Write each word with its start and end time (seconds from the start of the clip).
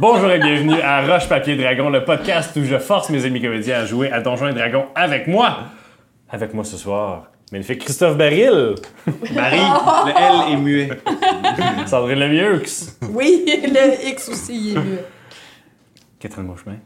Bonjour 0.00 0.30
et 0.30 0.38
bienvenue 0.38 0.80
à 0.80 1.02
Roche 1.06 1.28
Papier 1.28 1.56
Dragon, 1.56 1.90
le 1.90 2.04
podcast 2.04 2.56
où 2.56 2.64
je 2.64 2.78
force 2.78 3.10
mes 3.10 3.24
amis 3.26 3.40
comédiens 3.42 3.80
à 3.80 3.84
jouer 3.84 4.10
à 4.10 4.20
Donjons 4.20 4.48
et 4.48 4.54
Dragons 4.54 4.86
avec 4.94 5.26
moi. 5.26 5.58
Avec 6.30 6.54
moi 6.54 6.64
ce 6.64 6.76
soir, 6.76 7.30
magnifique 7.52 7.80
Christophe 7.80 8.16
Baril, 8.16 8.76
Marie, 9.34 9.58
le 10.06 10.10
L 10.10 10.52
est 10.52 10.56
muet. 10.56 10.88
Sandrine 11.86 12.18
Lemieux, 12.18 12.62
Oui, 13.12 13.44
le 13.46 14.08
X 14.08 14.28
aussi, 14.30 14.70
il 14.70 14.76
est 14.76 14.80
mieux. 14.80 15.00
Catherine 16.18 16.46
Beauchemin, 16.46 16.76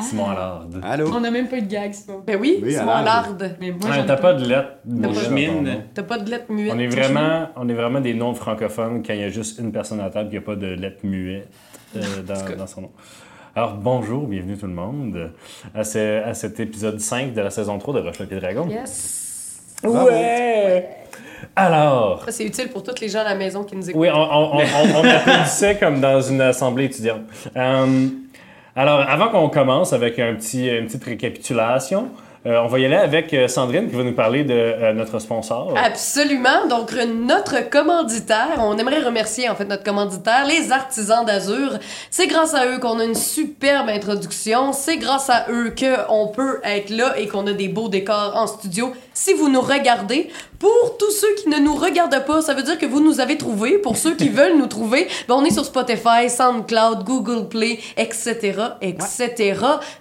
Simon 0.00 0.30
Allard. 0.30 0.66
Allô? 0.82 1.10
On 1.12 1.24
a 1.24 1.30
même 1.30 1.48
pas 1.48 1.56
eu 1.56 1.62
de 1.62 1.66
gag, 1.70 1.92
c'est 1.92 2.06
pas. 2.06 2.22
Ben 2.24 2.38
oui, 2.40 2.60
Oui, 2.62 2.72
c'est 2.72 2.78
alors, 2.78 2.98
mon 2.98 3.04
larde. 3.04 3.56
Mais 3.60 3.72
moi, 3.72 3.90
Ouais, 3.90 4.06
T'as 4.06 4.16
pas 4.16 4.34
de 4.34 4.44
lettres. 4.46 4.74
T'as 5.02 5.08
pas 5.08 5.12
de. 5.22 5.70
T'as 5.94 6.02
pas 6.04 6.18
de 6.18 6.30
lettres 6.30 6.52
muettes. 6.52 6.72
On 6.74 6.78
est 6.78 6.86
vraiment, 6.86 7.48
on 7.56 7.68
est 7.68 7.74
vraiment 7.74 8.00
des 8.00 8.14
noms 8.14 8.34
francophones 8.34 9.02
quand 9.04 9.12
il 9.12 9.20
y 9.20 9.24
a 9.24 9.28
juste 9.30 9.58
une 9.58 9.72
personne 9.72 9.98
à 10.00 10.04
la 10.04 10.10
table 10.10 10.28
qui 10.28 10.36
n'a 10.36 10.40
pas 10.42 10.56
de 10.56 10.66
lettres 10.66 11.04
muettes 11.04 11.48
euh, 11.96 12.22
dans, 12.26 12.56
dans 12.56 12.66
son 12.66 12.82
nom. 12.82 12.90
Alors 13.56 13.74
bonjour, 13.74 14.26
bienvenue 14.26 14.56
tout 14.56 14.66
le 14.66 14.72
monde 14.72 15.30
à, 15.74 15.84
ce- 15.84 16.22
à 16.24 16.34
cet 16.34 16.58
épisode 16.60 16.98
5 17.00 17.32
de 17.34 17.40
la 17.40 17.50
saison 17.50 17.78
3 17.78 17.94
de 17.94 18.00
Roche 18.00 18.18
Papier 18.18 18.40
Dragon. 18.40 18.66
Yes. 18.68 19.60
Ouais! 19.84 20.88
Alors, 21.56 22.22
Ça, 22.24 22.32
c'est 22.32 22.44
utile 22.46 22.68
pour 22.70 22.82
tous 22.82 23.00
les 23.00 23.08
gens 23.08 23.20
à 23.20 23.24
la 23.24 23.34
maison 23.34 23.62
qui 23.64 23.76
nous 23.76 23.88
écoutent. 23.88 24.00
oui, 24.00 24.08
on, 24.12 24.16
on, 24.16 24.56
on, 24.56 24.58
on- 24.58 25.00
on 25.00 25.04
applaudissait 25.08 25.76
comme 25.78 26.00
dans 26.00 26.20
une 26.20 26.40
assemblée 26.40 26.86
étudiante. 26.86 27.20
Euh, 27.56 28.08
alors, 28.74 29.00
avant 29.08 29.28
qu'on 29.28 29.48
commence 29.50 29.92
avec 29.92 30.18
un 30.18 30.34
petit, 30.34 30.66
une 30.68 30.86
petite 30.86 31.04
récapitulation, 31.04 32.08
euh, 32.46 32.60
on 32.62 32.66
va 32.66 32.78
y 32.78 32.84
aller 32.84 32.96
avec 32.96 33.32
euh, 33.32 33.48
Sandrine 33.48 33.88
qui 33.88 33.96
va 33.96 34.02
nous 34.02 34.12
parler 34.12 34.44
de 34.44 34.52
euh, 34.52 34.92
notre 34.92 35.18
sponsor. 35.18 35.72
Absolument. 35.82 36.66
Donc, 36.68 36.92
notre 36.92 37.70
commanditaire, 37.70 38.58
on 38.58 38.76
aimerait 38.76 39.02
remercier 39.02 39.48
en 39.48 39.54
fait 39.54 39.64
notre 39.64 39.82
commanditaire, 39.82 40.46
les 40.46 40.70
artisans 40.70 41.24
d'Azur. 41.24 41.78
C'est 42.10 42.26
grâce 42.26 42.52
à 42.52 42.66
eux 42.66 42.78
qu'on 42.78 42.98
a 43.00 43.04
une 43.04 43.14
superbe 43.14 43.88
introduction. 43.88 44.74
C'est 44.74 44.98
grâce 44.98 45.30
à 45.30 45.46
eux 45.48 45.72
qu'on 45.78 46.28
peut 46.28 46.60
être 46.64 46.90
là 46.90 47.18
et 47.18 47.28
qu'on 47.28 47.46
a 47.46 47.52
des 47.54 47.68
beaux 47.68 47.88
décors 47.88 48.32
en 48.36 48.46
studio. 48.46 48.92
Si 49.14 49.32
vous 49.32 49.48
nous 49.48 49.62
regardez, 49.62 50.28
pour 50.58 50.96
tous 50.98 51.12
ceux 51.12 51.34
qui 51.36 51.48
ne 51.48 51.58
nous 51.58 51.74
regardent 51.74 52.26
pas, 52.26 52.42
ça 52.42 52.52
veut 52.52 52.62
dire 52.62 52.76
que 52.76 52.86
vous 52.86 53.00
nous 53.00 53.20
avez 53.20 53.38
trouvés. 53.38 53.78
Pour 53.78 53.96
ceux 53.96 54.16
qui 54.16 54.28
veulent 54.30 54.58
nous 54.58 54.66
trouver, 54.66 55.08
ben 55.28 55.36
on 55.36 55.44
est 55.44 55.50
sur 55.52 55.64
Spotify, 55.64 56.28
SoundCloud, 56.28 57.04
Google 57.04 57.48
Play, 57.48 57.78
etc., 57.96 58.54
etc. 58.82 59.54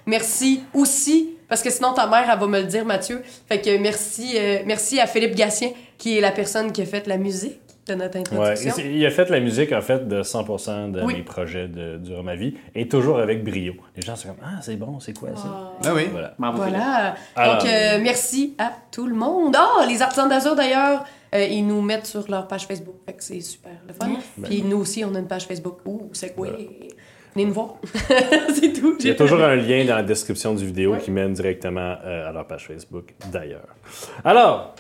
Merci 0.06 0.62
aussi 0.74 1.33
parce 1.54 1.62
que 1.62 1.70
sinon, 1.70 1.94
ta 1.94 2.08
mère, 2.08 2.28
elle 2.34 2.40
va 2.40 2.48
me 2.48 2.62
le 2.62 2.66
dire, 2.66 2.84
Mathieu. 2.84 3.22
Fait 3.48 3.62
que 3.62 3.78
merci, 3.78 4.32
euh, 4.40 4.64
merci 4.66 5.00
à 5.00 5.06
Philippe 5.06 5.36
Gatien, 5.36 5.70
qui 6.00 6.18
est 6.18 6.20
la 6.20 6.32
personne 6.32 6.72
qui 6.72 6.82
a 6.82 6.86
fait 6.88 7.06
la 7.06 7.18
musique 7.18 7.60
de 7.86 7.94
notre 7.94 8.18
introduction. 8.18 8.74
il 8.80 8.98
il 8.98 9.06
a 9.06 9.12
fait 9.12 9.30
la 9.30 9.40
musique 9.40 9.72
en 9.72 9.82
fait 9.82 10.08
de 10.08 10.24
100% 10.24 10.90
de 10.94 11.04
Oui. 11.04 11.18
mes 11.18 11.22
projets 11.22 11.68
de, 11.68 11.98
durant 11.98 12.24
ma 12.24 12.36
vie 12.36 12.56
et 12.74 12.88
toujours 12.88 13.20
avec 13.20 13.44
brio. 13.44 13.74
Les 13.96 14.02
gens 14.02 14.16
sont 14.16 14.30
comme 14.30 14.38
ah 14.44 14.62
c'est 14.64 14.78
bon 14.78 15.00
c'est 15.00 15.16
quoi 15.16 15.30
ça? 15.36 15.74
Ah 15.86 15.94
oui. 15.94 16.08
Voilà. 16.12 16.34
Voilà. 16.40 17.16
Alors. 17.36 17.58
Donc, 17.60 17.68
euh, 17.70 18.00
merci 18.02 18.56
à 18.58 18.72
tout 18.92 19.06
le 19.06 19.14
monde. 19.14 19.56
Ah, 19.56 19.86
les 19.88 20.02
artisans 20.02 20.28
d'Azur, 20.28 20.56
d'ailleurs, 20.56 21.04
euh, 21.36 21.46
ils 21.46 21.68
nous 21.68 21.82
mettent 21.84 22.08
sur 22.08 22.28
leur 22.32 22.48
page 22.48 22.66
Facebook. 22.66 22.96
Fait 23.06 23.14
que 23.14 23.24
c'est 23.24 23.42
super 23.42 23.74
le 23.88 23.94
fun. 23.94 24.10
Puis 24.42 24.64
nous 24.64 24.78
aussi, 24.78 25.06
on 25.06 25.14
a 25.14 25.20
une 25.20 25.28
page 25.28 25.46
Facebook. 25.46 25.78
Ouh, 25.86 26.10
c'est 26.14 26.34
quoi? 26.34 26.48
Venez 27.34 27.46
nous 27.46 27.54
voir. 27.54 27.76
c'est 28.54 28.74
tout. 28.74 28.96
Il 29.00 29.08
y 29.08 29.12
a 29.12 29.16
toujours 29.16 29.42
un 29.42 29.56
lien 29.56 29.86
dans 29.86 29.96
la 29.96 30.04
description 30.04 30.54
du 30.54 30.66
vidéo 30.66 30.96
qui 30.98 31.12
mène 31.12 31.34
directement 31.34 31.96
euh, 32.04 32.30
à 32.30 32.32
leur 32.32 32.46
page 32.46 32.68
Facebook 32.68 33.14
d'ailleurs. 33.32 33.68
Alors. 34.24 34.76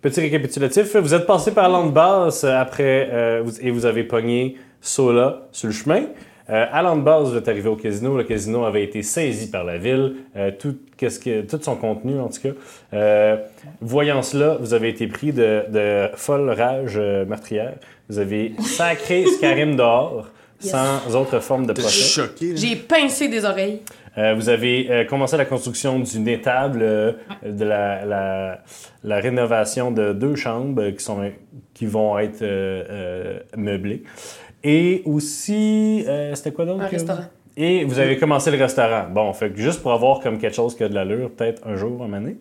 Petit 0.00 0.20
récapitulatif, 0.20 0.96
vous 0.96 1.14
êtes 1.14 1.26
passé 1.26 1.52
par 1.52 1.68
Landbass 1.68 2.42
après 2.42 3.08
euh, 3.12 3.48
et 3.60 3.70
vous 3.70 3.86
avez 3.86 4.02
pogné 4.02 4.56
Sola 4.80 5.46
sur 5.52 5.68
le 5.68 5.72
chemin. 5.72 6.06
Euh, 6.50 6.66
à 6.70 6.82
Landbass, 6.82 7.28
vous 7.28 7.36
êtes 7.36 7.48
arrivé 7.48 7.68
au 7.68 7.76
casino. 7.76 8.16
Le 8.16 8.24
casino 8.24 8.64
avait 8.64 8.82
été 8.82 9.02
saisi 9.02 9.50
par 9.50 9.64
la 9.64 9.78
ville. 9.78 10.16
Euh, 10.36 10.50
tout, 10.58 10.76
qu'est-ce 10.96 11.20
que, 11.20 11.42
tout 11.42 11.58
son 11.62 11.76
contenu, 11.76 12.18
en 12.18 12.28
tout 12.28 12.40
cas. 12.40 12.50
Euh, 12.92 13.36
voyant 13.80 14.22
cela, 14.22 14.56
vous 14.60 14.74
avez 14.74 14.88
été 14.88 15.06
pris 15.06 15.32
de, 15.32 15.64
de 15.68 16.08
folle 16.14 16.50
rage 16.50 16.94
euh, 16.96 17.24
meurtrière. 17.24 17.74
Vous 18.08 18.18
avez 18.18 18.54
sacré 18.60 19.24
Scarim 19.38 19.76
dehors, 19.76 20.28
Yes. 20.62 20.72
sans 20.72 21.14
autre 21.16 21.40
forme 21.40 21.66
de 21.66 21.72
procès. 21.72 21.90
choqué. 22.22 22.56
J'ai 22.56 22.76
pincé 22.76 23.28
des 23.28 23.44
oreilles. 23.44 23.80
Euh, 24.18 24.34
vous 24.34 24.48
avez 24.50 24.90
euh, 24.90 25.04
commencé 25.04 25.36
la 25.38 25.46
construction 25.46 25.98
d'une 25.98 26.28
étable, 26.28 26.80
euh, 26.82 27.12
de 27.46 27.64
la, 27.64 28.04
la, 28.04 28.58
la 29.04 29.16
rénovation 29.20 29.90
de 29.90 30.12
deux 30.12 30.34
chambres 30.36 30.90
qui, 30.90 31.02
sont, 31.02 31.30
qui 31.72 31.86
vont 31.86 32.18
être 32.18 32.42
euh, 32.42 32.84
euh, 32.90 33.38
meublées. 33.56 34.02
Et 34.62 35.02
aussi, 35.06 36.04
euh, 36.06 36.34
c'était 36.34 36.52
quoi 36.52 36.66
d'autre? 36.66 36.82
Un 36.82 36.86
que- 36.88 36.92
restaurant. 36.96 37.24
Et 37.56 37.84
vous 37.84 37.98
avez 37.98 38.16
commencé 38.16 38.50
le 38.50 38.58
restaurant. 38.58 39.06
Bon, 39.10 39.32
fait 39.32 39.50
que 39.50 39.58
juste 39.60 39.82
pour 39.82 39.92
avoir 39.92 40.20
comme 40.20 40.38
quelque 40.38 40.54
chose 40.56 40.74
qui 40.76 40.84
a 40.84 40.88
de 40.88 40.94
l'allure, 40.94 41.30
peut-être 41.30 41.66
un 41.66 41.76
jour, 41.76 42.02
un 42.02 42.12
année. 42.12 42.36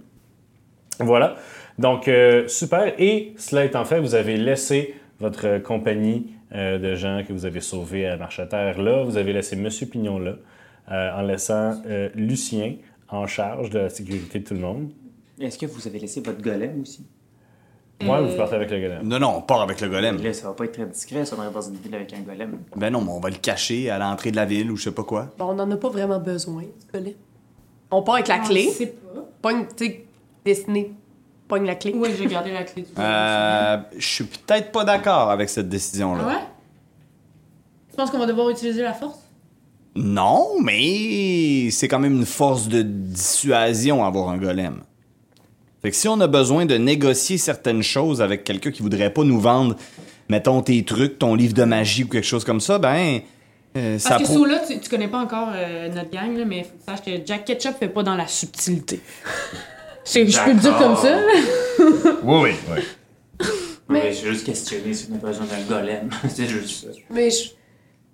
Voilà. 0.99 1.35
Donc, 1.79 2.07
euh, 2.07 2.47
super. 2.47 2.93
Et 2.99 3.33
cela 3.37 3.65
étant 3.65 3.85
fait, 3.85 3.99
vous 3.99 4.15
avez 4.15 4.37
laissé 4.37 4.93
votre 5.19 5.47
euh, 5.47 5.59
compagnie 5.59 6.27
euh, 6.53 6.77
de 6.79 6.95
gens 6.95 7.23
que 7.27 7.33
vous 7.33 7.45
avez 7.45 7.61
sauvés 7.61 8.07
à 8.07 8.17
Marche 8.17 8.39
à 8.39 8.45
Terre 8.45 8.81
là. 8.81 9.03
Vous 9.03 9.17
avez 9.17 9.33
laissé 9.33 9.55
Monsieur 9.55 9.87
Pignon 9.87 10.19
là, 10.19 10.35
euh, 10.91 11.11
en 11.17 11.21
laissant 11.21 11.81
euh, 11.85 12.09
Lucien 12.15 12.75
en 13.09 13.27
charge 13.27 13.69
de 13.69 13.79
la 13.79 13.89
sécurité 13.89 14.39
de 14.39 14.45
tout 14.45 14.53
le 14.53 14.59
monde. 14.61 14.91
Est-ce 15.39 15.57
que 15.57 15.65
vous 15.65 15.87
avez 15.87 15.99
laissé 15.99 16.21
votre 16.21 16.41
golem 16.41 16.81
aussi? 16.81 17.05
Moi, 18.03 18.19
Euh, 18.19 18.25
vous 18.27 18.35
partez 18.37 18.55
avec 18.55 18.71
le 18.71 18.79
golem. 18.79 19.07
Non, 19.07 19.19
non, 19.19 19.35
on 19.37 19.41
part 19.41 19.61
avec 19.61 19.79
le 19.81 19.87
golem. 19.89 20.21
Là, 20.23 20.33
ça 20.33 20.47
va 20.47 20.53
pas 20.53 20.65
être 20.65 20.71
très 20.71 20.85
discret, 20.87 21.23
ça, 21.25 21.35
on 21.37 21.41
arrive 21.41 21.53
dans 21.53 21.61
une 21.61 21.75
ville 21.75 21.93
avec 21.93 22.11
un 22.13 22.21
golem. 22.21 22.57
Ben 22.75 22.89
non, 22.89 23.01
mais 23.01 23.11
on 23.11 23.19
va 23.19 23.29
le 23.29 23.35
cacher 23.35 23.89
à 23.91 23.99
l'entrée 23.99 24.31
de 24.31 24.35
la 24.37 24.45
ville 24.45 24.71
ou 24.71 24.75
je 24.75 24.85
sais 24.85 24.91
pas 24.91 25.03
quoi. 25.03 25.27
Bon, 25.37 25.45
on 25.49 25.53
n'en 25.53 25.69
a 25.69 25.77
pas 25.77 25.89
vraiment 25.89 26.19
besoin, 26.19 26.63
ce 26.79 26.91
collet. 26.91 27.15
On 27.91 28.01
part 28.01 28.15
avec 28.15 28.27
la 28.27 28.39
clé. 28.39 28.63
Je 28.71 28.75
sais 28.75 28.87
pas. 28.87 29.21
Pogne, 29.41 29.65
tu 29.75 29.85
sais, 29.85 30.05
dessiné. 30.45 30.93
Pogne 31.51 31.65
la 31.65 31.75
clé. 31.75 31.91
Ouais, 31.93 32.11
j'ai 32.17 32.27
gardé 32.27 32.53
la 32.53 32.63
clé 32.63 32.83
du 32.83 32.87
Euh, 32.97 33.77
je 33.97 34.07
suis 34.07 34.23
peut-être 34.23 34.71
pas 34.71 34.85
d'accord 34.85 35.29
avec 35.31 35.49
cette 35.49 35.67
décision-là. 35.67 36.21
Ah 36.23 36.27
ouais? 36.29 36.39
Tu 37.89 37.97
penses 37.97 38.09
qu'on 38.09 38.19
va 38.19 38.25
devoir 38.25 38.49
utiliser 38.49 38.81
la 38.81 38.93
force? 38.93 39.19
Non, 39.93 40.61
mais 40.63 41.69
c'est 41.71 41.89
quand 41.89 41.99
même 41.99 42.15
une 42.15 42.25
force 42.25 42.69
de 42.69 42.81
dissuasion 42.83 44.05
avoir 44.05 44.29
un 44.29 44.37
golem. 44.37 44.81
Fait 45.81 45.89
que 45.91 45.95
si 45.97 46.07
on 46.07 46.21
a 46.21 46.27
besoin 46.27 46.65
de 46.65 46.75
négocier 46.77 47.37
certaines 47.37 47.83
choses 47.83 48.21
avec 48.21 48.45
quelqu'un 48.45 48.71
qui 48.71 48.81
voudrait 48.81 49.11
pas 49.11 49.25
nous 49.25 49.41
vendre, 49.41 49.75
mettons 50.29 50.61
tes 50.61 50.85
trucs, 50.85 51.19
ton 51.19 51.35
livre 51.35 51.53
de 51.53 51.65
magie 51.65 52.05
ou 52.05 52.07
quelque 52.07 52.23
chose 52.25 52.45
comme 52.45 52.61
ça, 52.61 52.79
ben 52.79 53.19
euh, 53.75 53.99
ça 53.99 54.11
Parce 54.11 54.21
que 54.21 54.27
pro- 54.27 54.37
sous 54.37 54.45
là, 54.45 54.61
tu, 54.65 54.79
tu 54.79 54.89
connais 54.89 55.09
pas 55.09 55.19
encore 55.19 55.49
euh, 55.53 55.89
notre 55.89 56.11
gang, 56.11 56.37
là, 56.37 56.45
mais 56.45 56.63
faut 56.63 56.69
saches 56.87 57.01
que 57.03 57.11
Jack 57.25 57.43
Ketchup 57.43 57.73
fait 57.77 57.89
pas 57.89 58.03
dans 58.03 58.15
la 58.15 58.27
subtilité. 58.27 59.01
Je 60.13 60.25
je 60.25 60.43
peux 60.43 60.51
le 60.51 60.59
dire 60.59 60.77
comme 60.77 60.97
ça. 60.97 61.17
Oui, 62.23 62.39
oui, 62.43 62.51
oui. 62.75 62.81
Mais 63.89 64.13
j'ai 64.13 64.27
juste 64.29 64.45
questionné 64.45 64.93
si 64.93 65.07
on 65.11 65.15
a 65.15 65.17
besoin 65.17 65.45
d'un 65.45 65.61
golem. 65.67 66.09
C'est 66.29 66.45
juste 66.45 66.85
ça. 66.85 66.91
Mais 67.09 67.29
je. 67.29 67.49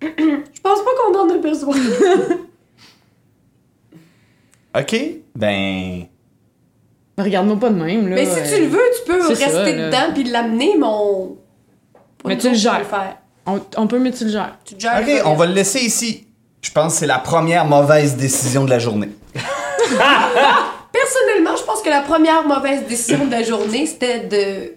Je 0.00 0.60
pense 0.62 0.78
pas 0.80 0.90
qu'on 0.96 1.18
en 1.18 1.28
a 1.30 1.38
besoin. 1.38 1.76
OK, 4.78 4.96
ben 5.34 6.04
Regarde-moi 7.18 7.56
pas 7.58 7.70
de 7.70 7.82
même, 7.82 8.08
là. 8.08 8.14
Mais 8.14 8.26
si 8.26 8.54
tu 8.54 8.60
le 8.62 8.68
veux, 8.68 8.78
tu 8.96 9.12
peux 9.12 9.26
rester 9.26 9.50
ça, 9.50 9.64
dedans 9.72 10.12
puis 10.14 10.22
l'amener, 10.24 10.74
mais 10.78 10.86
on. 10.86 11.36
Pas 12.22 12.28
Mais 12.28 12.38
tu 12.38 12.48
le 12.48 12.54
gères. 12.54 12.78
le 12.78 12.84
faire. 12.84 13.16
On, 13.44 13.60
on 13.76 13.86
peut, 13.88 13.98
mais 13.98 14.12
tu 14.12 14.24
le 14.24 14.30
gères. 14.30 14.56
Tu 14.64 14.76
te 14.76 14.80
gères 14.80 15.00
OK, 15.00 15.06
le 15.08 15.26
on 15.26 15.34
va 15.34 15.46
le 15.46 15.52
laisser 15.52 15.80
ici. 15.80 16.28
Je 16.62 16.70
pense 16.70 16.92
que 16.94 17.00
c'est 17.00 17.06
la 17.06 17.18
première 17.18 17.64
mauvaise 17.64 18.16
décision 18.16 18.64
de 18.64 18.70
la 18.70 18.78
journée. 18.78 19.10
Personnellement, 21.08 21.56
je 21.56 21.62
pense 21.64 21.82
que 21.82 21.88
la 21.90 22.00
première 22.02 22.46
mauvaise 22.46 22.82
décision 22.86 23.24
de 23.26 23.30
la 23.30 23.42
journée, 23.42 23.86
c'était 23.86 24.20
de. 24.20 24.74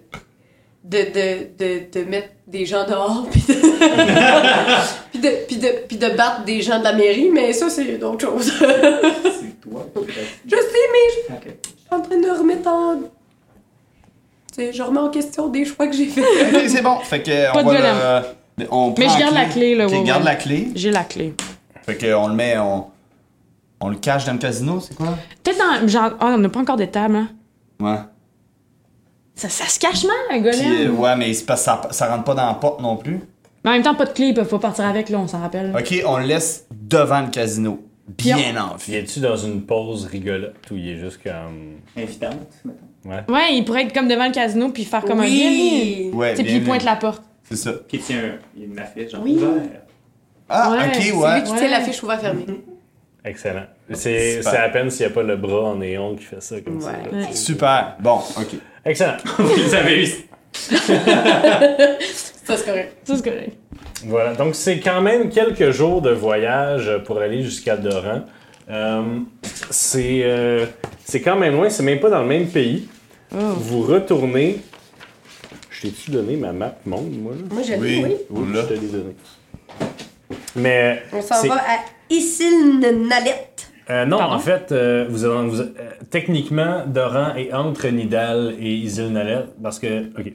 De, 0.84 0.98
de, 0.98 1.48
de, 1.60 2.00
de 2.00 2.10
mettre 2.10 2.30
des 2.48 2.66
gens 2.66 2.84
dehors 2.88 3.28
puis 3.32 3.40
de, 3.48 3.54
puis 5.12 5.20
de, 5.22 5.30
puis 5.48 5.58
de, 5.58 5.68
puis 5.88 5.98
de 5.98 6.10
battre 6.10 6.44
des 6.44 6.60
gens 6.64 6.80
de 6.80 6.84
la 6.84 6.94
mairie, 6.94 7.30
mais 7.32 7.54
ça, 7.54 7.70
c'est 7.70 7.84
d'autres 8.00 8.26
choses. 8.28 8.52
C'est 8.60 9.62
toi, 9.62 9.86
je 9.96 10.56
sais, 10.56 10.58
mais 10.92 11.30
je 11.30 11.50
suis 11.52 11.54
en 11.92 12.02
train 12.02 12.18
de 12.20 12.30
remettre 12.38 12.68
en. 12.68 12.96
Tu 12.98 14.56
sais, 14.56 14.74
je 14.74 14.82
remets 14.82 15.00
en 15.02 15.10
question 15.12 15.50
des 15.50 15.66
choix 15.66 15.86
que 15.86 15.94
j'ai 15.96 16.08
faits. 16.08 16.26
C'est 16.68 16.82
bon. 16.82 16.98
Fait 17.02 17.22
que 17.22 17.54
Pas 17.54 17.60
on 17.64 17.72
de 17.72 17.78
va 17.78 18.24
le- 18.58 18.68
on 18.72 18.94
Mais 18.98 19.08
je 19.08 19.20
garde 19.20 19.36
la 19.36 19.46
clé, 19.46 19.76
là, 19.76 19.86
OK, 19.86 19.92
ouais, 19.94 20.04
garde 20.04 20.24
ouais. 20.24 20.30
la 20.32 20.36
clé. 20.36 20.68
J'ai 20.74 20.90
la 20.92 21.04
clé. 21.04 21.34
Fait 21.86 21.96
que 21.96 22.12
on 22.16 22.28
le 22.28 22.34
met 22.34 22.58
on 22.58 22.88
on 23.82 23.90
le 23.90 23.96
cache 23.98 24.26
dans 24.26 24.34
le 24.34 24.40
casino, 24.40 24.80
c'est 24.80 24.96
quoi? 24.96 25.18
Peut-être 25.44 25.58
dans. 25.58 25.88
Genre, 25.88 26.12
ah, 26.20 26.34
on 26.34 26.38
n'a 26.38 26.50
pas 26.50 26.60
encore 26.60 26.78
de 26.78 26.86
table, 26.86 27.16
hein. 27.16 27.30
Ouais. 27.80 27.98
Ça, 29.36 29.50
ça 29.50 29.66
se 29.66 29.80
cache 29.80 30.04
mal, 30.04 30.16
un 30.32 30.40
golem. 30.42 30.60
Puis, 30.60 30.86
euh, 30.86 30.92
ouais, 30.92 31.16
mais 31.16 31.34
c'est 31.34 31.46
parce 31.46 31.62
que 31.62 31.66
ça, 31.66 31.82
ça 31.92 32.08
rentre 32.10 32.24
pas 32.26 32.36
dans 32.36 32.46
la 32.48 32.54
porte 32.54 32.82
non 32.82 32.96
plus. 32.98 33.20
Mais 33.64 33.72
en 33.72 33.74
même 33.74 33.84
temps, 33.84 33.96
pas 33.96 34.06
de 34.06 34.12
clé, 34.12 34.28
ils 34.28 34.34
peuvent 34.34 34.48
pas 34.48 34.60
partir 34.60 34.86
avec, 34.86 35.10
là, 35.10 35.20
on 35.20 35.28
s'en 35.28 35.40
rappelle. 35.40 35.74
OK, 35.78 36.04
on 36.06 36.18
le 36.18 36.26
laisse 36.26 36.68
devant 36.72 37.22
le 37.22 37.30
casino. 37.30 37.82
Bien 38.18 38.58
en 38.62 38.76
Il 38.88 38.96
est-tu 38.96 39.20
dans 39.20 39.38
une 39.38 39.62
pause 39.62 40.06
rigolote 40.06 40.56
ou 40.72 40.76
il 40.76 40.90
est 40.90 40.98
juste 41.00 41.22
comme. 41.24 41.78
Invitante, 41.98 42.36
mettons. 42.66 42.80
Ouais. 43.06 43.24
Ouais, 43.34 43.56
il 43.56 43.64
pourrait 43.66 43.84
être 43.84 43.94
comme 43.94 44.08
devant 44.08 44.26
le 44.26 44.32
casino 44.32 44.70
puis 44.70 44.84
faire 44.86 45.04
comme 45.06 45.22
un 45.22 45.24
oui. 45.24 46.12
Ouais, 46.14 46.32
Tu 46.32 46.38
sais, 46.38 46.44
puis 46.44 46.56
il 46.58 46.64
pointe 46.64 46.84
la 46.84 46.98
porte. 46.98 47.24
C'est 47.44 47.56
ça. 47.56 47.72
Puis 47.88 47.98
il 47.98 48.04
tient 48.04 48.18
un- 48.18 48.38
il 48.56 48.62
y 48.62 48.66
a 48.66 48.68
une 48.68 48.80
affiche, 48.80 49.12
genre 49.12 49.22
Oui. 49.24 49.36
ouvert. 49.38 49.50
Ah, 50.50 50.72
Ouais, 50.72 50.78
ok, 50.78 50.84
c'est 50.94 51.02
C'est 51.02 51.08
lui 51.12 51.12
ouais. 51.18 51.44
qui 51.44 51.52
Ouais. 51.52 51.58
tient 51.58 51.70
l'affiche 51.70 52.04
ouvert 52.04 52.20
fermée. 52.20 52.46
Excellent. 53.24 53.66
C'est 53.94 54.38
Super. 54.38 54.52
c'est 54.52 54.58
à 54.58 54.70
peine 54.70 54.90
s'il 54.90 55.06
n'y 55.06 55.12
a 55.12 55.16
pas 55.16 55.22
le 55.24 55.36
bras 55.38 55.64
en 55.70 55.76
néon 55.76 56.16
qui 56.16 56.24
fait 56.24 56.42
ça 56.42 56.60
comme 56.62 56.82
ça. 56.82 56.92
Ouais. 57.12 57.34
Super. 57.34 57.96
Bon, 58.00 58.16
ok. 58.16 58.56
Excellent. 58.86 59.18
Vous 59.38 59.74
avez 59.76 60.04
eu. 60.04 60.08
Ça, 62.44 62.58
c'est 62.58 62.66
correct. 62.66 62.94
Ça, 63.04 63.16
c'est 63.16 63.24
correct. 63.24 63.58
Voilà, 64.06 64.34
donc 64.34 64.56
c'est 64.56 64.80
quand 64.80 65.00
même 65.02 65.30
quelques 65.30 65.70
jours 65.72 66.02
de 66.02 66.10
voyage 66.12 66.92
pour 67.06 67.20
aller 67.20 67.44
jusqu'à 67.44 67.78
Doran. 67.78 68.22
Euh, 68.70 69.20
c'est 69.70 70.22
euh, 70.24 70.66
c'est 71.06 71.22
quand 71.22 71.36
même 71.36 71.54
loin, 71.56 71.70
c'est 71.70 71.84
même 71.84 72.00
pas 72.00 72.10
dans 72.10 72.22
le 72.22 72.28
même 72.28 72.48
pays. 72.48 72.90
Vous 73.32 73.82
retournez. 73.84 74.60
Je 75.70 75.84
t'ai-tu 75.84 76.12
donné 76.12 76.36
ma 76.36 76.52
map 76.52 76.76
monde, 76.86 77.12
moi? 77.22 77.34
Là? 77.34 77.42
Moi, 77.52 77.64
j'ai 77.64 77.76
Oui. 77.78 78.02
oui. 78.04 78.16
Oui, 78.30 78.54
Là. 78.54 78.62
je 78.64 78.68
te 78.68 78.74
l'ai 78.80 78.88
donné. 78.88 79.16
Mais. 80.56 81.04
On 81.14 81.22
s'en 81.22 81.48
va 81.48 81.56
à 81.56 81.80
Isilnalet. 82.12 83.48
Euh, 83.90 84.06
non, 84.06 84.18
Pardon? 84.20 84.36
en 84.36 84.40
fait, 84.40 84.72
euh, 84.72 85.06
vous, 85.10 85.26
avez- 85.26 85.48
vous- 85.50 85.62
euh, 85.62 85.68
techniquement, 86.10 86.84
Doran 86.86 87.36
est 87.36 87.52
entre 87.54 87.88
Nidal 87.88 88.54
et 88.60 88.74
Isilnalet 88.76 89.46
parce 89.62 89.80
que, 89.80 90.08
ok. 90.20 90.34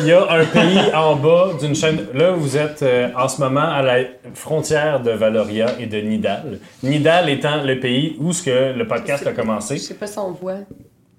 Il 0.00 0.06
y 0.06 0.12
a 0.12 0.30
un 0.30 0.44
pays 0.44 0.80
en 0.94 1.16
bas 1.16 1.52
d'une 1.58 1.74
chaîne. 1.74 2.06
Là, 2.12 2.32
vous 2.32 2.58
êtes 2.58 2.82
euh, 2.82 3.08
en 3.16 3.26
ce 3.28 3.40
moment 3.40 3.62
à 3.70 3.80
la 3.82 4.04
frontière 4.34 5.00
de 5.00 5.12
Valoria 5.12 5.80
et 5.80 5.86
de 5.86 5.96
Nidal. 5.98 6.58
Nidal 6.82 7.30
étant 7.30 7.62
le 7.62 7.80
pays 7.80 8.16
où 8.20 8.32
ce 8.34 8.42
que 8.42 8.76
le 8.78 8.86
podcast 8.86 9.26
a 9.26 9.30
Je 9.30 9.36
commencé. 9.36 9.78
sais 9.78 9.94
pas 9.94 10.06
si 10.06 10.18
on 10.18 10.32
voit. 10.32 10.58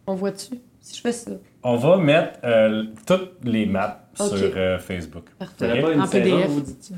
On 0.06 0.14
voit-tu? 0.14 0.56
Si 0.82 0.96
je 0.98 1.02
fais 1.02 1.12
ça. 1.12 1.32
On 1.64 1.78
va 1.78 1.98
mettre 1.98 2.40
euh, 2.44 2.84
toutes 3.08 3.38
les 3.44 3.66
maps 3.66 4.02
sur 4.16 4.34
euh, 4.56 4.78
Facebook. 4.78 5.26
Parfait. 5.40 5.80
une 5.94 6.02
En 6.02 6.06
saison, 6.06 6.24
PDF. 6.38 6.48
vous 6.50 6.62
dites? 6.62 6.92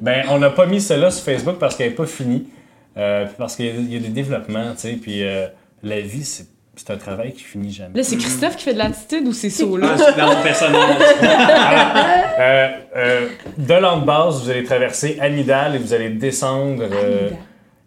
Ben, 0.00 0.24
on 0.30 0.38
n'a 0.38 0.50
pas 0.50 0.66
mis 0.66 0.80
cela 0.80 1.10
sur 1.10 1.24
Facebook 1.24 1.56
parce 1.58 1.76
qu'elle 1.76 1.90
n'est 1.90 1.94
pas 1.96 2.06
finie. 2.06 2.48
Euh, 2.96 3.26
puis 3.26 3.34
parce 3.38 3.56
qu'il 3.56 3.66
y, 3.66 3.68
a- 3.68 3.72
il 3.74 3.92
y 3.92 3.96
a 3.96 4.00
des 4.00 4.08
développements, 4.08 4.72
tu 4.74 4.80
sais. 4.80 4.92
Puis 5.00 5.22
euh, 5.24 5.46
la 5.82 6.00
vie, 6.00 6.24
c'est 6.24 6.46
c'est 6.76 6.90
un 6.92 6.96
travail 6.96 7.32
qui 7.32 7.42
finit 7.42 7.72
jamais. 7.72 7.96
Là, 7.96 8.04
c'est 8.04 8.16
Christophe 8.16 8.54
qui 8.54 8.62
fait 8.62 8.72
de 8.72 8.78
l'attitude 8.78 9.26
ou 9.26 9.32
c'est 9.32 9.50
ça, 9.50 9.64
Ah, 9.66 9.78
là? 9.78 9.96
c'est 9.98 10.16
dans 10.16 10.32
mon 10.32 10.42
personnage. 10.42 11.02
Euh, 12.40 12.68
euh, 12.96 13.28
de 13.58 13.74
l'ande-base, 13.74 14.44
vous 14.44 14.50
allez 14.50 14.62
traverser 14.62 15.18
Anidal 15.20 15.74
et 15.74 15.78
vous 15.78 15.92
allez 15.92 16.10
descendre 16.10 16.84
euh, 16.88 17.30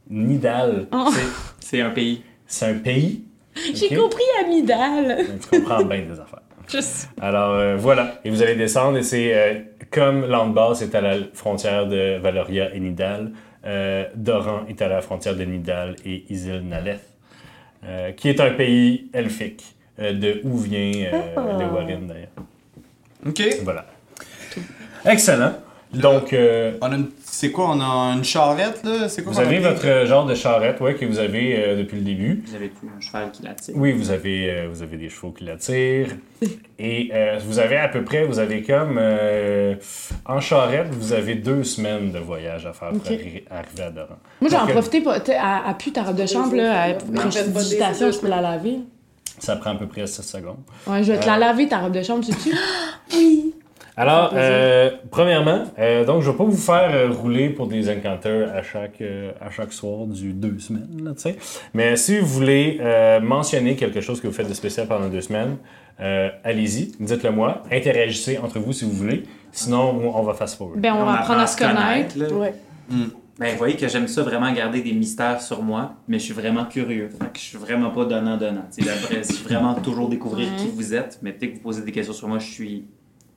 Nidal. 0.09 0.87
Oh. 0.91 1.09
C'est- 1.61 1.79
un 1.81 1.91
pays. 1.91 2.21
C'est 2.45 2.65
un 2.65 2.73
pays. 2.73 3.23
J'ai 3.73 3.95
compris 3.95 4.23
Amidal. 4.43 5.19
Mais 5.19 5.37
Tu 5.39 5.61
comprends 5.61 5.83
bien 5.85 5.99
des 6.01 6.19
affaires. 6.19 6.41
Alors 7.21 7.51
euh, 7.55 7.75
voilà, 7.77 8.19
et 8.23 8.29
vous 8.29 8.41
allez 8.41 8.55
descendre 8.55 8.97
et 8.97 9.03
c'est 9.03 9.33
euh, 9.33 9.59
comme 9.91 10.25
Landbas 10.25 10.79
est 10.81 10.95
à 10.95 11.01
la 11.01 11.15
frontière 11.33 11.87
de 11.87 12.17
Valoria 12.19 12.73
et 12.73 12.79
Nidal, 12.79 13.31
euh, 13.65 14.05
Doran 14.15 14.61
est 14.69 14.81
à 14.81 14.87
la 14.87 15.01
frontière 15.01 15.35
de 15.35 15.43
Nidal 15.43 15.95
et 16.05 16.23
Isil 16.29 16.61
Naleth, 16.67 17.01
euh, 17.85 18.11
qui 18.11 18.29
est 18.29 18.39
un 18.39 18.51
pays 18.51 19.09
elfique, 19.13 19.63
euh, 19.99 20.13
de 20.13 20.41
où 20.43 20.57
vient 20.57 21.09
euh, 21.13 21.21
Ah. 21.35 21.57
le 21.59 21.65
Warren 21.65 22.07
d'ailleurs. 22.07 22.29
Ok. 23.27 23.41
Voilà. 23.63 23.85
Excellent. 25.05 25.53
Donc, 25.93 26.33
euh, 26.33 26.73
On 26.81 26.91
a 26.91 26.95
une... 26.95 27.09
C'est 27.23 27.51
quoi, 27.51 27.69
on 27.71 27.81
a 27.81 28.13
une 28.15 28.23
charrette, 28.23 28.81
là? 28.83 29.09
C'est 29.09 29.23
quoi 29.23 29.33
vous 29.33 29.39
avez 29.39 29.59
votre 29.59 29.85
euh, 29.87 30.05
genre 30.05 30.25
de 30.25 30.35
charrette 30.35 30.79
ouais, 30.79 30.95
que 30.95 31.05
vous 31.05 31.17
avez 31.19 31.55
euh, 31.57 31.77
depuis 31.77 31.97
le 31.97 32.03
début. 32.03 32.43
Vous 32.45 32.55
avez 32.55 32.67
plus 32.67 32.87
un 32.95 32.99
cheval 33.01 33.31
qui 33.31 33.43
l'attire. 33.43 33.73
Oui, 33.77 33.91
vous 33.93 34.11
avez, 34.11 34.49
euh, 34.51 34.67
vous 34.71 34.83
avez 34.83 34.97
des 34.97 35.09
chevaux 35.09 35.31
qui 35.31 35.43
l'attirent. 35.43 36.15
Et 36.79 37.09
euh, 37.13 37.39
vous 37.45 37.59
avez 37.59 37.77
à 37.77 37.87
peu 37.87 38.03
près, 38.03 38.25
vous 38.25 38.39
avez 38.39 38.61
comme. 38.63 38.97
euh, 38.99 39.75
en 40.25 40.39
charrette, 40.39 40.87
vous 40.91 41.13
avez 41.13 41.35
deux 41.35 41.63
semaines 41.63 42.11
de 42.11 42.19
voyage 42.19 42.65
à 42.65 42.73
faire 42.73 42.89
pour 42.89 43.01
arriver 43.07 43.43
à 43.83 43.89
Doran. 43.91 44.17
Moi, 44.39 44.49
j'en 44.49 44.67
profité 44.67 45.01
pour. 45.01 45.11
À, 45.13 45.69
à 45.69 45.73
pu 45.73 45.91
ta 45.91 46.03
robe 46.03 46.15
de 46.17 46.25
chambre, 46.25 46.55
là, 46.55 46.93
quand 47.15 47.31
je 47.31 47.39
visitation, 47.49 48.07
des 48.07 48.13
je 48.13 48.19
peux 48.19 48.27
la 48.27 48.41
laver. 48.41 48.77
Ça 49.39 49.55
prend 49.55 49.71
à 49.71 49.75
peu 49.75 49.87
près 49.87 50.05
6 50.05 50.21
secondes. 50.21 50.57
Ouais, 50.85 51.03
je 51.03 51.11
vais 51.13 51.19
te 51.19 51.25
la 51.25 51.37
laver, 51.37 51.67
ta 51.67 51.79
robe 51.79 51.93
de 51.93 52.03
chambre, 52.03 52.23
tu 52.23 52.31
sais 52.31 52.51
Oui. 53.13 53.55
Alors, 53.97 54.31
euh, 54.33 54.89
premièrement, 55.09 55.63
euh, 55.77 56.05
donc 56.05 56.21
je 56.21 56.31
vais 56.31 56.37
pas 56.37 56.43
vous 56.45 56.55
faire 56.57 56.91
euh, 56.93 57.09
rouler 57.09 57.49
pour 57.49 57.67
des 57.67 57.89
encounters 57.89 58.49
à 58.55 58.63
chaque, 58.63 59.01
euh, 59.01 59.31
à 59.41 59.49
chaque 59.49 59.73
soir 59.73 60.05
du 60.07 60.31
deux 60.33 60.59
semaines, 60.59 61.03
là, 61.03 61.11
tu 61.11 61.21
sais. 61.21 61.35
Mais 61.73 61.97
si 61.97 62.17
vous 62.17 62.25
voulez 62.25 62.77
euh, 62.79 63.19
mentionner 63.19 63.75
quelque 63.75 63.99
chose 63.99 64.21
que 64.21 64.27
vous 64.27 64.33
faites 64.33 64.47
de 64.47 64.53
spécial 64.53 64.87
pendant 64.87 65.09
deux 65.09 65.21
semaines, 65.21 65.57
euh, 65.99 66.29
allez-y, 66.43 66.93
dites-le 66.99 67.31
moi, 67.31 67.63
interagissez 67.71 68.37
entre 68.37 68.59
vous 68.59 68.71
si 68.73 68.85
vous 68.85 68.91
voulez. 68.91 69.23
Sinon, 69.51 69.99
on 70.03 70.15
on 70.17 70.23
va 70.23 70.33
fast 70.33 70.57
forward. 70.57 70.79
Ben, 70.79 70.93
on 70.93 71.05
va 71.05 71.19
apprendre 71.19 71.41
à 71.41 71.47
se 71.47 71.57
connaître. 71.57 72.17
Ouais. 72.33 72.53
Ben, 73.39 73.51
vous 73.51 73.57
voyez 73.57 73.75
que 73.75 73.87
j'aime 73.87 74.07
ça 74.07 74.23
vraiment 74.23 74.51
garder 74.53 74.81
des 74.81 74.93
mystères 74.93 75.41
sur 75.41 75.63
moi, 75.63 75.95
mais 76.07 76.17
je 76.19 76.25
suis 76.25 76.33
vraiment 76.33 76.65
curieux. 76.65 77.09
Fait 77.09 77.25
que 77.25 77.39
je 77.39 77.43
suis 77.43 77.57
vraiment 77.57 77.89
pas 77.89 78.05
donnant-donnant. 78.05 78.65
Je 78.77 79.21
suis 79.23 79.43
vraiment 79.43 79.73
toujours 79.75 80.09
découvrir 80.09 80.47
qui 80.57 80.67
vous 80.73 80.93
êtes, 80.93 81.19
mais 81.21 81.35
dès 81.37 81.49
que 81.49 81.55
vous 81.55 81.61
posez 81.61 81.81
des 81.81 81.91
questions 81.91 82.13
sur 82.13 82.27
moi, 82.27 82.39
je 82.39 82.49
suis. 82.49 82.85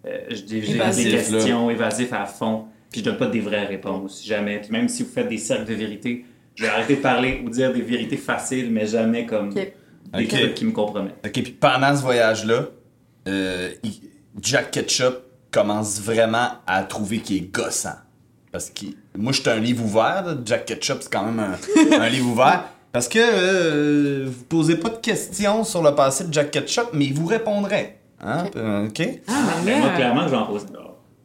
Euh, 0.07 0.21
je 0.31 0.43
des 0.43 1.11
questions 1.11 1.71
évasifs 1.71 2.13
à 2.13 2.27
fond, 2.27 2.67
puis 2.91 3.01
je 3.01 3.07
donne 3.07 3.17
pas 3.17 3.27
des 3.27 3.41
vraies 3.41 3.67
réponses, 3.67 4.25
jamais. 4.25 4.61
Puis 4.61 4.71
même 4.71 4.89
si 4.89 5.03
vous 5.03 5.11
faites 5.11 5.29
des 5.29 5.39
cercles 5.39 5.67
de 5.67 5.75
vérité, 5.75 6.25
je 6.55 6.63
vais 6.63 6.69
arrêter 6.69 6.97
de 6.97 7.01
parler 7.01 7.43
ou 7.45 7.51
dire 7.51 7.73
des 7.73 7.83
vérités 7.83 8.17
faciles, 8.17 8.71
mais 8.71 8.87
jamais 8.87 9.27
comme 9.27 9.53
des 9.53 10.29
trucs 10.29 10.55
qui 10.55 10.65
me 10.65 10.73
compromettent. 10.73 11.25
Ok, 11.25 11.33
puis 11.33 11.53
pendant 11.59 11.95
ce 11.97 12.03
voyage-là, 12.03 12.69
euh, 13.27 13.71
Jack 14.41 14.71
Ketchup 14.71 15.23
commence 15.51 16.01
vraiment 16.01 16.49
à 16.67 16.83
trouver 16.85 17.19
qu'il 17.19 17.37
est 17.37 17.53
gossant. 17.53 17.97
Parce 18.53 18.71
que 18.71 18.87
moi, 19.17 19.33
je 19.33 19.41
suis 19.41 19.51
un 19.51 19.59
livre 19.59 19.85
ouvert. 19.85 20.25
là. 20.25 20.37
Jack 20.45 20.67
Ketchup, 20.67 20.99
c'est 21.01 21.13
quand 21.13 21.25
même 21.25 21.41
un, 21.41 21.99
un 22.01 22.09
livre 22.09 22.31
ouvert. 22.31 22.69
Parce 22.93 23.09
que 23.09 23.19
euh, 23.21 24.25
vous 24.29 24.45
posez 24.45 24.77
pas 24.77 24.91
de 24.91 24.99
questions 24.99 25.65
sur 25.65 25.83
le 25.83 25.95
passé 25.97 26.25
de 26.25 26.33
Jack 26.33 26.53
Ketchup, 26.53 26.91
mais 26.93 27.07
il 27.07 27.15
vous 27.15 27.27
répondrait. 27.27 27.99
Hein? 28.23 28.45
Euh, 28.57 28.87
OK? 28.89 29.03
Ah, 29.29 29.33
Mais 29.65 29.73
ben 29.73 29.79
moi, 29.81 29.89
là. 29.89 29.97
clairement, 29.97 30.23
je 30.25 30.29
vais 30.31 30.37
en 30.37 30.47
poser. 30.47 30.67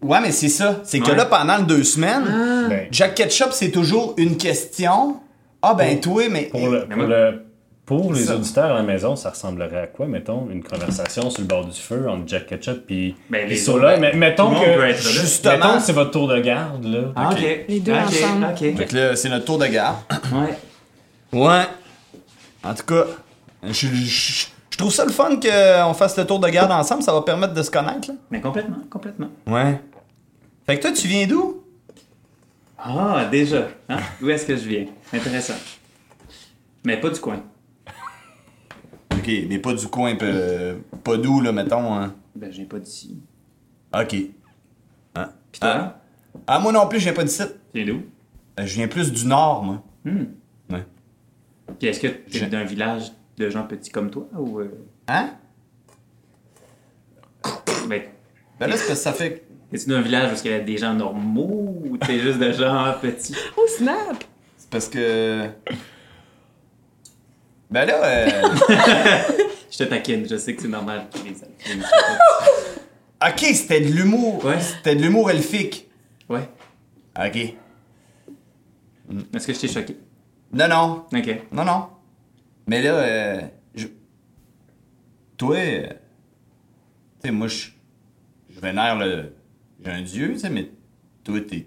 Ouais, 0.02 0.20
mais 0.22 0.32
c'est 0.32 0.50
ça. 0.50 0.80
C'est 0.84 1.00
que 1.00 1.12
Ouais. 1.12 1.16
là, 1.18 1.26
pendant 1.26 1.58
les 1.58 1.64
deux 1.64 1.84
semaines, 1.84 2.24
Ben, 2.70 2.88
Jack 2.92 3.16
Ketchup, 3.16 3.50
c'est 3.52 3.72
toujours 3.72 4.14
une 4.18 4.38
question. 4.38 5.18
Ah, 5.62 5.74
ben, 5.74 6.00
toi, 6.00 6.24
mais. 6.30 6.44
pour, 6.44 6.68
le- 6.70 6.86
Mais 6.88 6.96
pour, 6.96 7.04
le- 7.06 7.46
pour 7.86 8.14
les 8.14 8.24
Ça. 8.26 8.36
auditeurs 8.36 8.72
à 8.72 8.76
la 8.76 8.84
maison, 8.84 9.16
ça 9.18 9.32
ressemblerait 9.32 9.82
à 9.82 9.88
quoi, 9.88 10.08
mettons, 10.08 10.48
une 10.50 10.64
conversation 10.64 11.30
sur 11.30 11.42
le 11.42 11.48
bord 11.48 11.66
du 11.66 11.78
feu 11.80 12.08
entre 12.10 12.24
Jack 12.28 12.48
Ketchup 12.48 12.90
et 12.92 13.16
Ben, 13.30 13.50
les 13.50 13.58
Sola? 13.58 13.98
Mais 13.98 14.14
mettons 14.14 14.52
le 14.52 14.56
monde 14.56 14.64
que. 14.64 14.94
Justement. 14.94 15.54
mettons 15.56 15.74
que 15.78 15.84
c'est 15.84 15.92
votre 15.94 16.12
tour 16.12 16.28
de 16.30 16.40
garde, 16.40 16.86
là. 16.86 17.00
Ah, 17.18 17.32
ok. 17.34 17.66
Les 17.68 17.80
deux 17.82 17.92
Ok, 17.92 18.00
ensemble. 18.08 18.46
Ok. 18.52 18.78
Fait 18.78 18.86
que 18.86 18.96
là, 18.96 19.16
c'est 19.18 19.30
notre 19.30 19.46
tour 19.46 19.58
de 19.58 19.66
garde. 19.68 19.98
Ouais. 20.32 21.40
Ouais. 21.42 21.64
En 22.64 22.74
tout 22.74 22.86
cas, 22.86 23.04
je, 23.64 23.72
je- 23.72 23.88
je 23.88 24.46
trouve 24.80 24.92
ça 24.94 25.06
le 25.06 25.12
fun 25.12 25.40
qu'on 25.40 25.94
fasse 25.94 26.18
le 26.18 26.26
tour 26.26 26.40
de 26.40 26.48
garde 26.50 26.72
ensemble. 26.72 27.04
Ça 27.04 27.14
va 27.14 27.22
permettre 27.22 27.54
de 27.54 27.62
se 27.64 27.70
connaître, 27.72 28.08
là. 28.10 28.16
Mais 28.32 28.42
complètement, 28.42 28.78
complètement. 28.90 29.30
Ouais. 29.48 29.80
Fait 30.66 30.78
que 30.78 30.82
toi, 30.84 30.92
tu 30.92 31.08
viens 31.08 31.28
d'où? 31.28 31.64
Ah, 32.78 33.28
déjà. 33.30 33.68
Hein? 33.90 34.00
D'où 34.22 34.30
est-ce 34.30 34.46
que 34.46 34.56
je 34.56 34.68
viens? 34.68 34.86
Intéressant. 35.14 35.56
Mais 36.86 36.98
pas 36.98 37.10
du 37.10 37.20
coin. 37.20 37.42
Ok, 39.14 39.30
mais 39.50 39.60
pas 39.60 39.74
du 39.74 39.88
coin, 39.88 40.16
pas 41.04 41.18
d'où, 41.18 41.42
là, 41.42 41.52
mettons. 41.52 41.94
Hein? 41.96 42.14
Ben, 42.36 42.52
je 42.52 42.58
viens 42.58 42.66
pas 42.66 42.80
d'ici. 42.80 43.18
Ok. 43.94 44.16
Hein? 45.16 45.30
Pis 45.52 45.60
toi? 45.60 45.70
Ah. 45.74 46.02
Ah, 46.48 46.60
moi 46.60 46.72
non 46.72 46.88
plus, 46.88 47.00
je 47.00 47.06
viens 47.06 47.14
pas 47.14 47.24
d'ici. 47.24 47.44
Tu 47.74 47.84
viens 47.84 47.94
d'où? 47.94 48.02
Euh, 48.60 48.66
Je 48.66 48.76
viens 48.76 48.88
plus 48.88 49.12
du 49.12 49.26
nord, 49.26 49.64
moi. 49.64 49.84
Hmm. 50.06 50.26
Ouais. 50.70 50.86
Puis 51.80 51.88
est-ce 51.90 52.00
que 52.00 52.08
t'es 52.08 52.40
Je- 52.40 52.46
d'un 52.46 52.64
village 52.64 53.12
de 53.40 53.50
gens 53.50 53.64
petits 53.64 53.90
comme 53.92 54.12
toi 54.12 54.28
ou. 54.38 54.60
euh, 54.60 54.70
Hein? 55.08 55.32
Ben, 57.88 58.04
Ben 58.60 58.68
là, 58.68 58.76
c'est 58.78 58.86
parce 58.88 58.90
que 58.90 58.96
ça 58.96 59.14
fait. 59.14 59.46
es-tu 59.72 59.90
d'un 59.90 60.02
village 60.02 60.32
où 60.34 60.36
il 60.46 60.52
y 60.52 60.54
a 60.54 60.60
des 60.60 60.78
gens 60.78 60.94
normaux 60.94 61.82
ou 61.90 61.98
t'es 61.98 62.20
juste 62.20 62.38
de 62.40 62.52
gens 62.52 62.94
petits? 63.02 63.36
Oh, 63.58 63.66
snap! 63.68 64.24
C'est 64.58 64.70
parce 64.70 64.88
que. 64.90 65.48
Ben 67.72 67.86
là, 67.86 68.04
euh... 68.04 68.28
Je 69.72 69.78
te 69.78 69.84
taquine, 69.84 70.28
je 70.28 70.36
sais 70.38 70.56
que 70.56 70.62
c'est 70.64 70.68
normal. 70.68 71.06
ok, 73.22 73.40
c'était 73.40 73.82
de 73.82 73.92
l'humour. 73.94 74.44
Ouais. 74.44 74.60
C'était 74.60 74.96
de 74.96 75.02
l'humour 75.04 75.30
elfique. 75.30 75.88
Ouais. 76.28 76.50
Ok. 77.18 77.36
Est-ce 79.34 79.48
que 79.48 79.54
je 79.54 79.60
t'ai 79.60 79.68
choqué? 79.68 79.98
Non, 80.52 80.68
non. 80.68 81.06
Ok. 81.14 81.42
Non, 81.52 81.64
non. 81.64 81.88
Mais 82.70 82.84
là, 82.84 82.94
euh, 83.00 83.42
je... 83.74 83.88
toi, 85.38 85.56
euh, 85.58 85.88
tu 85.88 85.96
sais, 87.24 87.32
moi, 87.32 87.48
je, 87.48 87.70
je 88.52 88.60
vénère 88.60 88.96
le, 88.96 89.34
j'ai 89.84 89.90
un 89.92 90.02
dieu, 90.04 90.34
tu 90.34 90.40
sais, 90.40 90.52
mais 90.52 90.70
toi, 91.24 91.40
t'es, 91.42 91.66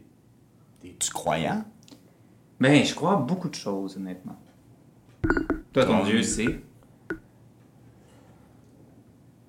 t'es-tu 0.80 1.10
croyant? 1.10 1.64
Ben, 2.60 2.84
je 2.84 2.94
crois 2.94 3.14
à 3.14 3.16
beaucoup 3.16 3.48
de 3.48 3.56
choses, 3.56 3.96
honnêtement. 3.96 4.36
Toi, 5.72 5.84
ton 5.86 5.98
Ton 5.98 6.04
Dieu, 6.04 6.20
Dieu. 6.20 6.22
c'est? 6.22 6.60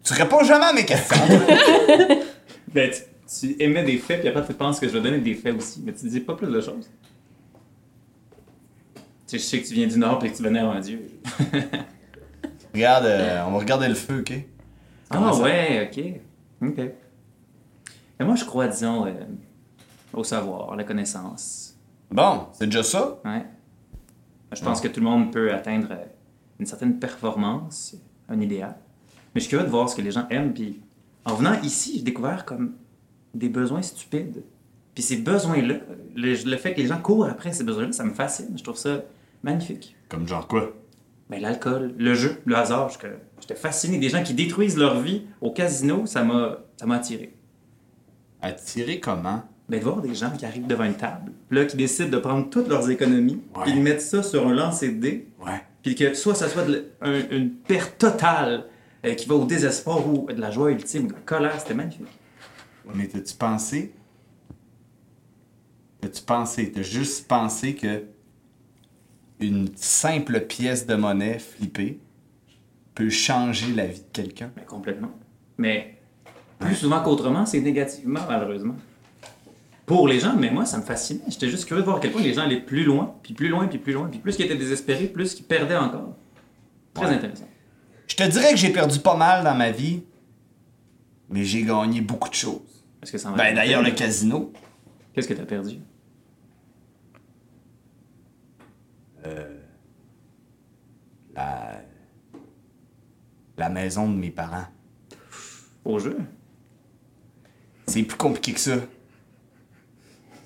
Tu 0.04 0.14
réponds 0.14 0.44
jamais 0.44 0.66
à 0.66 0.74
mes 0.74 0.86
questions. 0.86 1.16
Ben, 2.74 2.90
tu- 2.90 3.04
tu 3.52 3.62
émets 3.62 3.84
des 3.84 4.00
faits, 4.00 4.22
puis 4.22 4.30
après 4.30 4.44
tu 4.48 4.54
penses 4.56 4.80
que 4.80 4.88
je 4.88 4.94
vais 4.94 5.02
donner 5.02 5.20
des 5.20 5.36
faits 5.36 5.56
aussi, 5.56 5.84
mais 5.86 5.94
tu 5.94 6.08
dis 6.10 6.20
pas 6.20 6.34
plus 6.36 6.48
de 6.52 6.60
choses? 6.60 6.90
Tu 9.28 9.38
sais, 9.38 9.38
je 9.40 9.44
sais 9.44 9.62
que 9.62 9.68
tu 9.68 9.74
viens 9.74 9.88
du 9.88 9.98
Nord 9.98 10.24
et 10.26 10.32
que 10.32 10.36
tu 10.38 10.44
vénères 10.44 10.70
un 10.70 10.80
dieu. 10.80 11.08
Regarde, 12.74 13.06
euh, 13.06 13.44
on 13.48 13.52
va 13.52 13.60
regarder 13.60 13.88
le 13.88 13.94
feu, 13.96 14.20
ok? 14.20 14.34
Comment 15.10 15.28
Ah 15.30 15.34
ça? 15.34 15.44
ouais, 15.44 15.90
ok. 15.92 16.68
Ok. 16.70 16.78
Mais 18.20 18.26
moi, 18.26 18.36
je 18.36 18.46
crois, 18.46 18.68
disons, 18.68 19.06
euh, 19.06 19.12
au 20.14 20.24
savoir, 20.24 20.74
à 20.74 20.76
la 20.76 20.84
connaissance. 20.84 21.76
Bon, 22.12 22.48
c'est 22.54 22.66
déjà 22.66 22.84
ça? 22.84 23.20
Ouais. 23.26 23.46
Je 24.56 24.62
pense 24.64 24.82
que 24.82 24.88
tout 24.88 25.00
le 25.00 25.06
monde 25.06 25.32
peut 25.32 25.52
atteindre 25.54 25.88
euh, 25.92 26.06
une 26.60 26.66
certaine 26.66 27.00
performance, 27.00 27.96
un 28.30 28.40
idéal. 28.40 28.76
Mais 29.34 29.42
je 29.42 29.46
suis 29.46 29.50
curieux 29.50 29.66
de 29.66 29.72
voir 29.72 29.90
ce 29.90 29.96
que 29.96 30.02
les 30.02 30.12
gens 30.12 30.28
aiment. 30.30 30.54
Puis 30.54 30.82
en 31.26 31.34
venant 31.36 31.60
ici, 31.62 31.94
j'ai 31.98 32.04
découvert 32.04 32.46
comme 32.46 32.74
des 33.34 33.50
besoins 33.50 33.82
stupides. 33.82 34.44
Puis 34.94 35.04
ces 35.04 35.18
besoins-là, 35.18 35.76
le, 36.16 36.50
le 36.50 36.58
fait 36.58 36.74
que 36.74 36.82
les 36.82 36.88
gens 36.88 37.00
courent 37.02 37.26
après 37.26 37.52
ces 37.54 37.64
besoins-là, 37.64 37.92
ça 37.92 38.04
me 38.04 38.14
fascine. 38.14 38.56
Je 38.58 38.64
trouve 38.64 38.78
ça 38.78 39.02
magnifique. 39.42 39.96
Comme 40.10 40.28
genre 40.28 40.48
quoi? 40.48 40.72
Ben, 41.30 41.42
l'alcool, 41.42 41.96
le 41.98 42.14
jeu, 42.14 42.38
le 42.46 42.56
hasard, 42.56 42.90
j'étais 43.40 43.56
fasciné. 43.56 43.98
Des 43.98 44.10
gens 44.10 44.22
qui 44.24 44.34
détruisent 44.34 44.78
leur 44.78 45.00
vie 45.00 45.24
au 45.42 45.52
casino, 45.52 46.06
ça 46.06 46.24
m'a 46.24 46.60
attiré. 46.92 47.34
Attirer 48.42 49.00
comment? 49.00 49.44
Ben, 49.70 49.80
de 49.80 49.84
voir 49.84 50.02
des 50.02 50.14
gens 50.14 50.30
qui 50.32 50.46
arrivent 50.46 50.68
devant 50.68 50.84
une 50.84 50.96
table, 50.96 51.32
là, 51.50 51.66
qui 51.66 51.78
décident 51.78 52.10
de 52.10 52.18
prendre 52.18 52.50
toutes 52.50 52.68
leurs 52.68 52.90
économies, 52.90 53.42
Ouais. 53.56 53.64
puis 53.64 53.74
de 53.74 53.80
mettre 53.80 54.02
ça 54.02 54.22
sur 54.22 54.46
un 54.48 54.54
lancer 54.54 54.90
de 54.90 55.00
dés, 55.00 55.28
Ouais. 55.44 55.62
puis 55.82 55.96
que 55.96 56.14
soit 56.14 56.36
ça 56.36 56.50
soit 56.50 56.66
de 56.66 56.88
un- 57.02 57.30
une 57.32 57.50
perte 57.52 57.98
totale 57.98 58.66
euh, 59.06 59.14
qui 59.16 59.28
va 59.28 59.36
au 59.36 59.46
désespoir 59.46 60.06
ou 60.08 60.28
de 60.32 60.40
la 60.40 60.52
joie 60.52 60.72
ultime, 60.72 61.08
de 61.08 61.14
la 61.14 61.20
colère, 61.20 61.60
c'était 61.60 61.74
magnifique. 61.74 62.06
Mais 62.94 63.08
t'as-tu 63.08 63.34
pensé? 63.36 63.94
T'as-tu 66.04 66.22
pensé? 66.24 66.70
T'as 66.70 66.82
juste 66.82 67.30
pensé 67.30 67.76
que 67.76 68.04
une 69.40 69.70
simple 69.78 70.42
pièce 70.42 70.86
de 70.86 70.96
monnaie 70.96 71.40
flippée 71.40 72.00
peut 72.94 73.10
changer 73.10 73.74
la 73.74 73.86
vie 73.88 74.02
de 74.02 74.06
quelqu'un? 74.12 74.52
Ben, 74.54 74.66
complètement. 74.66 75.12
Mais 75.58 75.98
plus 76.60 76.76
souvent 76.76 77.02
qu'autrement, 77.02 77.46
c'est 77.46 77.62
négativement, 77.62 78.20
malheureusement. 78.28 78.76
Pour 79.86 80.10
les 80.10 80.20
gens, 80.20 80.36
mais 80.38 80.50
moi, 80.52 80.66
ça 80.66 80.78
me 80.78 80.84
fascinait. 80.84 81.22
J'étais 81.30 81.48
juste 81.48 81.66
curieux 81.66 81.84
de 81.84 81.86
voir 81.86 81.98
à 81.98 82.00
quel 82.02 82.12
point 82.12 82.22
les 82.22 82.34
gens 82.34 82.42
allaient 82.42 82.60
plus 82.60 82.84
loin, 82.84 83.16
puis 83.24 83.34
plus 83.34 83.48
loin, 83.48 83.68
puis 83.68 83.78
plus 83.80 83.94
loin, 83.94 84.10
puis 84.10 84.20
plus 84.20 84.36
qu'ils 84.36 84.44
étaient 84.46 84.56
désespérés, 84.58 85.08
plus 85.08 85.34
qu'ils 85.36 85.46
perdaient 85.46 85.78
encore. 85.78 86.18
Très 86.94 87.06
Ouais. 87.06 87.14
intéressant. 87.14 87.48
Je 88.08 88.16
te 88.18 88.24
dirais 88.24 88.52
que 88.52 88.58
j'ai 88.58 88.74
perdu 88.74 89.00
pas 89.00 89.16
mal 89.16 89.46
dans 89.46 89.56
ma 89.56 89.72
vie, 89.72 90.04
mais 91.30 91.46
j'ai 91.46 91.64
gagné 91.64 92.02
beaucoup 92.02 92.28
de 92.28 92.34
choses. 92.36 92.84
Est-ce 93.02 93.12
que 93.14 93.18
ça 93.18 93.30
en 93.30 93.32
va 93.32 93.38
Ben 93.38 93.56
d'ailleurs, 93.56 93.82
le 93.82 93.92
casino, 93.92 94.52
Qu'est-ce 95.14 95.28
que 95.28 95.34
t'as 95.36 95.46
perdu? 95.46 95.78
La... 101.36 101.82
la 103.58 103.70
maison 103.70 104.10
de 104.10 104.16
mes 104.16 104.32
parents. 104.32 104.68
Au 105.86 106.00
jeu? 106.00 106.18
C'est 107.88 108.04
plus 108.04 108.18
compliqué 108.18 108.54
que 108.54 108.60
ça. 108.60 108.76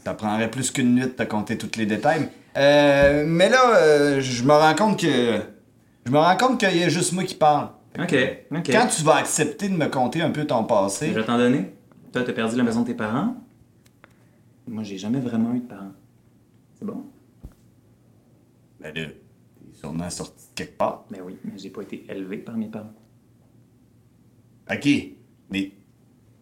Ça 0.04 0.14
prendrait 0.14 0.50
plus 0.50 0.72
qu'une 0.72 0.96
nuit 0.96 1.02
de 1.02 1.08
te 1.08 1.24
compter 1.24 1.58
tous 1.58 1.78
les 1.78 1.86
détails. 1.86 2.30
Euh, 2.56 3.26
mais 3.28 3.50
là, 3.50 3.76
euh, 3.78 4.22
je 4.22 4.44
me 4.44 4.54
rends 4.54 4.74
compte 4.76 5.00
que. 5.00 5.40
Je 6.06 6.12
me 6.12 6.18
rends 6.18 6.38
compte 6.38 6.60
qu'il 6.60 6.78
y 6.78 6.84
a 6.84 6.90
juste 6.90 7.14
moi 7.14 7.24
qui 7.24 7.36
parle. 7.36 7.70
Ok, 8.00 8.16
ok. 8.52 8.70
Quand 8.72 8.88
tu 8.88 9.04
vas 9.04 9.16
accepter 9.16 9.70
de 9.70 9.76
me 9.76 9.88
conter 9.88 10.22
un 10.22 10.32
peu 10.32 10.46
ton 10.46 10.64
passé, 10.64 11.10
Je 11.10 11.14
vais 11.14 11.26
t'en 11.26 11.38
donner. 11.38 11.74
Toi, 12.14 12.24
t'as 12.24 12.34
perdu 12.34 12.56
la 12.56 12.64
maison 12.64 12.82
de 12.82 12.88
tes 12.88 12.94
parents. 12.94 13.36
Moi, 14.68 14.84
j'ai 14.84 14.98
jamais 14.98 15.20
vraiment 15.20 15.54
eu 15.54 15.60
de 15.60 15.66
parents. 15.66 15.92
C'est 16.80 16.86
bon? 16.86 17.06
Ben 18.80 18.94
là, 18.96 19.06
t'es 19.06 19.74
sûrement 19.80 20.10
sorti 20.10 20.46
de 20.50 20.56
quelque 20.56 20.78
part. 20.78 21.06
Ben 21.10 21.22
oui, 21.26 21.36
mais 21.44 21.58
j'ai 21.58 21.70
pas 21.70 21.82
été 21.82 22.06
élevé 22.10 22.38
par 22.38 22.56
mes 22.58 22.68
parents. 22.68 22.94
Ok, 24.72 24.88
mais 25.50 25.72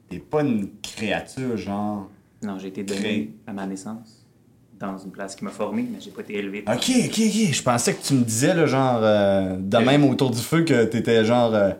t'es 0.10 0.20
pas 0.20 0.42
une 0.42 0.70
créature 0.82 1.56
genre. 1.58 2.10
Non, 2.42 2.58
j'ai 2.60 2.68
été 2.70 2.84
donné 2.84 3.34
à 3.48 3.54
ma 3.54 3.66
naissance 3.66 4.26
dans 4.80 4.98
une 4.98 5.12
place 5.12 5.36
qui 5.36 5.44
m'a 5.46 5.52
formé, 5.52 5.84
mais 5.90 6.00
j'ai 6.02 6.12
pas 6.12 6.22
été 6.22 6.36
élevé. 6.38 6.62
par- 6.62 6.76
Ok, 6.76 6.90
ok, 6.90 7.12
ok. 7.12 7.54
Je 7.54 7.64
pensais 7.64 7.96
que 7.96 8.04
tu 8.04 8.14
me 8.14 8.24
disais, 8.24 8.54
là, 8.54 8.66
genre, 8.66 9.00
euh, 9.02 9.58
de 9.58 9.78
même 9.78 10.04
autour 10.04 10.32
du 10.32 10.42
feu, 10.42 10.64
que 10.64 10.84
t'étais 10.86 11.24
genre 11.24 11.54
euh, 11.56 11.72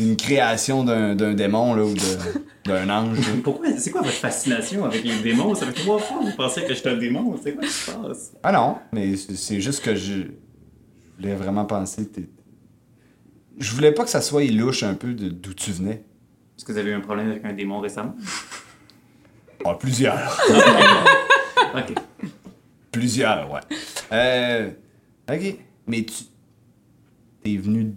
une 0.00 0.16
création 0.16 0.84
d'un 0.84 1.14
d'un 1.14 1.34
démon, 1.34 1.74
là, 1.74 1.84
ou 1.84 1.94
de- 1.94 2.00
d'un 2.64 2.88
ange. 2.90 3.18
là. 3.18 3.34
Pourquoi? 3.44 3.66
C'est 3.78 3.90
quoi 3.90 4.02
votre 4.02 4.14
fascination 4.14 4.84
avec 4.84 5.04
les 5.04 5.18
démons? 5.20 5.54
Ça 5.54 5.66
fait 5.66 5.72
trois 5.72 5.98
fois 5.98 6.18
que 6.20 6.24
vous 6.30 6.36
pensez 6.36 6.62
que 6.62 6.68
je 6.70 6.74
suis 6.74 6.88
un 6.88 6.96
démon. 6.96 7.38
C'est 7.42 7.52
quoi 7.54 7.62
qui 7.64 7.70
se 7.70 7.90
passe? 7.90 8.32
Ah 8.42 8.52
non, 8.52 8.78
mais 8.92 9.16
c'est 9.16 9.60
juste 9.60 9.84
que 9.84 9.94
je, 9.94 10.12
je 10.22 10.26
voulais 11.18 11.34
vraiment 11.34 11.64
penser. 11.64 12.06
t'es- 12.08 12.28
Je 13.58 13.72
voulais 13.74 13.92
pas 13.92 14.04
que 14.04 14.10
ça 14.10 14.20
soit 14.22 14.44
louche 14.50 14.82
un 14.82 14.94
peu 14.94 15.12
de- 15.14 15.28
d'où 15.28 15.54
tu 15.54 15.70
venais. 15.72 16.04
Est-ce 16.56 16.64
que 16.64 16.72
vous 16.72 16.78
avez 16.78 16.90
eu 16.90 16.94
un 16.94 17.00
problème 17.00 17.30
avec 17.30 17.44
un 17.44 17.52
démon 17.52 17.80
récemment? 17.80 18.14
Ah, 19.64 19.74
plusieurs. 19.74 20.38
Ok. 21.74 21.94
plusieurs, 22.90 23.50
ouais. 23.50 23.60
Euh. 24.12 24.70
Ok. 25.30 25.56
Mais 25.86 26.02
tu. 26.04 26.24
T'es 27.42 27.56
venu 27.56 27.94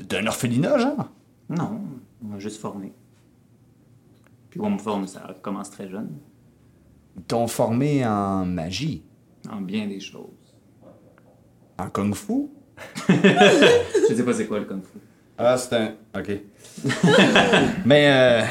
d'un 0.00 0.26
orphelinat, 0.26 0.78
genre? 0.78 1.08
Non, 1.48 1.80
on 2.22 2.26
m'a 2.28 2.38
juste 2.38 2.60
formé. 2.60 2.92
Puis 4.50 4.60
on 4.60 4.70
me 4.70 4.78
forme, 4.78 5.06
ça 5.06 5.34
commence 5.42 5.70
très 5.70 5.88
jeune, 5.88 6.10
Ils 7.16 7.22
t'ont 7.22 7.46
formé 7.46 8.04
en 8.06 8.44
magie, 8.44 9.02
en 9.50 9.60
bien 9.60 9.86
des 9.86 10.00
choses. 10.00 10.54
en 11.78 11.88
kung-fu. 11.88 12.48
Je 13.08 14.14
sais 14.14 14.24
pas 14.24 14.32
c'est 14.32 14.46
quoi 14.46 14.58
le 14.58 14.64
kung 14.66 14.82
fu. 14.82 14.98
Ah, 15.38 15.56
c'est 15.56 15.74
un. 15.76 15.94
Ok. 16.18 16.30
Mais, 17.84 18.42
euh. 18.42 18.46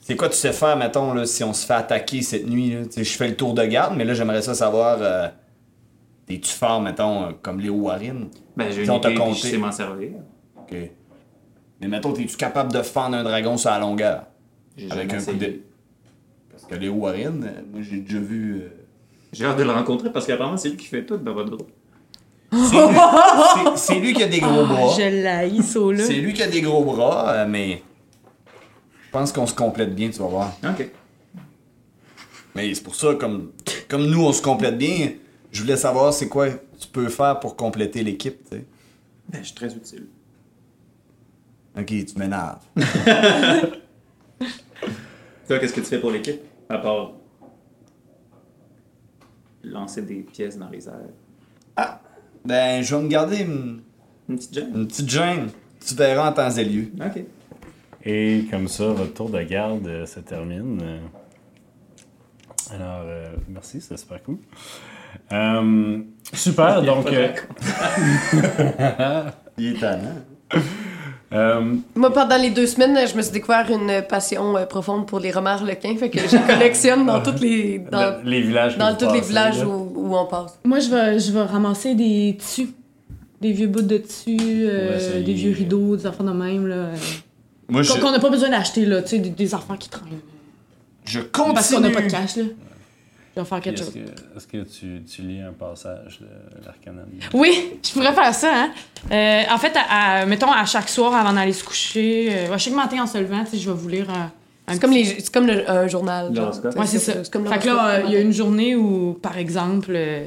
C'est 0.00 0.16
quoi 0.16 0.28
tu 0.28 0.36
sais 0.36 0.52
faire, 0.52 0.76
mettons, 0.76 1.14
là, 1.14 1.24
si 1.24 1.42
on 1.44 1.54
se 1.54 1.64
fait 1.64 1.72
attaquer 1.72 2.20
cette 2.20 2.46
nuit, 2.46 2.70
là? 2.74 2.84
Tu 2.84 2.92
sais, 2.92 3.04
je 3.04 3.16
fais 3.16 3.26
le 3.28 3.36
tour 3.36 3.54
de 3.54 3.64
garde, 3.64 3.96
mais 3.96 4.04
là, 4.04 4.12
j'aimerais 4.12 4.42
ça 4.42 4.52
savoir. 4.54 4.98
euh, 5.00 5.28
T'es-tu 6.26 6.50
fort, 6.52 6.80
mettons, 6.82 7.24
euh, 7.24 7.30
comme 7.40 7.58
Léo 7.58 7.74
Warren? 7.74 8.28
Ben, 8.54 8.70
j'ai 8.70 8.84
une 8.84 8.92
idée, 8.92 9.08
puis 9.08 9.14
compté. 9.18 9.34
je 9.40 9.46
sais 9.46 9.56
m'en 9.56 9.72
servir. 9.72 10.10
Ok. 10.70 10.76
Mais 11.80 11.88
mettons, 11.88 12.12
t'es-tu 12.12 12.36
capable 12.36 12.72
de 12.72 12.82
fendre 12.82 13.16
un 13.16 13.24
dragon 13.24 13.56
sur 13.56 13.70
la 13.70 13.78
longueur? 13.78 14.26
J'ai 14.76 14.90
Avec 14.90 15.12
un 15.12 15.18
coup 15.22 15.32
de. 15.34 15.60
Parce 16.50 16.64
que 16.64 16.74
Léo 16.76 16.94
Warren, 16.94 17.44
euh, 17.44 17.60
moi, 17.72 17.80
j'ai 17.82 17.98
déjà 17.98 18.18
vu. 18.18 18.60
euh, 18.62 18.68
J'ai 19.32 19.44
hâte 19.44 19.58
de 19.58 19.64
le 19.64 19.70
rencontrer 19.72 20.10
parce 20.12 20.26
qu'apparemment, 20.26 20.56
c'est 20.56 20.70
lui 20.70 20.76
qui 20.76 20.86
fait 20.86 21.04
tout 21.04 21.16
dans 21.16 21.34
votre 21.34 21.50
groupe. 21.50 21.70
C'est 22.52 22.56
lui, 22.58 22.96
c'est- 23.54 23.76
c'est 23.76 23.98
lui 23.98 24.12
qui 24.14 24.22
a 24.22 24.28
des 24.28 24.38
gros 24.38 24.60
Ah, 24.64 24.64
bras. 24.68 24.94
je 24.96 25.22
l'haïs, 25.24 25.62
ça, 25.64 25.80
là. 25.80 26.04
C'est 26.04 26.14
lui 26.14 26.32
qui 26.32 26.42
a 26.42 26.46
des 26.48 26.60
gros 26.62 26.84
bras, 26.84 27.30
euh, 27.30 27.46
mais. 27.48 27.82
Je 29.06 29.10
pense 29.10 29.32
qu'on 29.32 29.46
se 29.46 29.54
complète 29.54 29.94
bien, 29.94 30.10
tu 30.10 30.18
vas 30.20 30.26
voir. 30.28 30.52
Ok. 30.64 30.88
Mais 32.54 32.72
c'est 32.74 32.82
pour 32.82 32.94
ça, 32.94 33.14
comme, 33.16 33.50
comme 33.88 34.06
nous, 34.06 34.24
on 34.24 34.32
se 34.32 34.40
complète 34.42 34.78
bien, 34.78 35.10
je 35.50 35.62
voulais 35.62 35.76
savoir 35.76 36.12
c'est 36.14 36.28
quoi 36.28 36.48
tu 36.78 36.86
peux 36.88 37.08
faire 37.08 37.40
pour 37.40 37.56
compléter 37.56 38.02
l'équipe, 38.04 38.38
tu 38.48 38.56
sais. 38.56 38.64
Ben, 39.28 39.38
je 39.40 39.46
suis 39.46 39.54
très 39.54 39.74
utile. 39.74 40.06
Ok, 41.76 41.86
tu 41.86 42.18
m'énerves. 42.18 42.60
Toi, 45.48 45.58
qu'est-ce 45.58 45.72
que 45.74 45.80
tu 45.80 45.86
fais 45.86 45.98
pour 46.00 46.10
l'équipe? 46.10 46.40
À 46.68 46.78
part 46.78 47.12
lancer 49.62 50.02
des 50.02 50.16
pièces 50.22 50.58
dans 50.58 50.68
les 50.68 50.86
airs? 50.88 50.94
Ah! 51.76 52.00
Ben, 52.44 52.82
je 52.82 52.94
vais 52.94 53.02
me 53.02 53.08
garder 53.08 53.38
une, 53.38 53.80
Une 54.28 54.36
petite 54.36 54.54
gêne? 54.54 54.70
une 54.74 54.86
petite 54.86 55.08
gêne. 55.08 55.48
Tu 55.84 55.94
verras 55.94 56.30
en 56.30 56.32
temps 56.32 56.50
et 56.50 56.64
lieu. 56.64 56.90
Ok. 57.00 57.24
Et 58.04 58.44
comme 58.50 58.68
ça, 58.68 58.88
votre 58.88 59.14
tour 59.14 59.30
de 59.30 59.40
garde 59.42 59.86
euh, 59.86 60.04
se 60.06 60.20
termine. 60.20 60.78
Euh, 60.82 60.98
Alors, 62.74 63.00
euh, 63.06 63.34
merci, 63.48 63.80
c'est 63.80 63.96
super 63.96 64.22
cool. 64.22 64.36
Euh, 65.32 66.02
super, 66.34 66.82
donc. 66.82 67.06
euh, 67.06 67.32
Il 69.58 69.76
est 69.76 69.80
talent. 69.80 70.16
Euh, 71.34 71.60
Moi, 71.94 72.12
pendant 72.12 72.36
les 72.36 72.50
deux 72.50 72.66
semaines, 72.66 72.96
je 73.08 73.16
me 73.16 73.22
suis 73.22 73.32
découvert 73.32 73.68
une 73.70 74.02
passion 74.08 74.56
euh, 74.56 74.66
profonde 74.66 75.06
pour 75.06 75.18
les 75.20 75.30
romards 75.32 75.64
lequins. 75.64 75.96
Fait 75.96 76.10
que 76.10 76.18
je 76.20 76.36
collectionne 76.46 77.06
dans 77.06 77.22
toutes 77.22 77.40
les, 77.40 77.78
dans, 77.90 78.18
le- 78.22 78.30
les 78.30 78.40
villages. 78.42 78.78
dans 78.78 78.94
tous 78.94 79.12
les 79.12 79.20
villages 79.20 79.62
où, 79.62 79.92
où 79.94 80.16
on 80.16 80.26
passe. 80.26 80.58
Moi, 80.64 80.78
je 80.80 80.88
vais, 80.90 81.18
je 81.18 81.32
vais 81.32 81.42
ramasser 81.42 81.94
des 81.94 82.36
tissus. 82.38 82.68
Des 83.40 83.52
vieux 83.52 83.66
bouts 83.66 83.82
de 83.82 83.98
tissus, 83.98 84.38
euh, 84.40 85.22
des 85.22 85.34
vieux 85.34 85.52
rideaux, 85.52 85.96
des 85.96 86.06
enfants 86.06 86.24
de 86.24 86.30
même, 86.32 86.66
là. 86.66 86.74
euh, 86.76 86.94
Moi, 87.68 87.82
je, 87.82 87.92
qu'on 88.00 88.10
n'a 88.10 88.18
pas 88.20 88.30
besoin 88.30 88.48
d'acheter, 88.48 88.86
là, 88.86 89.02
tu 89.02 89.08
sais, 89.10 89.18
des, 89.18 89.28
des 89.30 89.54
enfants 89.54 89.76
qui 89.76 89.90
traînent. 89.90 90.06
je 91.04 91.20
continue. 91.20 91.54
Parce 91.54 91.70
qu'on 91.74 91.80
n'a 91.80 91.90
pas 91.90 92.00
de 92.00 92.10
cash, 92.10 92.36
là. 92.36 92.44
Est-ce 93.36 93.84
chose. 93.84 93.94
que, 93.94 94.36
est-ce 94.36 94.46
que 94.46 94.58
tu, 94.64 95.02
tu 95.04 95.22
lis 95.22 95.40
un 95.40 95.52
passage 95.52 96.20
de 96.20 96.64
l'Arcanum? 96.64 97.04
Oui, 97.32 97.72
je 97.84 97.92
pourrais 97.92 98.12
faire 98.12 98.34
ça, 98.34 98.52
hein. 98.54 98.70
Euh, 99.10 99.42
en 99.52 99.58
fait, 99.58 99.72
à, 99.76 100.20
à- 100.20 100.26
mettons, 100.26 100.50
à 100.52 100.64
chaque 100.64 100.88
soir, 100.88 101.14
avant 101.14 101.32
d'aller 101.32 101.52
se 101.52 101.64
coucher, 101.64 102.28
euh, 102.32 102.58
chaque 102.58 102.74
matin 102.74 103.02
en 103.02 103.06
se 103.06 103.18
levant, 103.18 103.42
tu 103.44 103.50
sais, 103.52 103.58
je 103.58 103.68
vais 103.70 103.76
vous 103.76 103.88
lire 103.88 104.08
euh, 104.10 104.72
C'est 104.72 104.80
comme, 104.80 104.92
les, 104.92 105.04
c'est 105.04 105.30
comme 105.32 105.46
le- 105.46 105.68
un 105.68 105.88
journal. 105.88 106.26
genre. 106.34 106.44
L'horoscope. 106.46 106.76
Ouais, 106.78 106.86
c'est 106.86 106.98
ça. 106.98 107.24
C'est 107.24 107.32
comme 107.32 107.46
Fait 107.48 107.58
que 107.58 107.66
là, 107.66 107.88
euh, 107.88 108.02
il 108.06 108.12
y 108.12 108.16
a 108.16 108.20
une 108.20 108.32
journée 108.32 108.76
où, 108.76 109.14
par 109.20 109.36
exemple, 109.36 109.90
euh, 109.94 110.26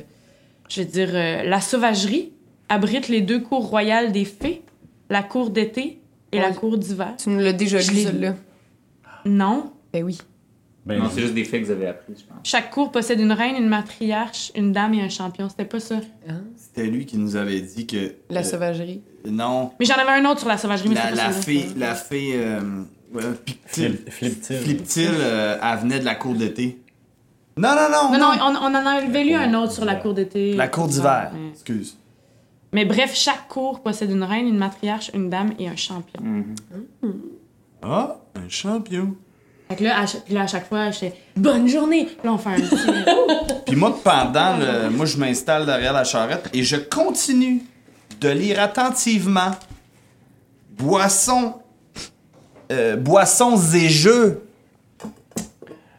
je 0.70 0.82
vais 0.82 0.86
dire, 0.86 1.10
euh, 1.14 1.44
la 1.44 1.62
sauvagerie 1.62 2.32
abrite 2.70 3.08
les 3.08 3.22
deux 3.22 3.40
cours 3.40 3.68
royales 3.70 4.12
des 4.12 4.26
fées, 4.26 4.62
la 5.10 5.24
cour 5.24 5.50
d'été 5.50 6.02
et 6.34 6.40
la 6.40 6.52
cour 6.52 6.78
d'hiver. 6.78 7.14
Tu 7.18 7.30
nous 7.30 7.40
l'as 7.40 7.54
déjà 7.54 7.78
lu, 7.78 7.84
celle-là. 8.04 8.36
Non. 9.26 9.72
Ben 9.94 10.04
oui. 10.04 10.18
Ben, 10.88 11.00
Non, 11.00 11.10
c'est 11.14 11.22
juste 11.22 11.34
des 11.34 11.44
faits 11.44 11.62
que 11.62 11.66
vous 11.66 11.72
avez 11.72 11.88
appris, 11.88 12.14
je 12.18 12.24
pense. 12.24 12.38
Chaque 12.44 12.72
cour 12.72 12.92
possède 12.92 13.20
une 13.20 13.34
reine, 13.34 13.56
une 13.58 13.68
matriarche, 13.68 14.52
une 14.56 14.72
dame 14.72 14.94
et 14.94 15.02
un 15.02 15.10
champion. 15.10 15.50
C'était 15.50 15.66
pas 15.66 15.80
ça. 15.82 16.00
C'était 16.56 16.86
lui 16.88 17.06
qui 17.06 17.18
nous 17.18 17.36
avait 17.36 17.60
dit 17.62 17.86
que. 17.86 18.14
La 18.30 18.40
euh, 18.40 18.44
sauvagerie. 18.44 19.02
Non. 19.28 19.72
Mais 19.80 19.86
j'en 19.86 19.96
avais 19.96 20.12
un 20.12 20.26
autre 20.30 20.40
sur 20.40 20.48
la 20.50 20.58
sauvagerie, 20.58 20.90
mais 20.90 20.96
La, 20.96 21.02
pas 21.04 21.12
la 21.12 21.32
ça. 21.34 21.42
fée. 21.42 21.66
La 21.76 21.94
fée. 21.96 22.32
Euh, 22.36 22.62
ouais, 23.14 23.22
Pictile. 23.44 23.98
Flip- 24.08 24.10
Flip-til. 24.12 24.58
Fliptil, 24.58 25.10
euh, 25.14 25.58
elle 25.62 25.80
venait 25.80 26.00
de 26.00 26.06
la 26.06 26.16
cour 26.16 26.34
d'été. 26.36 26.82
Non, 27.58 27.70
non, 27.70 27.90
non. 27.92 28.18
Non, 28.18 28.20
non, 28.20 28.32
on, 28.42 28.56
on 28.56 28.76
en 28.76 28.86
avait 28.86 29.24
lu 29.26 29.34
un 29.34 29.54
autre 29.56 29.74
sur 29.74 29.84
la 29.84 29.96
cour 29.96 30.14
d'été. 30.14 30.54
La 30.54 30.68
cour 30.70 30.88
d'hiver. 30.88 31.32
Ouais. 31.34 31.50
Excuse. 31.52 31.98
Mais 32.72 32.86
bref, 32.86 33.14
chaque 33.16 33.48
cour 33.48 33.82
possède 33.82 34.12
une 34.12 34.24
reine, 34.24 34.48
une 34.48 34.58
matriarche, 34.58 35.10
une 35.14 35.30
dame 35.30 35.54
et 35.60 35.68
un 35.68 35.76
champion. 35.76 36.22
Ah, 37.82 38.18
un 38.36 38.50
champion. 38.50 39.16
Fait 39.70 39.76
que 39.76 39.84
là, 39.84 40.00
à 40.02 40.06
puis 40.06 40.34
là, 40.34 40.44
à 40.44 40.48
chaque 40.48 40.68
fois, 40.68 40.92
je 40.92 40.98
fais 41.00 41.14
bonne 41.36 41.68
journée. 41.68 42.06
Puis 42.06 42.18
Là, 42.24 42.34
on 42.34 42.38
fait 42.38 42.50
un 42.50 42.56
petit. 42.56 43.56
Puis 43.66 43.76
moi, 43.76 43.98
pendant 44.04 44.58
le. 44.58 44.90
Moi, 44.90 45.06
je 45.06 45.18
m'installe 45.18 45.66
derrière 45.66 45.92
la 45.94 46.04
charrette 46.06 46.50
et 46.54 46.64
je 46.64 46.78
continue 46.78 47.62
de 48.22 48.30
lire 48.30 48.60
attentivement 48.62 49.52
Boissons. 50.78 51.56
euh, 52.72 52.96
boissons 52.96 53.58
et 53.76 53.90
jeux 53.90 54.44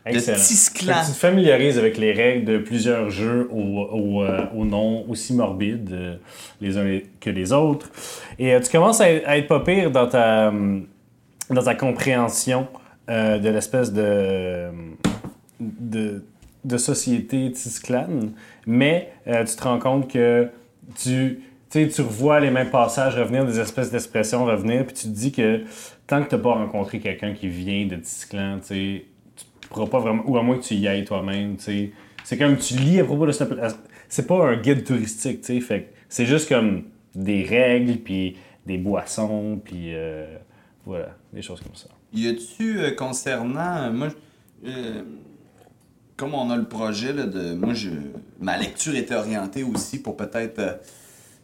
Excellent. 0.07 0.39
de 0.39 0.43
Tisclan. 0.43 0.95
Tu 1.05 1.13
te 1.13 1.17
familiarises 1.17 1.79
avec 1.79 1.99
les 1.99 2.13
règles 2.13 2.45
de 2.47 2.59
plusieurs 2.59 3.11
jeux 3.11 3.49
au, 3.53 3.81
au, 3.93 4.23
euh, 4.23 4.47
au 4.57 4.65
nom 4.65 5.05
aussi 5.09 5.35
morbides 5.35 5.91
euh, 5.93 6.17
les 6.61 6.79
uns 6.79 7.01
que 7.21 7.29
les 7.31 7.53
autres. 7.53 7.91
Et 8.39 8.59
tu 8.61 8.71
commences 8.71 9.01
à, 9.03 9.11
être- 9.11 9.29
à 9.29 9.37
être 9.37 9.49
pas 9.49 9.61
pire 9.61 9.91
dans 9.91 10.07
ta, 10.07 10.49
hum, 10.49 10.87
dans 11.51 11.63
ta 11.63 11.75
compréhension 11.75 12.67
euh, 13.09 13.39
de 13.39 13.49
l'espèce 13.49 13.93
de, 13.93 14.69
de, 15.61 16.77
société 16.77 17.51
Tisclan. 17.53 18.33
Mais 18.67 19.13
euh, 19.27 19.45
tu 19.45 19.57
te 19.57 19.63
rends 19.63 19.79
compte 19.79 20.11
que 20.11 20.49
tu, 20.97 21.41
tu 21.71 22.03
revois 22.03 22.41
les 22.41 22.51
mêmes 22.51 22.71
passages 22.71 23.17
revenir, 23.17 23.47
des 23.47 23.59
espèces 23.61 23.91
d'expressions 23.91 24.45
revenir, 24.45 24.85
puis 24.85 24.95
tu 24.95 25.03
te 25.05 25.15
dis 25.15 25.33
que 25.33 25.63
tant 26.07 26.23
que 26.23 26.29
tu 26.29 26.37
n'as 26.37 26.43
pas 26.43 26.55
rencontré 26.55 27.01
quelqu'un 27.01 27.33
qui 27.35 27.49
vient 27.49 27.87
de 27.87 27.97
Tisclan, 27.97 28.61
tu 28.67 29.05
tu 29.69 29.75
pourras 29.75 29.87
pas 29.87 29.99
vraiment, 29.99 30.23
ou 30.27 30.39
à 30.39 30.43
moins 30.43 30.57
que 30.57 30.63
tu 30.63 30.75
y 30.75 30.89
ailles 30.89 31.05
toi-même. 31.05 31.57
C'est 31.59 32.39
comme 32.39 32.57
tu 32.57 32.75
lis 32.75 33.01
à 33.01 33.05
propos 33.05 33.27
de 33.27 33.33
cette 33.33 33.53
C'est 34.09 34.27
pas 34.27 34.49
un 34.49 34.57
guide 34.57 34.85
touristique, 34.85 35.43
tu 35.43 35.61
sais. 35.61 35.89
C'est 36.09 36.25
juste 36.25 36.49
comme 36.49 36.85
des 37.15 37.43
règles, 37.45 37.99
puis 37.99 38.39
des 38.67 38.79
boissons, 38.79 39.61
puis 39.63 39.95
euh, 39.95 40.39
voilà, 40.87 41.11
des 41.33 41.43
choses 41.43 41.61
comme 41.61 41.75
ça. 41.75 41.89
Y 42.13 42.29
a-tu 42.29 42.79
euh, 42.81 42.91
concernant. 42.93 43.77
euh, 43.79 43.93
moi, 43.93 44.09
euh, 44.67 45.03
comme 46.17 46.35
on 46.35 46.51
a 46.51 46.57
le 46.57 46.65
projet 46.65 47.13
là, 47.13 47.25
de. 47.25 47.55
Moi, 47.55 47.75
je, 47.75 47.91
ma 48.41 48.57
lecture 48.57 48.95
était 48.97 49.15
orientée 49.15 49.63
aussi 49.63 50.01
pour 50.03 50.17
peut-être 50.17 50.59
euh, 50.59 50.73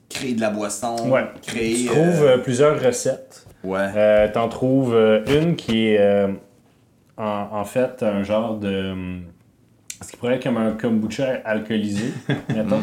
créer 0.08 0.34
de 0.34 0.40
la 0.40 0.50
boisson. 0.50 0.96
Ouais. 1.10 1.24
Créer. 1.46 1.76
Tu 1.76 1.86
trouves 1.86 2.42
plusieurs 2.42 2.82
recettes. 2.82 3.46
ouais. 3.62 3.88
Euh, 3.96 4.28
T'en 4.32 4.48
trouves 4.48 4.94
euh, 4.94 5.22
une 5.26 5.54
qui 5.56 5.86
est 5.88 6.00
euh, 6.00 6.28
en, 7.16 7.48
en 7.52 7.64
fait 7.64 8.02
un 8.02 8.22
genre 8.22 8.56
de. 8.58 8.94
Ce 10.02 10.10
qui 10.10 10.16
pourrait 10.16 10.34
être 10.34 10.42
comme 10.42 10.56
un 10.58 10.72
kombucha 10.72 11.40
alcoolisé, 11.44 12.12
mettons. 12.48 12.82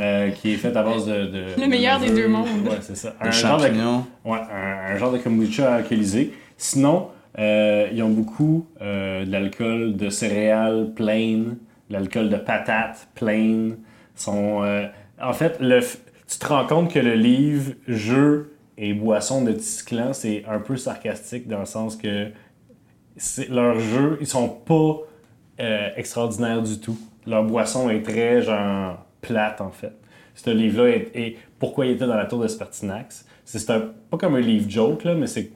euh, 0.00 0.30
qui 0.30 0.52
est 0.52 0.56
fait 0.56 0.74
à 0.76 0.82
base 0.82 1.06
de. 1.06 1.26
de- 1.26 1.46
Le 1.56 1.62
de 1.62 1.66
meilleur 1.68 1.98
des 2.00 2.10
deux 2.10 2.28
mondes. 2.28 2.46
Ouais, 2.64 2.78
c'est 2.80 2.96
ça. 2.96 3.14
de 3.24 3.30
genre 3.30 3.58
de, 3.60 3.66
ouais, 3.66 4.38
un, 4.52 4.92
un 4.94 4.96
genre 4.96 5.12
de 5.12 5.18
kombucha 5.18 5.74
alcoolisé. 5.74 6.32
Sinon, 6.58 7.10
euh, 7.38 7.88
ils 7.92 8.02
ont 8.02 8.10
beaucoup 8.10 8.66
euh, 8.82 9.24
de 9.24 9.32
l'alcool 9.32 9.96
de 9.96 10.10
céréales 10.10 10.92
plain, 10.94 11.38
de 11.88 11.94
l'alcool 11.94 12.30
de 12.30 12.36
patates 12.36 13.08
plain. 13.14 13.70
Sont, 14.16 14.64
euh, 14.64 14.86
en 15.22 15.32
fait, 15.32 15.58
tu 16.28 16.38
te 16.38 16.46
rends 16.46 16.66
compte 16.66 16.92
que 16.92 16.98
le 17.00 17.14
livre 17.14 17.72
Jeux 17.86 18.52
et 18.76 18.94
boissons 18.94 19.44
de 19.44 19.52
Tisclan, 19.52 20.12
c'est 20.12 20.44
un 20.48 20.60
peu 20.60 20.76
sarcastique 20.76 21.48
dans 21.48 21.60
le 21.60 21.66
sens 21.66 21.96
que 21.96 22.28
leurs 23.48 23.80
jeux, 23.80 24.18
ils 24.20 24.26
sont 24.26 24.48
pas 24.48 24.96
euh, 25.60 25.88
extraordinaires 25.96 26.62
du 26.62 26.78
tout. 26.80 26.98
Leur 27.26 27.44
boisson 27.44 27.90
est 27.90 28.02
très, 28.02 28.42
genre, 28.42 29.04
plate, 29.20 29.60
en 29.60 29.70
fait. 29.70 29.92
Ce 30.34 30.50
livre-là 30.50 30.88
est, 30.90 31.10
est- 31.14 31.36
Pourquoi 31.58 31.86
il 31.86 31.92
était 31.92 32.06
dans 32.06 32.16
la 32.16 32.26
tour 32.26 32.40
de 32.42 32.48
Spartinax? 32.48 33.26
C'est 33.44 33.66
pas 33.66 34.18
comme 34.18 34.36
un 34.36 34.40
livre 34.40 34.70
joke, 34.70 35.04
là, 35.04 35.14
mais 35.14 35.26
c'est 35.26 35.50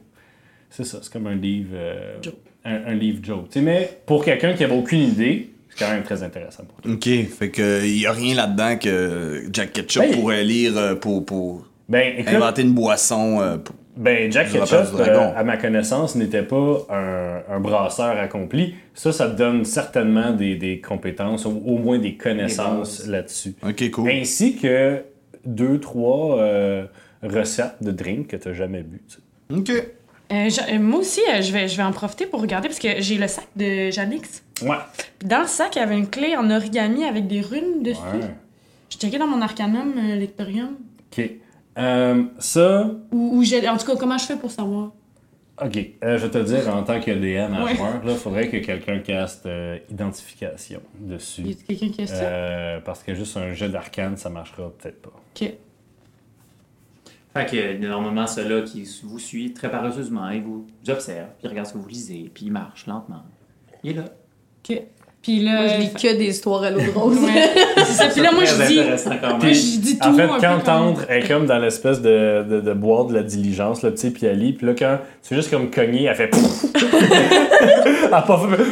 c'est 0.72 0.84
ça, 0.84 0.98
c'est 1.02 1.12
comme 1.12 1.26
un 1.28 1.34
livre... 1.36 1.70
euh, 1.74 2.16
Joke. 2.22 2.34
Un, 2.64 2.92
un 2.92 2.94
livre 2.94 3.20
sais, 3.50 3.60
mais 3.60 3.90
pour 4.06 4.24
quelqu'un 4.24 4.52
qui 4.54 4.62
avait 4.64 4.76
aucune 4.76 5.00
idée, 5.00 5.50
c'est 5.68 5.84
quand 5.84 5.90
même 5.92 6.02
très 6.04 6.22
intéressant 6.22 6.64
pour 6.64 6.80
toi. 6.80 6.92
Ok, 6.92 7.08
fait 7.28 7.50
que 7.50 7.84
y 7.84 8.06
a 8.06 8.12
rien 8.12 8.34
là-dedans 8.36 8.76
que 8.78 9.44
Jack 9.52 9.72
Ketchup 9.72 10.02
Ben, 10.02 10.12
pourrait 10.20 10.44
lire 10.44 10.76
euh, 10.78 10.94
pour, 10.94 11.24
pour 11.26 11.66
Ben, 11.88 12.14
écoute, 12.18 12.32
inventer 12.34 12.62
une 12.62 12.72
boisson. 12.72 13.40
euh, 13.40 13.56
pour- 13.58 13.74
Ben, 13.96 14.30
Jack 14.30 14.52
Ketchup, 14.52 14.94
euh, 15.00 15.32
à 15.34 15.42
ma 15.42 15.56
connaissance, 15.56 16.14
n'était 16.14 16.44
pas 16.44 16.86
un, 16.88 17.42
un 17.52 17.58
brasseur 17.60 18.16
accompli. 18.16 18.74
Ça, 18.94 19.10
ça 19.12 19.28
te 19.28 19.36
donne 19.36 19.64
certainement 19.64 20.30
des, 20.32 20.54
des 20.54 20.80
compétences, 20.80 21.44
ou 21.46 21.60
au 21.66 21.78
moins 21.78 21.98
des 21.98 22.14
connaissances 22.14 23.06
là-dessus. 23.08 23.54
Ok, 23.68 23.90
cool. 23.90 24.08
Ainsi 24.08 24.54
que 24.56 25.02
deux, 25.44 25.80
trois 25.80 26.38
euh, 26.38 26.84
recettes 27.24 27.82
de 27.82 27.90
drink 27.90 28.28
que 28.28 28.36
tu 28.36 28.48
n'as 28.48 28.54
jamais 28.54 28.82
bu. 28.82 29.02
tu 29.08 29.16
sais. 29.16 29.20
Ok. 29.58 29.86
Euh, 30.32 30.48
je- 30.48 30.74
euh, 30.74 30.78
moi 30.78 31.00
aussi, 31.00 31.20
euh, 31.28 31.42
je 31.42 31.52
vais, 31.52 31.68
je 31.68 31.76
vais 31.76 31.82
en 31.82 31.92
profiter 31.92 32.26
pour 32.26 32.40
regarder 32.40 32.68
parce 32.68 32.78
que 32.80 33.00
j'ai 33.00 33.18
le 33.18 33.28
sac 33.28 33.46
de 33.54 33.90
Janix. 33.90 34.42
Ouais. 34.62 34.76
Dans 35.24 35.42
le 35.42 35.46
sac, 35.46 35.76
il 35.76 35.80
y 35.80 35.82
avait 35.82 35.98
une 35.98 36.08
clé 36.08 36.36
en 36.36 36.50
origami 36.50 37.04
avec 37.04 37.26
des 37.26 37.40
runes 37.42 37.82
dessus. 37.82 38.00
ouais. 38.14 38.30
Je 38.90 38.96
checkais 38.98 39.18
dans 39.18 39.26
mon 39.26 39.40
Arcanum 39.42 39.92
euh, 39.96 40.16
Lectorium. 40.16 40.76
OK. 41.12 41.30
Euh, 41.78 42.24
ça, 42.38 42.90
Ou, 43.10 43.38
ou 43.38 43.42
j'ai- 43.44 43.66
en 43.68 43.76
tout 43.76 43.86
cas, 43.86 43.96
comment 43.96 44.18
je 44.18 44.24
fais 44.24 44.36
pour 44.36 44.50
savoir? 44.50 44.92
OK. 45.62 45.76
Euh, 46.02 46.18
je 46.18 46.26
vais 46.26 46.30
te 46.30 46.38
dire, 46.38 46.74
en 46.74 46.82
tant 46.82 46.98
que 47.00 47.10
DM 47.10 47.54
à 47.54 47.64
Ouais. 47.64 47.76
joueur, 47.76 48.00
il 48.04 48.14
faudrait 48.16 48.48
que 48.48 48.56
quelqu'un 48.58 48.98
caste 49.00 49.46
euh, 49.46 49.78
identification 49.90 50.80
dessus. 50.98 51.42
A 51.42 51.66
quelqu'un 51.66 51.88
qui 51.88 52.02
a 52.02 52.06
ça? 52.06 52.14
Euh, 52.24 52.80
parce 52.80 53.02
que 53.02 53.14
juste 53.14 53.36
un 53.36 53.52
jeu 53.52 53.68
d'arcane, 53.68 54.16
ça 54.16 54.28
marchera 54.30 54.70
peut-être 54.78 55.02
pas. 55.02 55.12
Ok. 55.36 55.52
Fait 57.34 57.46
que 57.46 57.78
normalement, 57.86 58.26
ceux-là 58.26 58.60
qui 58.62 58.86
vous 59.04 59.18
suit 59.18 59.52
très 59.54 59.70
paresseusement, 59.70 60.28
ils 60.30 60.42
vous 60.42 60.66
observent, 60.88 61.28
puis 61.38 61.44
ils 61.44 61.48
regardent 61.48 61.66
ce 61.68 61.72
que 61.72 61.78
vous 61.78 61.88
lisez, 61.88 62.30
puis 62.34 62.46
ils 62.46 62.52
marchent 62.52 62.86
lentement. 62.86 63.22
Il 63.82 63.92
est 63.92 63.94
là. 63.94 64.04
Ok. 64.68 64.82
Puis 65.22 65.40
là. 65.40 65.62
Moi, 65.62 65.68
je 65.68 65.80
lis 65.80 65.92
que 65.94 66.18
des 66.18 66.26
histoires 66.26 66.62
à 66.64 66.70
l'eau 66.70 66.80
de 66.80 66.90
rose. 66.94 67.16
Ça. 67.84 68.08
Puis 68.08 68.20
là, 68.20 68.32
moi, 68.32 68.44
je 68.44 68.66
dis. 68.66 68.76
même. 68.76 69.54
je 69.54 69.78
dis 69.80 69.98
tout. 69.98 70.08
En 70.08 70.14
fait, 70.14 70.26
quand 70.26 70.40
comme- 70.40 70.62
Tendre 70.62 71.02
est 71.10 71.26
comme 71.28 71.46
dans 71.46 71.58
l'espèce 71.58 72.02
de, 72.02 72.44
de, 72.48 72.60
de 72.60 72.72
boîte 72.74 73.08
de 73.08 73.14
la 73.14 73.22
diligence, 73.22 73.82
le 73.82 73.92
petit 73.92 74.10
puis 74.10 74.26
elle 74.26 74.38
lit, 74.40 74.52
puis 74.52 74.66
là, 74.66 74.74
quand 74.78 74.98
tu 75.22 75.28
fais 75.30 75.36
juste 75.36 75.50
comme 75.50 75.70
cogner, 75.70 76.04
elle 76.04 76.16
fait 76.16 76.28
pouf! 76.28 76.64
elle 76.74 78.12
a 78.12 78.22
pas 78.22 78.38
fait. 78.48 78.62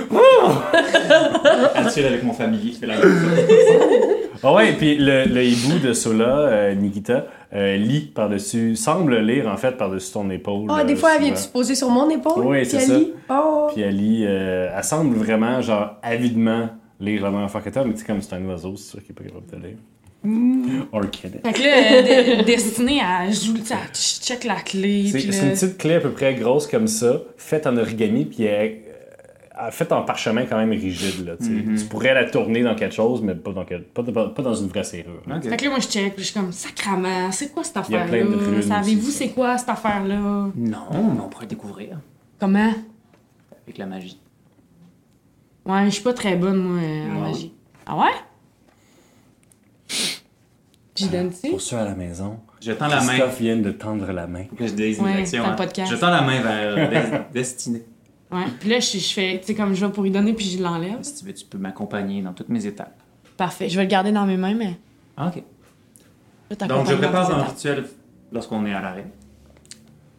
Attire 1.79 2.07
avec 2.09 2.23
mon 2.25 2.33
familier, 2.33 2.73
je 2.75 2.79
fais 2.79 2.87
la 2.87 2.97
même 2.99 3.03
chose. 3.05 4.17
Ah 4.43 4.55
ouais, 4.55 4.73
puis 4.73 4.97
le, 4.97 5.25
le 5.25 5.45
hibou 5.45 5.79
de 5.79 5.93
Sola, 5.93 6.25
euh, 6.39 6.75
Nikita, 6.75 7.27
euh, 7.53 7.77
lit 7.77 8.11
par-dessus, 8.15 8.75
semble 8.77 9.19
lire 9.21 9.49
en 9.49 9.57
fait 9.57 9.73
par-dessus 9.77 10.13
ton 10.13 10.29
épaule. 10.31 10.67
Ah, 10.71 10.81
euh, 10.81 10.85
des 10.85 10.97
fois, 10.97 11.11
elle 11.17 11.25
vient 11.25 11.37
se 11.37 11.49
poser 11.49 11.75
sur 11.75 11.91
mon 11.91 12.09
épaule. 12.09 12.47
Oui, 12.47 12.59
puis 12.63 12.71
c'est 12.71 12.77
elle 12.79 12.83
ça. 12.83 12.99
lit. 12.99 13.13
Oh. 13.29 13.69
Puis 13.73 13.83
elle 13.83 13.97
lit, 13.97 14.25
euh, 14.27 14.73
elle 14.77 14.85
semble 14.85 15.15
vraiment, 15.17 15.61
genre, 15.61 15.97
avidement 16.03 16.69
lire 17.01 17.23
la 17.23 17.31
même 17.31 17.45
affaire 17.45 17.63
que 17.65 17.71
toi, 17.71 17.85
mais 17.85 17.93
tu 17.95 18.01
sais, 18.01 18.07
comme 18.07 18.21
c'est 18.23 18.35
un 18.35 18.45
oiseau, 18.47 18.75
c'est 18.77 18.91
sûr 18.93 19.01
qu'il 19.03 19.11
est 19.11 19.15
pas 19.15 19.25
capable 19.25 19.47
de 19.63 19.67
lire. 19.69 19.77
Mm. 20.23 20.81
Or 20.93 21.03
Kenneth. 21.11 21.47
Fait 21.47 21.53
que 21.55 21.63
là, 21.63 21.77
euh, 21.77 22.37
de- 22.41 22.45
destinée 22.47 23.01
à 23.01 23.31
joue, 23.31 23.55
tu 23.55 23.65
sais, 23.67 23.75
à 23.75 23.79
ch- 23.93 24.21
check 24.23 24.45
la 24.45 24.57
clé. 24.57 25.07
C'est 25.11 25.23
une 25.23 25.51
petite 25.53 25.79
clé 25.79 25.95
à 25.95 26.01
peu 26.01 26.11
près 26.11 26.35
grosse 26.35 26.67
comme 26.67 26.89
ça, 26.89 27.23
faite 27.39 27.67
en 27.67 27.77
origami, 27.79 28.27
puis 28.27 28.45
elle, 28.45 28.81
faite 29.71 29.93
en 29.93 30.03
parchemin 30.03 30.45
quand 30.47 30.57
même 30.57 30.71
rigide. 30.71 31.27
Là, 31.27 31.37
tu 31.37 31.45
sais. 31.45 31.51
Mhm. 31.51 31.77
Tu 31.79 31.85
pourrais 31.85 32.15
la 32.15 32.25
tourner 32.31 32.63
dans 32.63 32.75
quelque 32.75 32.95
chose, 32.95 33.21
mais 33.23 33.35
pas 33.35 33.53
dans, 33.53 33.65
quel- 33.65 33.85
pas, 33.85 34.03
pas- 34.03 34.29
pas 34.29 34.43
dans 34.43 34.55
une 34.55 34.69
vraie 34.69 34.85
serrure. 34.85 35.23
Ok. 35.27 35.43
Fait 35.49 35.57
que 35.57 35.65
là, 35.65 35.71
moi, 35.71 35.79
je 35.81 35.89
check, 35.89 36.15
puis 36.15 36.25
je 36.25 36.31
suis 36.31 36.41
comme, 36.41 36.53
sacrament, 36.53 37.31
c'est 37.33 37.53
quoi 37.53 37.63
cette 37.65 37.77
affaire-là? 37.77 38.63
Savez-vous 38.63 39.11
c'est 39.11 39.29
quoi 39.31 39.59
cette 39.59 39.69
affaire-là? 39.69 40.17
Non, 40.19 40.53
mais 40.57 41.21
on 41.25 41.29
pourrait 41.29 41.47
découvrir 41.47 41.99
Comment? 42.39 42.73
avec 43.67 43.79
la 43.79 43.87
magie. 43.87 44.19
Ouais, 45.67 45.85
je 45.85 45.91
suis 45.91 46.03
pas 46.03 46.15
très 46.15 46.37
bonne, 46.37 46.57
moi, 46.59 46.81
euh, 46.83 47.11
en 47.11 47.15
Non. 47.15 47.21
magie. 47.29 47.53
Ah 47.87 47.97
ouais? 47.99 48.11
J'y 50.97 51.09
donne-tu? 51.09 51.51
Pour 51.51 51.61
ceux 51.61 51.77
à 51.77 51.85
la 51.85 51.95
maison, 51.95 52.41
Je 52.61 52.73
tends 52.73 52.89
la 52.89 53.01
main. 53.01 53.07
Christophe 53.09 53.41
vient 53.41 53.57
de 53.57 53.71
tendre 53.71 54.11
la 54.13 54.27
main. 54.27 54.45
Que 54.57 54.67
je 54.67 54.73
dise 54.73 55.01
Ouais, 55.01 55.13
une 55.13 55.17
action. 55.19 55.45
hein. 55.45 55.57
Je 55.89 55.97
tends 55.97 56.11
la 56.11 56.21
main 56.23 56.41
vers 56.43 56.75
euh, 56.77 57.19
Des- 57.33 57.41
Destinée. 57.41 57.83
Ouais. 58.33 58.45
Puis 58.61 58.69
là, 58.69 58.79
je, 58.81 58.99
je 58.99 59.13
fais, 59.13 59.39
tu 59.41 59.47
sais, 59.49 59.55
comme 59.55 59.75
je 59.75 59.85
vais 59.85 59.93
pour 59.93 60.03
lui 60.05 60.11
donner, 60.11 60.33
puis 60.33 60.47
je 60.47 60.63
l'enlève. 60.63 60.99
Si 61.03 61.17
tu 61.17 61.25
veux, 61.25 61.35
tu 61.35 61.45
peux 61.45 61.59
m'accompagner 61.59 62.23
dans 62.23 62.33
toutes 62.33 62.49
mes 62.49 62.65
étapes. 62.67 63.01
Parfait. 63.37 63.69
Je 63.69 63.77
vais 63.77 63.83
le 63.85 63.89
garder 63.91 64.13
dans 64.13 64.27
mes 64.27 64.37
mains, 64.37 64.55
mais. 64.55 64.77
Ah, 65.17 65.29
OK. 65.35 65.43
je 66.51 66.67
Donc, 66.67 66.87
je 66.89 66.95
prépare 66.95 67.31
un 67.35 67.43
rituel 67.45 67.85
lorsqu'on 68.33 68.65
est 68.67 68.73
à 68.75 68.81
l'arrêt. 68.81 69.07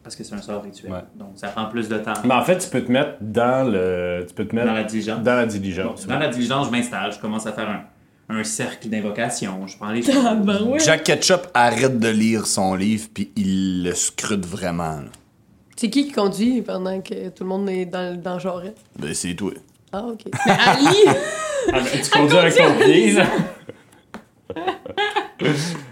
Parce 0.03 0.15
que 0.15 0.23
c'est 0.23 0.33
un 0.33 0.41
sort 0.41 0.63
rituel. 0.63 0.91
Ouais. 0.91 1.03
Donc, 1.15 1.33
ça 1.35 1.49
prend 1.49 1.65
plus 1.67 1.87
de 1.87 1.97
temps. 1.99 2.13
Mais 2.25 2.33
en 2.33 2.43
fait, 2.43 2.57
tu 2.57 2.69
peux 2.69 2.81
te 2.83 2.91
mettre 2.91 3.17
dans 3.21 3.69
le. 3.71 4.25
Tu 4.27 4.33
peux 4.33 4.45
te 4.47 4.55
mettre 4.55 4.67
Dans 4.67 4.73
la 4.73 4.83
diligence. 4.83 5.21
dans 5.23 5.35
la 5.35 5.45
Bon, 5.45 5.51
diligence. 5.51 6.07
dans 6.07 6.19
la 6.19 6.27
diligence, 6.29 6.65
je 6.67 6.71
m'installe, 6.71 7.13
je 7.13 7.19
commence 7.19 7.45
à 7.45 7.53
faire 7.53 7.69
un, 7.69 8.35
un 8.35 8.43
cercle 8.43 8.89
d'invocation. 8.89 9.67
Je 9.67 9.77
prends 9.77 9.91
les 9.91 10.01
Ah, 10.09 10.33
ben 10.33 10.63
ouais. 10.63 10.79
Jack 10.79 11.03
Ketchup 11.03 11.47
arrête 11.53 11.99
de 11.99 12.07
lire 12.09 12.47
son 12.47 12.73
livre, 12.73 13.07
puis 13.13 13.31
il 13.35 13.83
le 13.83 13.93
scrute 13.93 14.45
vraiment. 14.45 14.95
là. 15.01 15.05
C'est 15.81 15.89
qui 15.89 16.05
qui 16.05 16.11
conduit 16.11 16.61
pendant 16.61 17.01
que 17.01 17.29
tout 17.29 17.43
le 17.43 17.49
monde 17.49 17.67
est 17.67 17.87
dans, 17.87 18.15
dans 18.21 18.35
le 18.35 18.39
genre? 18.39 18.61
Ben, 18.99 19.15
c'est 19.15 19.33
toi. 19.33 19.51
Ah, 19.91 20.05
ok. 20.05 20.25
Mais 20.45 20.51
Ali! 20.51 20.95
Ah, 21.73 21.79
ben, 21.79 22.01
tu 22.03 22.09
conduis 22.11 22.37
avec 22.37 22.55
ton 22.55 22.73
pied, 22.83 23.13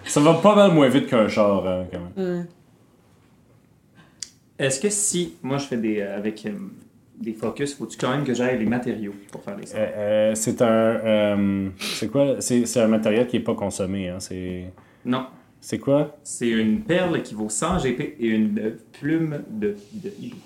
ça. 0.05 0.19
va 0.19 0.33
pas 0.35 0.55
mal 0.55 0.73
moins 0.73 0.89
vite 0.89 1.07
qu'un 1.07 1.27
char, 1.27 1.65
hein, 1.65 1.85
quand 1.91 2.21
même. 2.23 2.45
Est-ce 4.59 4.79
que 4.79 4.89
si 4.89 5.35
moi 5.41 5.57
je 5.57 5.65
fais 5.65 5.77
des 5.77 6.01
euh, 6.01 6.17
avec 6.17 6.45
euh, 6.45 6.51
des 7.19 7.33
focus, 7.33 7.75
faut-tu 7.75 7.97
quand 7.97 8.11
même 8.11 8.23
que 8.23 8.33
j'aille 8.33 8.59
les 8.59 8.65
matériaux 8.65 9.13
pour 9.31 9.43
faire 9.43 9.57
les? 9.57 9.73
Euh, 9.73 9.77
euh, 9.77 10.35
c'est 10.35 10.61
un. 10.61 10.67
euh, 10.67 11.69
c'est 11.79 12.11
quoi? 12.11 12.41
C'est 12.41 12.65
c'est 12.65 12.81
un 12.81 12.87
matériel 12.87 13.27
qui 13.27 13.37
est 13.37 13.41
pas 13.41 13.55
consommé, 13.55 14.09
hein. 14.09 14.19
C'est. 14.19 14.65
Non. 15.05 15.25
C'est 15.61 15.79
quoi? 15.79 16.17
C'est 16.23 16.49
une 16.49 16.81
perle 16.81 17.21
qui 17.21 17.33
vaut 17.35 17.49
100 17.49 17.79
GP 17.79 18.01
et 18.19 18.27
une 18.27 18.77
plume 18.99 19.43
de, 19.49 19.75
de 19.93 20.11
hibou. 20.21 20.37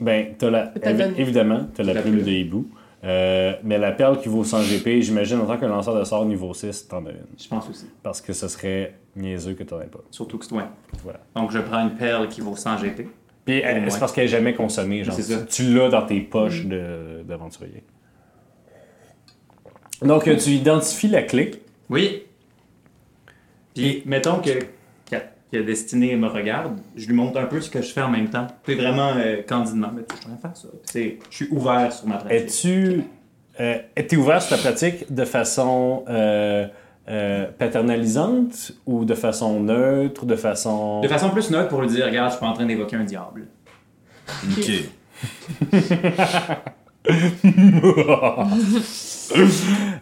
Ben, 0.00 0.34
t'as 0.38 0.50
la. 0.50 0.72
Évidemment, 1.16 1.68
t'as 1.74 1.82
la 1.84 1.94
La 1.94 2.02
plume 2.02 2.14
plume. 2.14 2.26
de 2.26 2.30
hibou. 2.30 2.66
Euh, 3.02 3.54
mais 3.64 3.78
la 3.78 3.92
perle 3.92 4.20
qui 4.20 4.28
vaut 4.28 4.44
100 4.44 4.62
GP, 4.64 5.00
j'imagine 5.00 5.38
en 5.40 5.46
tant 5.46 5.56
que 5.56 5.64
lanceur 5.64 5.98
de 5.98 6.04
sort 6.04 6.26
niveau 6.26 6.52
6, 6.52 6.88
t'en 6.88 7.06
as 7.06 7.10
une. 7.10 7.16
Je 7.38 7.48
pense 7.48 7.68
aussi. 7.70 7.86
Parce 8.02 8.20
que 8.20 8.32
ce 8.34 8.46
serait 8.48 8.94
niaiseux 9.16 9.54
que 9.54 9.62
t'en 9.62 9.80
aies 9.80 9.86
pas. 9.86 10.00
Surtout 10.10 10.36
que 10.36 10.44
c'est 10.44 10.50
loin. 10.54 10.68
Voilà. 11.02 11.20
Donc 11.34 11.50
je 11.50 11.58
prends 11.60 11.80
une 11.82 11.94
perle 11.94 12.28
qui 12.28 12.40
vaut 12.42 12.56
100 12.56 12.76
GP. 12.78 13.08
Puis 13.46 13.62
Ouais. 13.62 13.84
c'est 13.88 13.98
parce 13.98 14.12
qu'elle 14.12 14.24
est 14.24 14.28
jamais 14.28 14.52
consommée. 14.54 15.02
Genre, 15.02 15.14
C'est 15.14 15.22
ça. 15.22 15.40
tu 15.48 15.64
tu 15.64 15.74
l'as 15.74 15.88
dans 15.88 16.04
tes 16.04 16.20
poches 16.20 16.66
de- 16.66 17.22
d'aventurier. 17.26 17.84
Donc, 20.02 20.28
euh, 20.28 20.36
tu 20.36 20.50
identifies 20.50 21.08
la 21.08 21.22
clé. 21.22 21.52
Oui. 21.90 22.22
Puis 23.80 24.02
mettons 24.06 24.40
que, 24.40 24.50
que, 25.10 25.16
que 25.52 25.58
Destiné 25.58 26.16
me 26.16 26.28
regarde, 26.28 26.78
je 26.96 27.06
lui 27.06 27.14
montre 27.14 27.38
un 27.38 27.46
peu 27.46 27.60
ce 27.60 27.70
que 27.70 27.82
je 27.82 27.92
fais 27.92 28.02
en 28.02 28.10
même 28.10 28.30
temps. 28.30 28.46
C'est 28.66 28.74
vraiment 28.74 29.12
euh, 29.16 29.42
candidement, 29.46 29.90
mais 29.94 30.02
je 30.10 30.16
faire 30.40 30.56
ça. 30.56 30.68
Puis 30.68 30.80
c'est- 30.84 31.18
je 31.30 31.36
suis 31.36 31.48
ouvert 31.50 31.92
sur 31.92 32.06
ma 32.06 32.16
pratique. 32.16 32.40
Es-tu 32.40 33.04
euh, 33.60 33.76
es-tu 33.96 34.16
ouvert 34.16 34.40
sur 34.40 34.56
ta 34.56 34.62
pratique 34.62 35.12
de 35.12 35.24
façon 35.24 36.04
euh, 36.08 36.66
euh, 37.08 37.46
paternalisante 37.58 38.72
ou 38.86 39.04
de 39.04 39.14
façon 39.14 39.60
neutre, 39.60 40.24
de 40.24 40.36
façon... 40.36 41.00
De 41.00 41.08
façon 41.08 41.30
plus 41.30 41.50
neutre 41.50 41.68
pour 41.68 41.82
lui 41.82 41.88
dire, 41.88 42.06
regarde, 42.06 42.30
je 42.30 42.36
suis 42.36 42.40
pas 42.40 42.46
en 42.46 42.52
train 42.54 42.64
d'évoquer 42.66 42.96
un 42.96 43.04
diable. 43.04 43.48
Ok. 44.56 44.70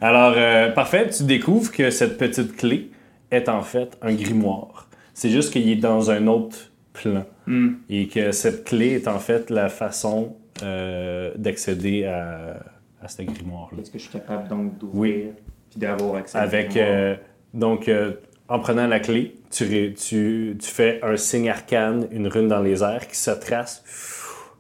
Alors, 0.01 0.35
euh, 0.37 0.71
parfait, 0.71 1.09
tu 1.11 1.25
découvres 1.25 1.71
que 1.73 1.91
cette 1.91 2.19
petite 2.19 2.57
clé 2.57 2.91
est 3.31 3.49
en 3.49 3.63
fait 3.63 3.97
un 4.03 4.15
grimoire. 4.15 4.89
C'est 5.15 5.31
juste 5.31 5.53
qu'il 5.53 5.69
est 5.69 5.77
dans 5.77 6.11
un 6.11 6.27
autre 6.27 6.71
plan. 6.93 7.25
Hmm. 7.47 7.75
Et 7.89 8.09
que 8.09 8.33
cette 8.33 8.65
clé 8.65 8.91
est 8.95 9.09
en 9.09 9.19
fait 9.19 9.51
la 9.51 9.69
façon 9.69 10.37
euh, 10.63 11.33
d'accéder 11.37 12.05
à, 12.05 12.57
à 13.03 13.09
ce 13.09 13.23
grimoire-là. 13.23 13.81
Est-ce 13.83 13.91
que 13.91 13.99
je 13.99 14.05
suis 14.05 14.13
capable 14.13 14.49
donc 14.49 14.73
Oui. 14.93 15.11
d'ouvrir 15.13 15.33
puis 15.71 15.81
d'avoir 15.81 16.15
accès 16.17 16.39
à 16.39 16.43
Avec, 16.43 16.71
grimoire? 16.71 16.89
euh, 16.91 17.15
donc, 17.55 17.89
euh, 17.89 18.13
en 18.49 18.59
prenant 18.61 18.87
la 18.87 19.01
clé, 19.01 19.37
tu, 19.51 19.65
ré- 19.65 19.95
tu, 19.95 20.57
tu 20.61 20.69
fais 20.71 21.01
un 21.03 21.17
signe 21.17 21.51
arcane, 21.51 22.07
une 22.11 22.27
rune 22.29 22.49
dans 22.49 22.61
les 22.63 22.83
airs 22.83 23.07
qui 23.09 23.17
se 23.17 23.31
trace 23.31 23.85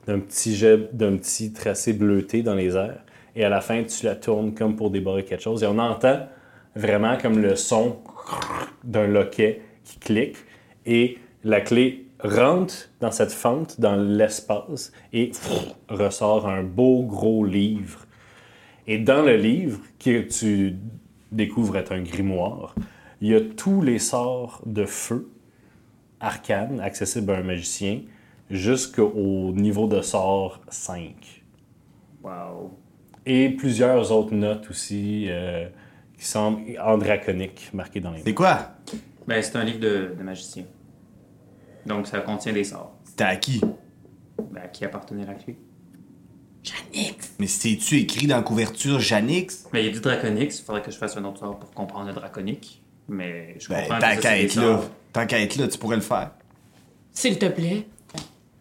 d'un 0.06 0.18
petit 0.20 0.54
jet, 0.56 0.94
d'un 0.94 1.16
petit 1.16 1.52
tracé 1.52 1.92
bleuté 1.92 2.42
dans 2.42 2.54
les 2.54 2.76
airs. 2.76 3.00
Et 3.36 3.44
à 3.44 3.48
la 3.48 3.60
fin, 3.60 3.82
tu 3.84 4.04
la 4.06 4.16
tournes 4.16 4.54
comme 4.54 4.76
pour 4.76 4.90
débarrer 4.90 5.24
quelque 5.24 5.42
chose. 5.42 5.62
Et 5.62 5.66
on 5.66 5.78
entend 5.78 6.20
vraiment 6.74 7.16
comme 7.18 7.38
le 7.40 7.56
son 7.56 7.98
d'un 8.84 9.06
loquet 9.06 9.62
qui 9.84 9.98
clique. 9.98 10.36
Et 10.86 11.18
la 11.44 11.60
clé 11.60 12.06
rentre 12.20 12.90
dans 13.00 13.10
cette 13.10 13.32
fente, 13.32 13.80
dans 13.80 13.96
l'espace, 13.96 14.92
et 15.12 15.32
ressort 15.88 16.48
un 16.48 16.62
beau 16.62 17.02
gros 17.02 17.44
livre. 17.44 18.06
Et 18.86 18.98
dans 18.98 19.22
le 19.22 19.36
livre, 19.36 19.80
que 19.98 20.22
tu 20.22 20.76
découvres 21.30 21.76
être 21.76 21.92
un 21.92 22.02
grimoire, 22.02 22.74
il 23.20 23.28
y 23.28 23.34
a 23.34 23.40
tous 23.40 23.82
les 23.82 23.98
sorts 23.98 24.62
de 24.64 24.84
feu 24.84 25.28
arcane 26.20 26.80
accessibles 26.80 27.30
à 27.32 27.38
un 27.38 27.42
magicien 27.42 28.00
jusqu'au 28.50 29.52
niveau 29.52 29.86
de 29.86 30.00
sort 30.00 30.60
5. 30.68 31.42
Wow. 32.22 32.72
Et 33.26 33.50
plusieurs 33.50 34.10
autres 34.10 34.34
notes 34.34 34.70
aussi 34.70 35.26
euh, 35.28 35.68
qui 36.18 36.24
semblent 36.26 36.62
en 36.84 36.98
draconique 36.98 37.70
marquées 37.72 38.00
dans 38.00 38.10
les 38.12 38.22
C'est 38.24 38.34
quoi? 38.34 38.72
Ben, 39.26 39.42
c'est 39.42 39.56
un 39.56 39.64
livre 39.64 39.78
de, 39.80 40.14
de 40.18 40.22
magicien. 40.22 40.64
Donc, 41.86 42.06
ça 42.06 42.20
contient 42.20 42.52
des 42.52 42.64
sorts. 42.64 42.94
C'était 43.04 43.24
à 43.24 43.36
qui? 43.36 43.60
Ben, 44.52 44.62
à 44.64 44.68
qui 44.68 44.84
appartenait 44.84 45.24
la 45.26 45.34
clé? 45.34 45.56
Mais 47.38 47.46
c'est-tu 47.46 47.96
écrit 47.98 48.26
dans 48.26 48.36
la 48.36 48.42
couverture 48.42 49.00
Janix? 49.00 49.64
Ben, 49.72 49.78
il 49.78 49.86
y 49.86 49.88
a 49.88 49.92
du 49.92 50.00
draconique. 50.00 50.52
Il 50.58 50.62
faudrait 50.64 50.82
que 50.82 50.90
je 50.90 50.96
fasse 50.98 51.16
un 51.16 51.24
autre 51.24 51.38
sort 51.38 51.58
pour 51.58 51.70
comprendre 51.72 52.08
le 52.08 52.12
draconique. 52.12 52.82
Mais 53.08 53.54
je 53.58 53.68
Ben, 53.68 53.82
comprends 53.82 53.98
tant 54.00 54.16
qu'à 54.16 54.38
être 54.38 54.54
là. 54.56 54.80
Tant 55.12 55.26
qu'à 55.26 55.40
être 55.40 55.56
là, 55.56 55.68
tu 55.68 55.78
pourrais 55.78 55.96
le 55.96 56.02
faire. 56.02 56.32
S'il 57.12 57.38
te 57.38 57.46
plaît. 57.46 57.86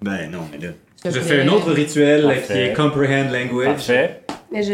Ben 0.01 0.29
non, 0.31 0.47
mais 0.51 0.57
là. 0.65 0.73
Je 1.05 1.19
fais 1.19 1.41
un 1.41 1.47
autre 1.49 1.71
rituel 1.71 2.23
Parfait. 2.23 2.45
qui 2.45 2.59
est 2.59 2.73
Comprehend 2.73 3.29
Language. 3.31 3.65
Parfait. 3.67 4.21
Mais 4.51 4.63
je, 4.63 4.73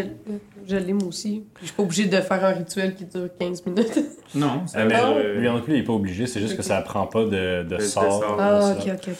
je 0.67 0.75
l'ai 0.77 0.93
moi 0.93 1.07
aussi. 1.07 1.43
Puis 1.55 1.61
Je 1.63 1.67
suis 1.67 1.75
pas 1.75 1.83
obligée 1.83 2.05
de 2.05 2.17
faire 2.17 2.45
un 2.45 2.51
rituel 2.51 2.93
qui 2.95 3.05
dure 3.05 3.29
15 3.39 3.65
minutes. 3.65 3.99
Non, 4.35 4.65
ça 4.65 4.79
Euh, 4.79 4.85
mais 4.89 4.95
euh, 4.99 5.39
lui 5.39 5.47
non 5.47 5.61
plus, 5.61 5.73
il 5.73 5.77
n'est 5.79 5.85
pas 5.85 5.93
obligé, 5.93 6.25
c'est 6.25 6.39
juste 6.39 6.57
que 6.57 6.63
ça 6.63 6.77
apprend 6.77 7.05
pas 7.05 7.23
de, 7.25 7.63
de 7.63 7.77
sort. 7.79 8.35
Ah, 8.39 8.73
ok, 8.79 8.87
ok, 8.93 9.09
ok. 9.09 9.15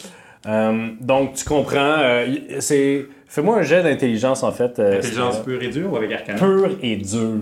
Euh, 0.48 0.90
donc, 1.00 1.36
tu 1.36 1.46
comprends. 1.46 1.78
euh, 2.00 2.26
c'est... 2.60 3.06
Fais-moi 3.28 3.58
un 3.60 3.62
jet 3.62 3.84
d'intelligence, 3.84 4.42
en 4.44 4.52
fait. 4.52 4.80
euh, 4.80 4.98
Intelligence 4.98 5.38
c'est- 5.38 5.44
pure 5.44 5.62
et 5.62 5.70
dure 5.70 5.94
ou 5.94 5.98
avec 5.98 6.12
arcana? 6.12 6.38
pur 6.40 6.70
et 6.82 6.96
dur. 6.98 7.42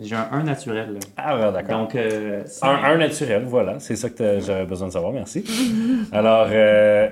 J'ai 0.00 0.14
un 0.14 0.28
1 0.32 0.44
naturel. 0.44 0.94
là. 0.94 1.00
Ah, 1.16 1.36
ouais, 1.36 1.52
d'accord. 1.52 1.80
Donc, 1.80 1.94
euh, 1.94 2.42
c'est- 2.46 2.64
Un, 2.64 2.70
un 2.84 2.96
naturel, 2.96 3.44
voilà, 3.46 3.80
c'est 3.80 3.96
ça 3.96 4.08
que 4.08 4.14
t'as- 4.14 4.40
j'avais 4.40 4.64
besoin 4.64 4.88
de 4.88 4.92
savoir, 4.92 5.12
merci. 5.12 5.44
Alors, 6.12 6.46
euh, 6.50 7.08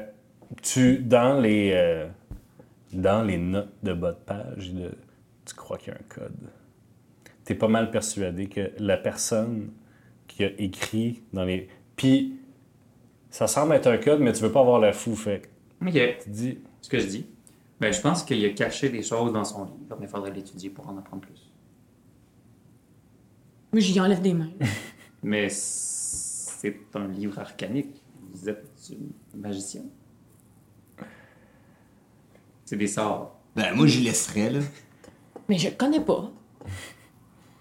tu, 0.62 0.99
dans 0.99 1.38
les, 1.40 1.73
euh, 1.75 2.07
dans 2.92 3.22
les 3.22 3.38
notes 3.38 3.72
de 3.83 3.92
bas 3.92 4.12
de 4.12 4.18
page, 4.18 4.72
de- 4.72 4.94
tu 5.44 5.55
crois 5.55 5.79
qu'il 5.79 5.88
y 5.92 5.96
a 5.96 5.98
un 5.98 6.05
code. 6.09 6.51
Tu 7.44 7.53
es 7.53 7.57
pas 7.57 7.68
mal 7.68 7.90
persuadé 7.90 8.48
que 8.48 8.72
la 8.79 8.96
personne 8.96 9.70
qui 10.27 10.44
a 10.44 10.51
écrit 10.61 11.22
dans 11.33 11.44
les. 11.44 11.68
Puis, 11.96 12.37
ça 13.31 13.46
semble 13.46 13.74
être 13.74 13.87
un 13.87 13.98
code, 13.98 14.20
mais 14.20 14.33
tu 14.33 14.42
veux 14.42 14.53
pas 14.53 14.61
avoir 14.61 14.79
la 14.81 14.92
fou, 14.92 15.14
fait 15.16 15.48
que 15.81 15.87
Ok. 15.87 16.18
tu 16.24 16.31
dis. 16.31 16.59
Ce 16.81 16.88
que 16.88 16.98
je 16.98 17.07
dis, 17.07 17.27
ben, 17.81 17.92
je 17.92 18.01
pense 18.01 18.22
qu'il 18.22 18.44
a 18.44 18.51
caché 18.51 18.88
des 18.88 19.03
choses 19.03 19.33
dans 19.33 19.44
son 19.44 19.64
livre, 19.64 19.96
mais 19.98 20.07
il 20.07 20.09
faudrait 20.09 20.33
l'étudier 20.33 20.70
pour 20.70 20.88
en 20.88 20.96
apprendre 20.98 21.22
plus. 21.22 21.51
Oui, 23.72 23.81
j'y 23.83 24.01
enlève 24.01 24.22
des 24.22 24.33
mains. 24.35 24.51
Mais 25.22 25.48
c'est 25.51 26.77
un 26.94 27.09
livre 27.09 27.38
arcanique. 27.38 28.03
Vous 28.33 28.48
êtes 28.48 28.70
une 28.90 29.11
magicien. 29.40 29.83
C'est 32.68 32.76
des 32.76 32.87
sorts. 32.87 33.35
Ben 33.57 33.72
moi, 33.74 33.87
j'y 33.87 34.02
laisserais, 34.02 34.50
là. 34.50 34.61
Mais 35.48 35.57
je 35.57 35.70
connais 35.70 36.00
pas. 36.00 36.31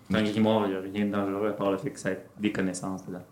Dans 0.09 0.21
grimoire, 0.21 0.65
il 0.67 0.71
n'y 0.71 0.75
a 0.75 0.79
rien 0.81 1.05
de 1.05 1.11
dangereux 1.11 1.47
à 1.47 1.53
part 1.53 1.71
le 1.71 1.77
fait 1.77 1.91
que 1.91 1.99
ça 1.99 2.11
ait 2.11 2.25
des 2.37 2.51
connaissances 2.51 3.03
là. 3.09 3.25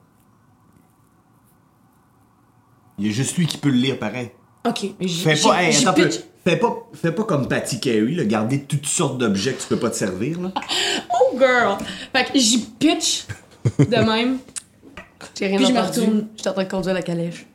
Il 2.98 3.08
y 3.08 3.10
a 3.10 3.12
juste 3.12 3.36
lui 3.38 3.46
qui 3.46 3.58
peut 3.58 3.68
le 3.70 3.76
lire 3.76 4.00
pareil. 4.00 4.32
Ok, 4.66 4.86
mais 5.02 5.08
j'y 5.10 5.22
Fais 5.22 5.36
pas, 5.42 5.62
hey, 5.64 5.74
j'y 5.74 5.82
attends 5.86 5.92
un 5.92 5.94
peu. 6.04 6.08
pitch. 6.10 6.22
Fais 6.46 6.56
pas, 6.58 6.88
fais 6.94 7.12
pas 7.12 7.24
comme 7.26 7.50
Patty 7.50 7.82
Carey, 7.82 8.12
là, 8.14 8.24
garder 8.24 8.64
toutes 8.64 8.86
sortes 8.86 9.18
d'objets 9.18 9.54
que 9.54 9.62
tu 9.62 9.68
peux 9.68 9.80
pas 9.80 9.90
te 9.90 9.96
servir, 9.98 10.40
là. 10.40 10.54
Oh 11.14 11.38
girl! 11.38 11.78
Fait 12.14 12.24
que 12.32 12.40
j'y 12.40 12.60
pitch 12.80 13.26
de 13.80 13.86
même. 14.06 14.38
J'ai 15.38 15.48
rien 15.48 15.58
Puis 15.58 15.66
je 15.66 15.74
me 15.74 15.80
entendu. 15.80 16.00
retourne. 16.00 16.28
J'étais 16.38 16.50
en 16.50 16.54
train 16.54 16.64
de 16.64 16.70
conduire 16.70 16.94
la 16.94 17.02
calèche. 17.02 17.46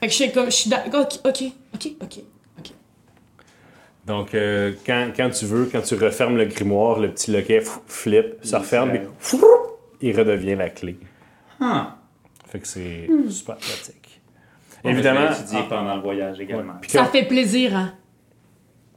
Fait 0.00 0.06
que 0.06 0.12
je 0.12 0.16
suis 0.16 0.32
comme, 0.32 0.46
je 0.46 0.50
suis 0.50 0.68
d'accord. 0.68 1.06
Ok, 1.06 1.20
ok, 1.24 1.44
ok, 1.74 1.88
ok. 2.02 2.18
Donc, 4.06 4.34
euh, 4.34 4.72
quand, 4.86 5.08
quand 5.16 5.30
tu 5.30 5.44
veux, 5.44 5.68
quand 5.70 5.82
tu 5.82 5.94
refermes 5.94 6.36
le 6.36 6.46
grimoire, 6.46 6.98
le 6.98 7.10
petit 7.10 7.30
loquet 7.30 7.62
flip, 7.86 8.36
se 8.42 8.56
referme, 8.56 8.92
pff, 8.92 9.36
il 10.00 10.16
redevient 10.18 10.56
la 10.56 10.70
clé. 10.70 10.98
Fait 12.48 12.58
que 12.58 12.66
c'est 12.66 13.06
super 13.28 13.56
pratique. 13.56 14.20
Évidemment. 14.82 15.20
Je 15.20 15.26
vais 15.26 15.40
étudier 15.40 15.62
pendant 15.68 15.94
le 15.96 16.00
voyage 16.00 16.40
également. 16.40 16.74
Puis 16.80 16.90
Ça 16.90 17.04
fait 17.04 17.24
plaisir, 17.24 17.76
hein? 17.76 17.94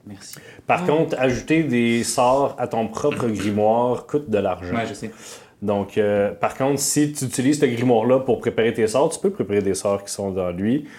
Merci. 0.05 0.35
par 0.67 0.85
contre, 0.85 1.17
ajouter 1.17 1.63
des 1.63 2.03
sorts 2.03 2.55
à 2.59 2.67
ton 2.67 2.89
propre 2.89 3.27
grimoire 3.27 4.05
coûte 4.05 4.29
de 4.29 4.37
l'argent. 4.37 4.75
Ouais, 4.75 4.85
je 4.85 4.93
sais. 4.93 5.11
Donc, 5.61 5.97
euh, 5.97 6.33
par 6.33 6.55
contre, 6.55 6.79
si 6.81 7.13
tu 7.13 7.23
utilises 7.23 7.61
ce 7.61 7.65
grimoire-là 7.65 8.19
pour 8.19 8.39
préparer 8.39 8.73
tes 8.73 8.85
sorts, 8.87 9.11
tu 9.11 9.19
peux 9.19 9.29
préparer 9.29 9.61
des 9.61 9.73
sorts 9.75 10.03
qui 10.03 10.11
sont 10.11 10.31
dans 10.31 10.51
lui. 10.51 10.89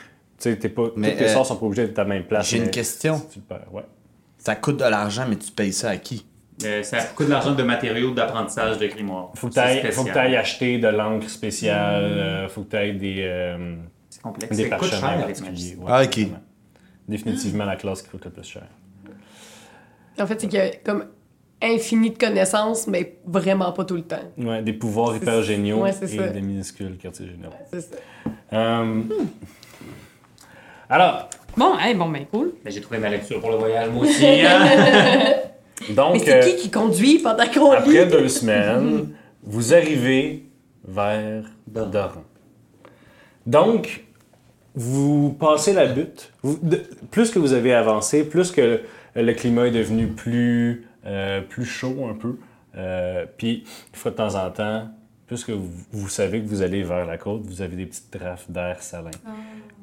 Tu 0.45 0.51
sais, 0.51 0.57
t'es 0.59 0.69
pas, 0.69 0.91
Mais, 0.97 1.13
tous 1.13 1.19
tes 1.21 1.25
euh, 1.25 1.29
sorts 1.33 1.47
sont 1.47 1.57
pas 1.57 1.65
obligés 1.65 1.87
d'être 1.87 1.99
à 1.99 2.03
la 2.03 2.09
même 2.11 2.25
place. 2.25 2.51
j'ai 2.51 2.59
une 2.59 2.69
question. 2.71 3.17
si 3.17 3.29
Tu 3.29 3.39
le 3.39 3.45
perds, 3.47 3.73
ouais. 3.73 3.83
Ça 4.37 4.55
coûte 4.57 4.77
de 4.77 4.85
l'argent, 4.85 5.25
mais 5.27 5.37
tu 5.37 5.51
payes 5.51 5.73
ça 5.73 5.89
à 5.89 5.97
qui? 5.97 6.27
Euh, 6.65 6.83
ça 6.83 6.99
coûte 7.03 7.27
de 7.29 7.33
l'argent 7.33 7.55
de 7.55 7.63
matériaux 7.63 8.11
d'apprentissage 8.11 8.77
de 8.77 8.87
grimoire. 8.87 9.31
Faut 9.37 9.49
que 9.49 9.55
tu 9.55 10.19
ailles 10.19 10.37
acheter 10.37 10.77
de 10.79 10.89
l'encre 10.89 11.31
spéciale, 11.31 12.05
euh, 12.05 12.49
faut 12.51 12.61
que 12.61 12.71
tu 12.71 12.77
ailles 12.77 12.99
des, 12.99 13.23
euh, 13.23 13.77
C'est 14.11 14.21
complexe. 14.21 14.55
des 14.55 14.69
Ça 14.69 14.77
coûte 14.77 14.89
cher 14.91 15.01
parchemins 15.01 15.23
avec 15.25 15.39
particuliers. 15.39 15.77
Ouais, 15.77 15.85
Ah, 15.89 16.03
ok. 16.03 16.19
exactement. 16.19 16.39
Définitivement 17.09 17.65
la 17.65 17.77
classe 17.77 18.03
qui 18.03 18.11
coûte 18.11 18.25
le 18.27 18.31
plus 18.31 18.45
cher. 18.47 18.65
En 20.21 20.27
fait, 20.27 20.39
c'est 20.43 20.47
qu'il 20.47 20.59
y 20.59 20.63
a 20.63 20.71
comme 20.85 21.07
infini 21.63 22.11
de 22.11 22.19
connaissances, 22.19 22.87
mais 22.87 23.17
vraiment 23.25 23.73
pas 23.73 23.85
tout 23.87 23.97
le 23.97 24.03
temps. 24.03 24.21
Ouais, 24.37 24.63
des 24.63 24.75
pouvoirs 24.75 25.17
hyper 25.17 25.43
géniaux 25.43 25.81
Ouais, 25.83 25.91
et 26.03 26.07
ça. 26.07 26.29
des 26.29 26.41
minuscules 26.43 26.99
quartiers 26.99 27.29
généraux. 27.29 27.55
C'est 27.73 27.81
ça. 27.81 27.97
Euh, 28.53 29.03
Alors, 30.89 31.29
Bon, 31.57 31.79
hey, 31.79 31.95
bon, 31.95 32.09
ben 32.09 32.27
cool. 32.33 32.53
Mais 32.65 32.71
j'ai 32.73 32.81
trouvé 32.81 32.99
ma 32.99 33.09
lecture 33.09 33.41
pour 33.41 33.51
le 33.51 33.57
voyage, 33.57 33.89
moi 33.91 34.03
aussi. 34.05 34.27
hein. 34.27 34.67
donc, 35.91 36.15
Mais 36.15 36.19
c'est 36.19 36.33
euh, 36.35 36.41
qui 36.51 36.57
qui 36.57 36.71
conduit 36.71 37.19
pendant 37.21 37.47
qu'on 37.47 37.71
lit? 37.73 37.77
après 37.79 38.07
deux 38.07 38.27
semaines, 38.29 39.11
vous 39.45 39.73
arrivez 39.73 40.47
vers 40.85 41.45
Doran. 41.69 42.25
Donc, 43.47 44.05
vous 44.75 45.31
passez 45.39 45.73
la 45.73 45.87
butte. 45.87 46.33
Vous- 46.43 46.59
de- 46.61 46.83
plus 47.13 47.31
que 47.31 47.39
vous 47.39 47.53
avez 47.53 47.73
avancé, 47.73 48.25
plus 48.25 48.51
que 48.51 48.81
le 49.15 49.33
climat 49.35 49.69
est 49.69 49.71
devenu 49.71 50.09
plus, 50.09 50.87
euh, 51.07 51.41
plus 51.41 51.65
chaud 51.67 52.09
un 52.11 52.15
peu. 52.15 52.37
Euh, 52.77 53.27
puis, 53.37 53.63
une 53.93 53.97
fois 53.97 54.11
de 54.11 54.17
temps 54.17 54.35
en 54.35 54.51
temps, 54.51 54.89
plus 55.27 55.45
que 55.45 55.53
vous, 55.53 55.71
vous 55.93 56.09
savez 56.09 56.41
que 56.41 56.47
vous 56.47 56.63
allez 56.63 56.83
vers 56.83 57.07
la 57.07 57.19
côte, 57.19 57.43
vous 57.45 57.63
avez 57.63 57.77
des 57.77 57.87
petites 57.87 58.13
drafts 58.13 58.51
d'air 58.51 58.83
salin. 58.83 59.11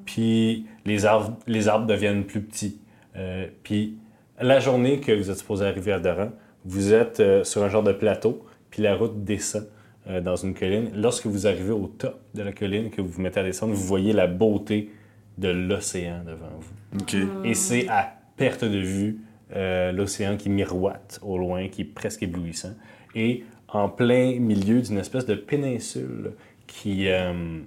Puis, 0.05 0.65
les 0.85 1.05
arbres, 1.05 1.37
les 1.47 1.67
arbres 1.67 1.87
deviennent 1.87 2.25
plus 2.25 2.41
petits. 2.41 2.79
Euh, 3.15 3.47
puis, 3.63 3.97
la 4.39 4.59
journée 4.59 4.99
que 4.99 5.11
vous 5.11 5.29
êtes 5.29 5.37
supposé 5.37 5.65
arriver 5.65 5.91
à 5.91 5.99
Doran, 5.99 6.29
vous 6.65 6.93
êtes 6.93 7.19
euh, 7.19 7.43
sur 7.43 7.63
un 7.63 7.69
genre 7.69 7.83
de 7.83 7.91
plateau, 7.91 8.45
puis 8.69 8.81
la 8.81 8.95
route 8.95 9.23
descend 9.23 9.67
euh, 10.09 10.21
dans 10.21 10.35
une 10.35 10.53
colline. 10.53 10.91
Lorsque 10.95 11.27
vous 11.27 11.47
arrivez 11.47 11.71
au 11.71 11.87
top 11.87 12.19
de 12.33 12.41
la 12.41 12.51
colline, 12.51 12.89
que 12.89 13.01
vous 13.01 13.09
vous 13.09 13.21
mettez 13.21 13.39
à 13.39 13.43
descendre, 13.43 13.73
vous 13.73 13.85
voyez 13.85 14.13
la 14.13 14.27
beauté 14.27 14.91
de 15.37 15.49
l'océan 15.49 16.23
devant 16.25 16.49
vous. 16.59 16.99
OK. 16.99 17.15
Et 17.45 17.53
c'est 17.53 17.87
à 17.87 18.11
perte 18.35 18.63
de 18.63 18.79
vue 18.79 19.19
euh, 19.55 19.91
l'océan 19.91 20.37
qui 20.37 20.49
miroite 20.49 21.19
au 21.21 21.37
loin, 21.37 21.67
qui 21.67 21.81
est 21.81 21.85
presque 21.85 22.23
éblouissant. 22.23 22.73
Et 23.15 23.43
en 23.73 23.89
plein 23.89 24.39
milieu 24.39 24.81
d'une 24.81 24.97
espèce 24.97 25.25
de 25.25 25.35
péninsule 25.35 26.33
qui, 26.67 27.07
euh, 27.09 27.59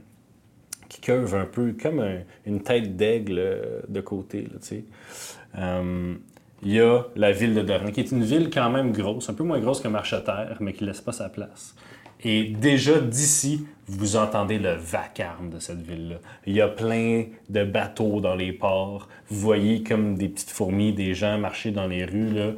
qui 0.88 1.00
curve 1.00 1.34
un 1.34 1.46
peu 1.46 1.74
comme 1.80 2.00
un- 2.00 2.20
une 2.46 2.62
tête 2.62 2.96
d'aigle 2.96 3.38
euh, 3.38 3.80
de 3.88 4.00
côté. 4.00 4.46
Euh, 5.58 6.14
Il 6.66 6.72
y 6.72 6.80
a 6.80 7.02
la 7.14 7.30
ville 7.30 7.54
de 7.54 7.60
Doran, 7.60 7.90
qui 7.90 8.00
est 8.00 8.10
une 8.10 8.24
ville 8.24 8.48
quand 8.48 8.70
même 8.70 8.90
grosse, 8.92 9.28
un 9.28 9.34
peu 9.34 9.44
moins 9.44 9.60
grosse 9.60 9.80
que 9.80 9.88
Marcheterre, 9.88 10.56
mais 10.60 10.72
qui 10.72 10.84
laisse 10.86 11.02
pas 11.02 11.12
sa 11.12 11.28
place. 11.28 11.74
Et 12.22 12.44
déjà 12.44 13.00
d'ici, 13.00 13.66
vous 13.86 14.16
entendez 14.16 14.58
le 14.58 14.72
vacarme 14.72 15.50
de 15.50 15.58
cette 15.58 15.82
ville-là. 15.82 16.16
Il 16.46 16.54
y 16.54 16.62
a 16.62 16.68
plein 16.68 17.24
de 17.50 17.64
bateaux 17.64 18.20
dans 18.22 18.34
les 18.34 18.52
ports. 18.52 19.08
Vous 19.28 19.38
voyez 19.40 19.82
comme 19.82 20.14
des 20.16 20.30
petites 20.30 20.48
fourmis, 20.52 20.94
des 20.94 21.12
gens 21.12 21.36
marcher 21.36 21.70
dans 21.70 21.86
les 21.86 22.06
rues. 22.06 22.30
Là. 22.30 22.52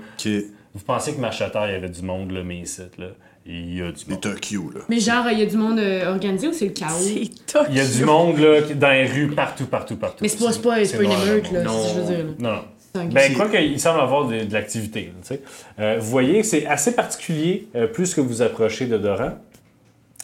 Vous 0.74 0.84
pensez 0.86 1.12
que 1.16 1.20
Marcheterre, 1.20 1.68
il 1.68 1.72
y 1.72 1.76
avait 1.76 1.88
du 1.88 2.02
monde, 2.02 2.30
là, 2.30 2.44
mais 2.44 2.58
ici, 2.58 2.82
là, 2.98 3.08
il 3.48 3.76
y 3.76 3.82
a 3.82 3.92
du 3.92 4.04
monde. 4.08 4.20
Tokyo, 4.20 4.70
là. 4.74 4.80
Mais 4.88 4.98
genre, 5.00 5.24
il 5.30 5.38
y 5.38 5.42
a 5.42 5.46
du 5.46 5.56
monde 5.56 5.78
euh, 5.78 6.10
organisé 6.10 6.48
ou 6.48 6.52
c'est 6.52 6.66
le 6.66 6.72
chaos? 6.72 6.90
C'est. 6.98 7.30
Il 7.70 7.76
y 7.76 7.80
a 7.80 7.86
du 7.86 8.04
monde 8.04 8.38
là, 8.38 8.62
qui- 8.62 8.74
dans 8.74 8.90
les 8.90 9.06
rues, 9.06 9.28
partout, 9.28 9.66
partout, 9.66 9.96
partout. 9.96 10.18
Mais 10.22 10.28
c'est 10.28 10.38
pas, 10.44 10.52
c'est 10.52 10.62
pas, 10.62 10.84
c'est 10.84 10.96
pas 10.96 11.02
une 11.04 11.08
noir, 11.10 11.26
émeute, 11.28 11.52
là, 11.52 11.64
ce 11.68 11.88
que 11.94 11.94
je 11.94 12.00
veux 12.00 12.06
dire. 12.16 12.24
là. 12.26 12.32
Non, 12.38 12.52
non. 12.52 12.62
C'est 12.94 13.00
un- 13.02 13.04
Ben, 13.06 13.34
quoi 13.34 13.48
qu'il 13.48 13.78
semble 13.80 14.00
avoir 14.00 14.26
de, 14.26 14.44
de 14.44 14.52
l'activité. 14.52 15.00
là, 15.06 15.12
tu 15.22 15.28
sais. 15.28 15.40
Euh, 15.78 15.96
vous 16.00 16.10
voyez, 16.10 16.42
c'est 16.42 16.66
assez 16.66 16.94
particulier 16.94 17.68
euh, 17.76 17.86
plus 17.86 18.14
que 18.14 18.20
vous 18.20 18.42
approchez 18.42 18.86
de 18.86 18.96
Doran. 18.98 19.32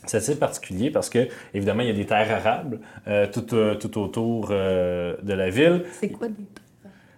C'est 0.06 0.16
assez 0.16 0.34
particulier 0.36 0.90
parce 0.90 1.08
que, 1.08 1.28
évidemment, 1.54 1.82
il 1.82 1.88
y 1.88 1.90
a 1.90 1.94
des 1.94 2.06
terres 2.06 2.28
arables 2.34 2.80
euh, 3.06 3.26
tout, 3.32 3.54
euh, 3.54 3.76
tout 3.76 4.00
autour 4.00 4.48
euh, 4.50 5.14
de 5.22 5.32
la 5.32 5.48
ville. 5.48 5.84
C'est 6.00 6.08
quoi 6.08 6.26
des... 6.28 6.34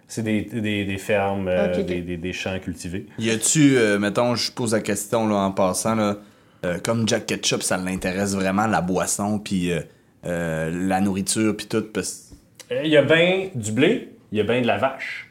C'est 0.07 0.21
des, 0.23 0.41
des, 0.43 0.85
des 0.85 0.97
fermes, 0.97 1.47
euh. 1.47 1.81
Des, 1.83 2.01
des- 2.01 2.17
des 2.17 2.33
champs 2.33 2.57
cultivés. 2.59 3.07
Y 3.19 3.31
a-tu, 3.31 3.77
euh, 3.77 3.97
mettons, 3.99 4.35
je 4.35 4.51
pose 4.51 4.73
la 4.73 4.81
question 4.81 5.27
là, 5.27 5.35
en 5.35 5.51
passant, 5.51 5.95
là, 5.95 6.17
euh, 6.65 6.77
comme 6.83 7.07
Jack 7.07 7.25
Ketchup, 7.25 7.63
ça 7.63 7.77
l'intéresse 7.77 8.35
vraiment, 8.35 8.67
la 8.67 8.81
boisson, 8.81 9.39
puis 9.39 9.71
euh, 9.71 9.81
euh, 10.25 10.87
la 10.87 11.01
nourriture, 11.01 11.55
puis 11.57 11.65
tout, 11.67 11.83
parce 11.93 12.31
Euh, 12.71 12.81
Il 12.83 12.91
y 12.91 12.97
a 12.97 13.01
bien 13.03 13.49
du 13.55 13.71
blé, 13.71 14.09
il 14.31 14.37
y 14.37 14.41
a 14.41 14.43
bien 14.43 14.61
de 14.61 14.67
la 14.67 14.77
vache, 14.77 15.29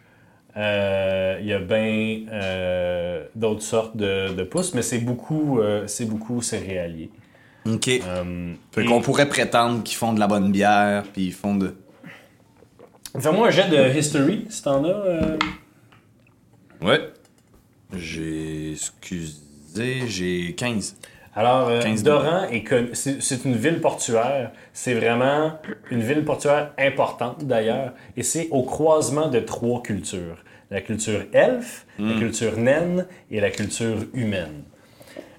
euh, 0.57 1.39
il 1.41 1.47
y 1.47 1.53
a 1.53 1.59
bien 1.59 2.27
euh, 2.33 3.25
d'autres 3.35 3.63
sortes 3.63 3.97
de, 3.97 4.33
de 4.35 4.43
pousses, 4.45 4.75
mais 4.75 4.83
c'est 4.83 4.99
beaucoup, 4.99 5.59
euh, 5.61 5.85
c'est 5.87 6.05
beaucoup 6.05 6.41
céréalier. 6.43 7.11
OK. 7.67 7.89
Euh, 7.89 8.53
fait 8.73 8.83
et- 8.83 8.87
qu'on 8.87 9.01
pourrait 9.01 9.29
prétendre 9.29 9.83
qu'ils 9.83 9.97
font 9.97 10.13
de 10.13 10.21
la 10.21 10.27
bonne 10.27 10.53
bière, 10.53 11.05
puis 11.13 11.27
ils 11.27 11.33
font 11.33 11.55
de... 11.57 11.75
Fais-moi 13.19 13.49
un 13.49 13.51
jet 13.51 13.69
de 13.69 13.97
history, 13.97 14.47
si 14.51 14.63
t'en 14.63 14.85
as. 14.85 14.89
euh. 14.89 15.39
Ouais. 16.83 17.01
J'ai... 17.97 18.73
Excusez, 18.73 20.07
j'ai 20.09 20.55
15. 20.55 20.97
Alors, 21.37 21.69
euh, 21.69 21.81
15 21.81 22.03
Doran, 22.03 22.45
est 22.51 22.63
connu- 22.65 22.91
c'est 22.95 23.21
c'est 23.23 23.45
une 23.45 23.57
ville 23.57 23.81
portuaire. 23.81 24.53
C'est 24.73 24.95
vraiment 24.95 25.59
une 25.91 26.01
ville 26.01 26.25
portuaire 26.25 26.73
importante, 26.79 27.45
d'ailleurs. 27.45 27.93
Et 28.17 28.23
c'est 28.23 28.49
au 28.51 28.63
croisement 28.63 29.29
de 29.29 29.41
trois 29.41 29.83
cultures. 29.83 30.43
La 30.71 30.81
culture 30.81 31.23
elfe, 31.33 31.87
la 31.99 32.15
culture 32.19 32.57
naine 32.57 33.07
et 33.31 33.41
la 33.41 33.51
culture 33.51 33.97
humaine. 34.13 34.65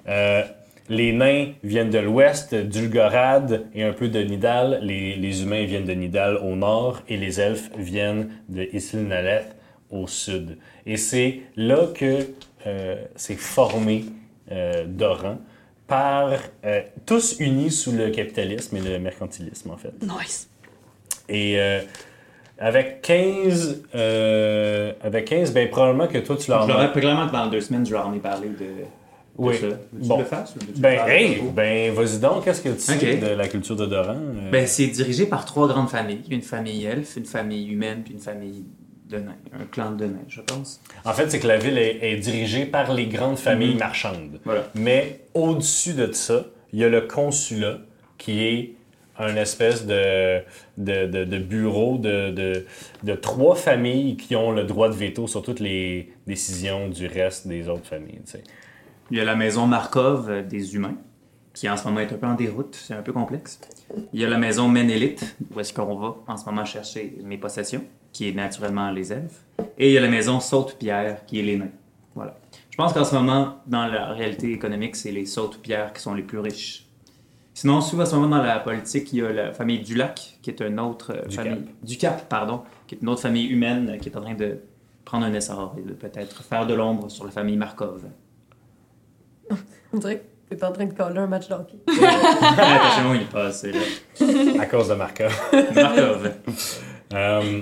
Euh, 0.08 0.44
les 0.90 1.12
nains 1.12 1.48
viennent 1.64 1.90
de 1.90 2.00
l'ouest, 2.00 2.54
d'Ulgorad 2.54 3.66
et 3.74 3.84
un 3.84 3.94
peu 3.94 4.08
de 4.08 4.22
Nidal. 4.22 4.80
Les, 4.84 5.16
les 5.16 5.44
humains 5.44 5.66
viennent 5.66 5.86
de 5.86 5.94
Nidal 5.94 6.38
au 6.38 6.56
nord 6.56 7.02
et 7.08 7.18
les 7.18 7.40
elfes 7.40 7.72
viennent 7.78 8.30
de 8.50 8.68
Isilnaleth 8.74 9.56
au 9.90 10.08
sud. 10.08 10.58
Et 10.86 10.98
c'est 10.98 11.42
là 11.56 11.88
que 11.94 12.28
euh, 12.68 12.96
s'est 13.16 13.36
formé 13.36 14.06
euh, 14.52 14.86
Doran 14.88 15.38
par 15.88 16.32
euh, 16.66 16.82
tous 17.06 17.38
unis 17.40 17.72
sous 17.72 17.92
le 17.92 18.10
capitalisme 18.10 18.78
et 18.78 18.82
le 18.82 19.00
mercantilisme 19.00 19.72
en 19.72 19.78
fait. 19.78 19.94
Nice. 20.02 20.50
Et 21.30 21.60
euh, 21.60 21.82
avec 22.58 23.02
15, 23.02 23.84
euh, 23.96 24.94
avec 25.02 25.26
15, 25.26 25.54
ben 25.54 25.70
probablement 25.70 26.08
que 26.08 26.18
toi 26.20 26.38
tu 26.38 26.50
leur 26.50 26.64
Je 26.64 26.68
leur 26.68 26.84
ai 26.84 26.92
clairement 26.92 27.28
dans 27.28 27.48
deux 27.48 27.62
semaines, 27.62 27.86
je 27.86 27.94
leur 27.94 28.08
en 28.08 28.14
ai 28.14 28.20
parlé 28.20 28.50
de 28.50 28.86
Oui. 29.38 29.56
ça. 29.58 29.68
Veux-tu 29.68 30.08
Bon. 30.08 30.18
le 30.20 30.24
fasses 30.26 30.56
ou 30.56 30.60
veux-tu 30.60 30.74
le 30.74 30.80
Ben, 30.80 31.00
hey, 31.08 31.42
ben, 31.54 31.94
vas-y 31.94 32.20
donc, 32.20 32.46
qu'est-ce 32.46 32.62
que 32.62 32.70
tu 32.70 32.80
sais 32.80 33.18
de 33.18 33.28
la 33.28 33.48
culture 33.48 33.76
de 33.76 33.86
Doran? 33.86 34.16
euh? 34.18 34.50
Ben, 34.52 34.66
c'est 34.68 34.88
dirigé 34.88 35.26
par 35.26 35.46
trois 35.46 35.68
grandes 35.68 35.90
familles. 35.90 36.22
Une 36.30 36.42
famille 36.42 36.86
elfe, 36.86 37.16
une 37.18 37.26
famille 37.26 37.68
humaine, 37.68 38.02
puis 38.04 38.14
une 38.14 38.20
famille 38.22 38.64
de 39.10 39.18
nains. 39.18 39.36
Un 39.54 39.66
clan 39.66 39.92
de 39.92 40.06
nains, 40.06 40.26
je 40.28 40.42
pense. 40.42 40.82
En 41.04 41.14
fait, 41.14 41.30
c'est 41.30 41.40
que 41.40 41.48
la 41.48 41.58
ville 41.58 41.78
est, 41.78 42.00
est 42.02 42.16
dirigée 42.18 42.66
par 42.66 42.94
les 42.94 43.06
grandes 43.08 43.38
familles 43.38 43.74
Mhm. 43.74 43.80
marchandes. 43.80 44.40
Voilà. 44.46 44.68
Mais 44.74 45.20
au-dessus 45.34 45.94
de 45.94 46.12
ça, 46.14 46.46
il 46.74 46.80
y 46.80 46.84
a 46.84 46.90
le 46.90 47.02
consulat 47.02 47.80
qui 48.18 48.44
est 48.44 48.72
un 49.18 49.36
espèce 49.38 49.86
de, 49.86 50.40
de, 50.78 51.06
de- 51.08 51.24
de 51.24 51.38
bureau 51.38 51.98
de, 51.98 52.32
de, 52.32 52.66
de 53.04 53.14
trois 53.14 53.56
familles 53.56 54.18
qui 54.18 54.36
ont 54.36 54.52
le 54.52 54.64
droit 54.66 54.90
de 54.90 54.94
veto 54.94 55.26
sur 55.28 55.42
toutes 55.42 55.62
les 55.62 56.12
décisions 56.28 56.90
du 56.90 57.08
reste 57.08 57.48
des 57.48 57.70
autres 57.70 57.86
familles. 57.86 58.20
tu 58.26 58.32
sais. 58.32 58.44
Il 59.12 59.18
y 59.18 59.20
a 59.20 59.24
la 59.24 59.36
maison 59.36 59.68
Markov 59.68 60.30
euh, 60.30 60.42
des 60.42 60.76
humains, 60.76 60.96
qui 61.54 61.70
en 61.70 61.78
ce 61.78 61.86
moment 61.86 62.00
est 62.00 62.12
un 62.12 62.18
peu 62.18 62.26
en 62.26 62.34
déroute, 62.34 62.76
c'est 62.76 62.96
un 62.96 63.04
peu 63.04 63.14
complexe. 63.14 63.60
Il 64.14 64.20
y 64.20 64.26
a 64.26 64.30
la 64.30 64.38
maison 64.38 64.68
Ménélite, 64.68 65.36
où 65.54 65.60
est-ce 65.60 65.74
qu'on 65.74 65.96
va 65.96 66.16
en 66.28 66.38
ce 66.38 66.46
moment 66.46 66.66
chercher 66.66 67.18
mes 67.24 67.38
possessions, 67.38 67.84
qui 68.12 68.30
est 68.30 68.34
naturellement 68.34 68.90
les 68.92 69.14
elfes. 69.14 69.44
Et 69.78 69.90
il 69.90 69.94
y 69.94 69.98
a 69.98 70.02
la 70.02 70.10
maison 70.10 70.40
Saute-Pierre, 70.40 71.26
qui 71.26 71.40
est 71.40 71.44
les 71.44 71.58
nains. 71.58 71.72
Voilà. 72.16 72.36
Je 72.72 72.78
pense 72.78 72.94
qu'en 72.94 73.06
ce 73.06 73.16
moment, 73.16 73.60
dans 73.68 73.86
la 73.88 74.08
réalité 74.08 74.52
économique, 74.52 74.96
c'est 74.96 75.12
les 75.12 75.26
Saute-Pierre 75.26 75.94
qui 75.94 76.02
sont 76.02 76.14
les 76.14 76.24
plus 76.24 76.40
riches. 76.40 76.88
Sinon, 77.54 77.80
souvent, 77.80 78.04
en 78.04 78.06
ce 78.06 78.16
moment, 78.16 78.38
dans 78.38 78.44
la 78.44 78.60
politique, 78.60 79.14
il 79.14 79.20
y 79.20 79.22
a 79.22 79.32
la 79.32 79.54
famille 79.54 79.80
Dulac, 79.80 80.40
qui 80.42 80.50
est 80.50 80.62
une 80.62 80.80
autre 80.80 81.14
euh, 81.16 81.26
Du 81.28 81.36
famille... 81.36 81.64
Du 81.84 81.98
Cap, 81.98 82.28
pardon, 82.28 82.64
qui 82.86 82.96
est 82.96 83.02
une 83.02 83.08
autre 83.08 83.22
famille 83.22 83.46
humaine 83.46 83.92
euh, 83.92 83.98
qui 83.98 84.10
est 84.10 84.18
en 84.18 84.22
train 84.22 84.34
de 84.34 84.58
prendre 85.06 85.26
un 85.26 85.34
essor 85.34 85.76
et 85.78 85.82
de 85.82 85.94
peut-être 85.94 86.44
faire 86.44 86.68
de 86.68 86.74
l'ombre 86.74 87.10
sur 87.10 87.24
la 87.24 87.32
famille 87.32 87.56
Markov. 87.56 88.04
On 89.94 89.98
dirait 89.98 90.22
T'es 90.48 90.64
en 90.64 90.72
train 90.72 90.86
de 90.86 90.94
coller 90.94 91.18
un 91.18 91.26
match 91.28 91.48
d'hockey. 91.50 91.78
Attention, 91.88 93.14
il 93.16 93.22
est 93.22 93.32
passé 93.32 93.72
là. 93.72 93.80
à 94.62 94.66
cause 94.68 94.90
de 94.90 94.94
Markov. 94.94 95.36
Markov. 95.74 96.32
Euh, 97.14 97.62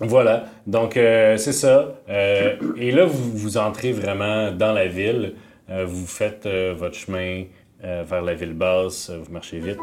voilà, 0.00 0.44
donc 0.66 0.96
euh, 0.98 1.38
c'est 1.38 1.52
ça. 1.54 1.94
Euh, 2.10 2.56
et 2.76 2.90
là, 2.92 3.06
vous, 3.06 3.32
vous 3.38 3.56
entrez 3.56 3.92
vraiment 3.92 4.52
dans 4.52 4.72
la 4.74 4.86
ville. 4.88 5.34
Euh, 5.70 5.86
vous 5.86 6.06
faites 6.06 6.44
euh, 6.44 6.74
votre 6.76 6.96
chemin 6.96 7.44
euh, 7.82 8.04
vers 8.06 8.20
la 8.22 8.34
ville 8.34 8.52
basse, 8.52 9.10
vous 9.10 9.32
marchez 9.32 9.58
vite. 9.58 9.78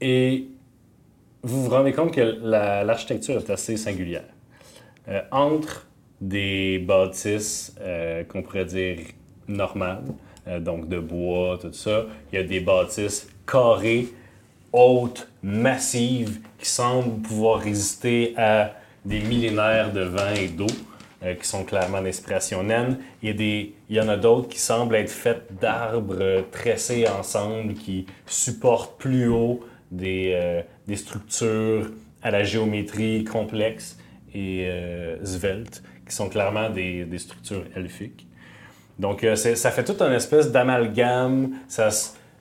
Et 0.00 0.48
vous 1.42 1.64
vous 1.64 1.70
rendez 1.70 1.92
compte 1.92 2.14
que 2.14 2.38
la- 2.42 2.84
l'architecture 2.84 3.36
est 3.38 3.50
assez 3.50 3.76
singulière. 3.76 4.24
Euh, 5.08 5.20
entre 5.32 5.86
des 6.20 6.78
bâtisses 6.78 7.74
euh, 7.80 8.24
qu'on 8.24 8.42
pourrait 8.42 8.64
dire 8.64 8.98
normales, 9.48 10.04
euh, 10.46 10.60
donc 10.60 10.88
de 10.88 10.98
bois, 10.98 11.58
tout 11.60 11.72
ça, 11.72 12.06
il 12.32 12.36
y 12.36 12.42
a 12.42 12.44
des 12.44 12.60
bâtisses 12.60 13.28
carrées, 13.46 14.08
hautes, 14.72 15.28
massives, 15.42 16.40
qui 16.58 16.66
semblent 16.66 17.20
pouvoir 17.22 17.60
résister 17.60 18.34
à 18.36 18.74
des 19.04 19.20
millénaires 19.20 19.92
de 19.92 20.02
vent 20.02 20.34
et 20.36 20.48
d'eau, 20.48 20.66
euh, 21.22 21.34
qui 21.34 21.46
sont 21.46 21.64
clairement 21.64 22.02
d'inspiration 22.02 22.62
naine. 22.62 22.98
Il 23.22 23.72
y, 23.88 24.00
en 24.00 24.08
a 24.08 24.16
d'autres 24.16 24.48
qui 24.48 24.58
semblent 24.58 24.94
être 24.94 25.10
faites 25.10 25.48
d'arbres 25.60 26.44
tressés 26.50 27.06
ensemble, 27.08 27.74
qui 27.74 28.06
supportent 28.26 28.98
plus 28.98 29.28
haut 29.28 29.60
des, 29.90 30.62
des 30.86 30.96
structures 30.96 31.90
à 32.22 32.30
la 32.30 32.44
géométrie 32.44 33.24
complexe 33.24 33.98
et 34.34 34.66
euh, 34.68 35.24
svelte, 35.24 35.82
qui 36.10 36.16
sont 36.16 36.28
clairement 36.28 36.68
des, 36.68 37.04
des 37.04 37.18
structures 37.18 37.64
elfiques. 37.76 38.26
Donc, 38.98 39.24
euh, 39.24 39.36
ça 39.36 39.70
fait 39.70 39.84
tout 39.84 39.96
un 40.04 40.12
espèce 40.12 40.50
d'amalgame. 40.52 41.52
Ça, 41.68 41.88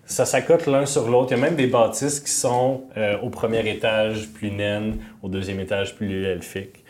ça 0.05 0.25
s'accote 0.25 0.65
l'un 0.65 0.85
sur 0.85 1.07
l'autre. 1.09 1.31
Il 1.31 1.37
y 1.37 1.39
a 1.39 1.43
même 1.43 1.55
des 1.55 1.67
bâtisses 1.67 2.19
qui 2.19 2.31
sont 2.31 2.83
euh, 2.97 3.17
au 3.21 3.29
premier 3.29 3.67
étage 3.69 4.27
plus 4.29 4.51
naines, 4.51 4.97
au 5.21 5.29
deuxième 5.29 5.59
étage 5.59 5.95
plus 5.95 6.25
elfiques. 6.25 6.83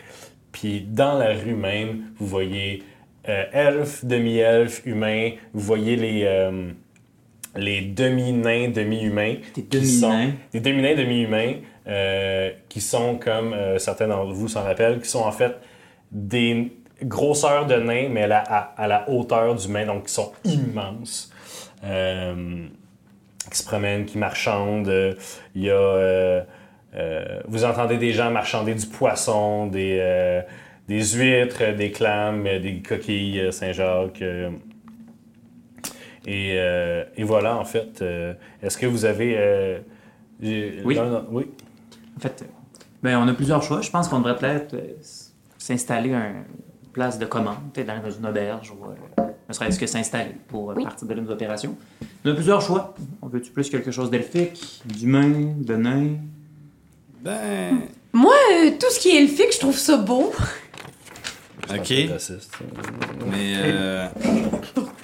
Puis 0.51 0.81
dans 0.81 1.17
la 1.19 1.33
rue 1.33 1.53
même, 1.53 2.05
vous 2.17 2.25
voyez 2.25 2.81
euh, 3.27 3.43
elfes, 3.51 4.05
demi-elfes, 4.05 4.81
humains. 4.85 5.31
Vous 5.53 5.59
voyez 5.61 5.97
les, 5.97 6.23
euh, 6.23 6.71
les 7.55 7.81
demi-nains, 7.81 8.69
demi-humains. 8.69 9.35
Des 9.53 9.63
qui 9.63 9.85
sont- 9.85 10.09
demi-nains. 10.09 10.31
Des 10.53 10.59
demi-nains, 10.61 10.95
demi-humains, 10.95 11.53
euh, 11.87 12.51
qui 12.69 12.81
sont, 12.81 13.17
comme 13.17 13.53
euh, 13.53 13.77
certains 13.77 14.07
d'entre 14.07 14.31
vous 14.33 14.47
s'en 14.47 14.63
rappellent, 14.63 14.99
qui 15.01 15.09
sont 15.09 15.19
en 15.19 15.31
fait 15.31 15.53
des 16.11 16.71
grosseurs 17.03 17.65
de 17.65 17.75
nains, 17.75 18.09
mais 18.09 18.23
à 18.23 18.27
la, 18.27 18.39
à- 18.39 18.73
à 18.77 18.87
la 18.87 19.09
hauteur 19.09 19.55
du 19.55 19.67
main, 19.69 19.85
donc 19.85 20.05
qui 20.07 20.13
sont 20.13 20.31
immenses. 20.43 21.31
Euh, 21.83 22.65
qui 23.51 23.57
se 23.57 23.63
promènent, 23.63 24.05
qui 24.05 24.17
marchandent. 24.17 25.15
Il 25.55 25.63
y 25.63 25.69
a. 25.69 25.73
euh, 25.73 26.41
euh, 26.95 27.39
vous 27.47 27.63
entendez 27.65 27.97
des 27.97 28.11
gens 28.11 28.31
marchander 28.31 28.73
du 28.75 28.85
poisson, 28.85 29.67
des, 29.67 30.41
des 30.87 31.03
huîtres, 31.13 31.73
des 31.75 31.91
clames, 31.91 32.43
des 32.43 32.81
coquilles 32.81 33.51
Saint-Jacques. 33.53 34.23
et, 36.27 36.55
et 37.17 37.23
voilà, 37.23 37.55
en 37.57 37.65
fait. 37.65 38.03
Est-ce 38.61 38.77
que 38.77 38.85
vous 38.85 39.05
avez. 39.05 39.79
Oui. 40.41 40.95
non, 40.95 41.09
non, 41.09 41.25
oui? 41.31 41.45
En 42.17 42.19
fait, 42.19 42.45
ben, 43.01 43.17
on 43.17 43.27
a 43.27 43.33
plusieurs 43.33 43.63
choix. 43.63 43.81
Je 43.81 43.89
pense 43.89 44.07
qu'on 44.09 44.19
devrait 44.19 44.37
peut-être 44.37 44.75
s'installer 45.59 46.13
un- 46.13 46.43
une 46.83 46.89
place 46.91 47.19
de 47.19 47.25
commande, 47.27 47.57
dans 47.75 48.09
une 48.11 48.25
auberge 48.25 48.71
ou 48.71 48.85
euh, 48.85 49.23
ne 49.47 49.53
serait-ce 49.53 49.77
que 49.79 49.85
s'installer 49.85 50.35
pour 50.47 50.71
euh, 50.71 50.73
Oui. 50.77 50.83
partir 50.83 51.07
de 51.07 51.13
là, 51.13 51.21
nos 51.21 51.29
opérations. 51.31 51.77
On 52.25 52.31
a 52.31 52.33
plusieurs 52.33 52.61
choix. 52.61 52.95
On 53.21 53.27
veut-tu 53.27 53.51
plus 53.51 53.69
quelque 53.69 53.91
chose 53.91 54.09
d'elfique, 54.09 54.81
d'humain, 54.85 55.53
de 55.57 55.75
nain? 55.75 56.07
Ben. 57.21 57.81
Moi, 58.13 58.33
euh, 58.65 58.71
tout 58.79 58.87
ce 58.89 58.99
qui 58.99 59.09
est 59.09 59.21
elfique, 59.21 59.53
je 59.53 59.59
trouve 59.59 59.77
ça 59.77 59.97
beau. 59.97 60.33
Ok. 61.71 61.89
Mais. 63.29 63.53
Euh... 63.57 64.07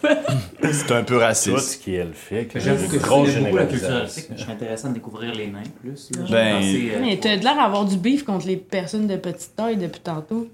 c'est 0.72 0.92
un 0.92 1.04
peu 1.04 1.16
Tout 1.16 1.20
raciste. 1.20 1.58
ce 1.60 1.78
qui 1.78 1.96
est 1.96 2.00
elfique. 2.00 2.58
J'avoue 2.58 2.88
que 2.88 3.00
je 3.00 3.40
beaucoup 3.40 3.56
la 3.56 3.66
culture 3.66 3.96
elfique. 3.98 4.28
Je 4.36 4.42
suis 4.42 4.52
intéressé 4.52 4.88
de 4.88 4.94
découvrir 4.94 5.34
les 5.34 5.48
nains 5.48 5.64
plus. 5.82 6.12
là. 6.12 6.26
Ben, 6.30 6.56
pensé, 6.58 6.92
euh, 6.94 7.00
Mais 7.02 7.20
t'as 7.20 7.38
de 7.38 7.44
l'air 7.44 7.56
d'avoir 7.56 7.86
du 7.86 7.98
beef 7.98 8.24
contre 8.24 8.48
les 8.48 8.58
personnes 8.58 9.08
de 9.08 9.16
petite 9.18 9.56
taille 9.56 9.78
depuis 9.78 10.02
tantôt. 10.02 10.48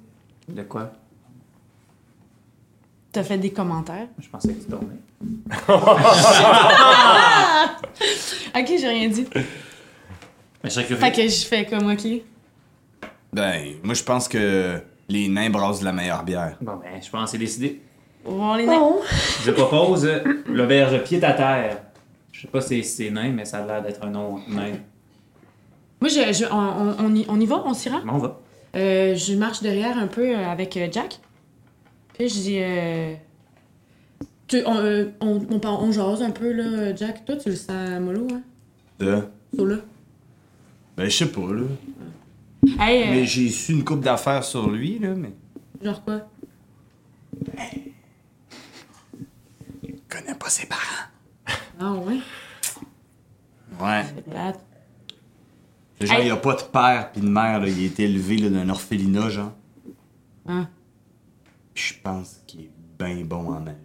De 0.50 0.64
quoi? 0.64 0.92
T'as 3.12 3.24
fait 3.24 3.38
des 3.38 3.52
commentaires? 3.52 4.08
Je 4.20 4.28
pensais 4.30 4.54
que 4.54 4.64
tu 4.64 4.70
dormais. 4.70 4.96
Ok, 8.54 8.68
j'ai 8.68 8.88
rien 8.88 9.08
dit. 9.08 9.26
Mais 10.64 10.70
curieux. 10.84 10.96
Fait 10.98 11.12
que 11.12 11.22
je 11.28 11.46
fais 11.46 11.66
comme 11.66 11.92
ok. 11.92 12.06
Ben, 13.34 13.76
moi, 13.84 13.94
je 13.94 14.04
pense 14.04 14.28
que 14.28 14.82
les 15.12 15.28
nains 15.28 15.50
brassent 15.50 15.80
de 15.82 15.86
la 15.86 15.92
meilleure 15.94 16.24
bière. 16.24 16.58
Bon, 16.62 16.74
ben, 16.78 17.02
je 17.02 17.10
pense 17.10 17.26
que 17.26 17.30
c'est 17.32 17.38
décidé. 17.38 17.82
On 18.26 18.32
va 18.32 18.36
voir 18.38 18.58
les 18.58 18.66
nains. 18.66 18.80
Bon. 18.80 18.96
Je 19.44 19.52
propose 19.52 20.06
euh, 20.06 20.20
l'auberge 20.48 21.04
pied 21.04 21.24
à 21.24 21.34
terre. 21.34 21.82
Je 22.32 22.42
sais 22.42 22.48
pas 22.48 22.62
si 22.62 22.84
c'est 22.84 23.10
nain, 23.10 23.32
mais 23.32 23.46
ça 23.46 23.58
a 23.60 23.66
l'air 23.66 23.82
d'être 23.84 24.04
un 24.04 24.10
nom 24.10 24.40
nain. 24.48 24.74
Moi, 26.00 26.10
je, 26.10 26.34
je- 26.34 26.46
on, 26.52 26.56
on- 26.58 26.96
on 27.06 27.16
y, 27.16 27.26
on 27.30 27.40
y 27.40 27.46
va, 27.46 27.62
on 27.66 27.74
s'y 27.74 27.90
rend? 27.90 28.02
Bon, 28.06 28.14
on 28.14 28.18
va. 28.20 28.40
Euh, 28.76 29.16
je 29.16 29.36
marche 29.36 29.62
derrière 29.62 29.98
un 29.98 30.08
peu 30.08 30.30
euh, 30.36 30.48
avec 30.50 30.80
Jack. 30.92 31.20
Puis 32.14 32.30
je 32.30 32.34
dis. 32.36 32.58
Euh, 32.60 33.14
tu, 34.48 34.62
on, 34.66 34.76
euh, 34.78 35.06
on, 35.20 35.42
on, 35.50 35.60
parle- 35.60 35.84
on 35.84 35.92
jase 35.92 36.22
un 36.22 36.32
peu, 36.32 36.52
là, 36.52 36.96
Jack. 36.96 37.26
Toi, 37.26 37.36
tu 37.36 37.50
le 37.50 37.56
sens 37.56 38.00
mollo, 38.02 38.28
hein? 38.34 38.42
De? 39.00 39.22
So, 39.56 39.66
là. 39.66 39.76
Ben, 40.98 41.06
je 41.10 41.18
sais 41.18 41.28
pas, 41.32 41.42
là. 41.42 41.64
Hey, 42.84 43.04
euh, 43.04 43.12
Mais 43.12 43.26
j'ai 43.26 43.50
su 43.50 43.74
une 43.74 43.84
coupe 43.84 44.02
d'affaires 44.02 44.44
sur 44.44 44.70
lui, 44.70 44.98
là, 45.00 45.14
mais. 45.14 45.34
genre 45.84 46.04
quoi? 46.04 46.22
Je 49.84 49.90
connais 50.10 50.36
pas 50.36 50.50
ses 50.50 50.68
parents. 50.68 51.08
Ah, 51.80 51.94
ouais? 51.94 52.20
Ouais. 53.80 54.04
C'est 54.16 54.30
plate. 54.30 54.66
Genre, 56.02 56.18
Hey. 56.20 56.28
il 56.28 56.32
a 56.32 56.38
pas 56.38 56.56
de 56.56 56.62
père 56.64 57.12
pis 57.12 57.22
de 57.22 57.28
mère, 57.30 57.60
là. 57.60 57.68
Il 57.68 57.84
a 57.84 57.86
été 57.86 58.04
élevé, 58.04 58.38
là, 58.38 58.50
d'un 58.50 58.70
orphelinat, 58.70 59.30
genre. 59.30 59.52
Hein? 60.48 60.68
Pis 61.74 61.84
je 61.84 62.02
pense 62.02 62.42
qu'il 62.48 62.62
est 62.62 62.72
bien 63.00 63.24
bon 63.26 63.54
en 63.54 63.60
magie. 63.60 63.78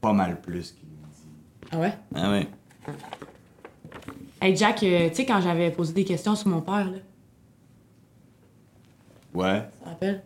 Pas 0.00 0.12
mal 0.12 0.40
plus 0.40 0.72
qu'il 0.72 0.88
me 0.88 0.94
dit. 1.14 1.70
Ah, 1.70 1.78
ouais? 1.78 1.92
Ah 2.14 2.30
ouais. 2.30 2.48
Hey, 4.40 4.56
Jack, 4.56 4.82
euh, 4.82 5.08
tu 5.10 5.14
sais, 5.16 5.26
quand 5.26 5.40
j'avais 5.40 5.70
posé 5.70 5.92
des 5.92 6.04
questions 6.04 6.34
sur 6.34 6.48
mon 6.48 6.60
père, 6.60 6.90
là, 6.90 6.98
Ouais. 9.34 9.62
tu 9.76 9.80
te 9.82 9.88
rappelles? 9.88 10.22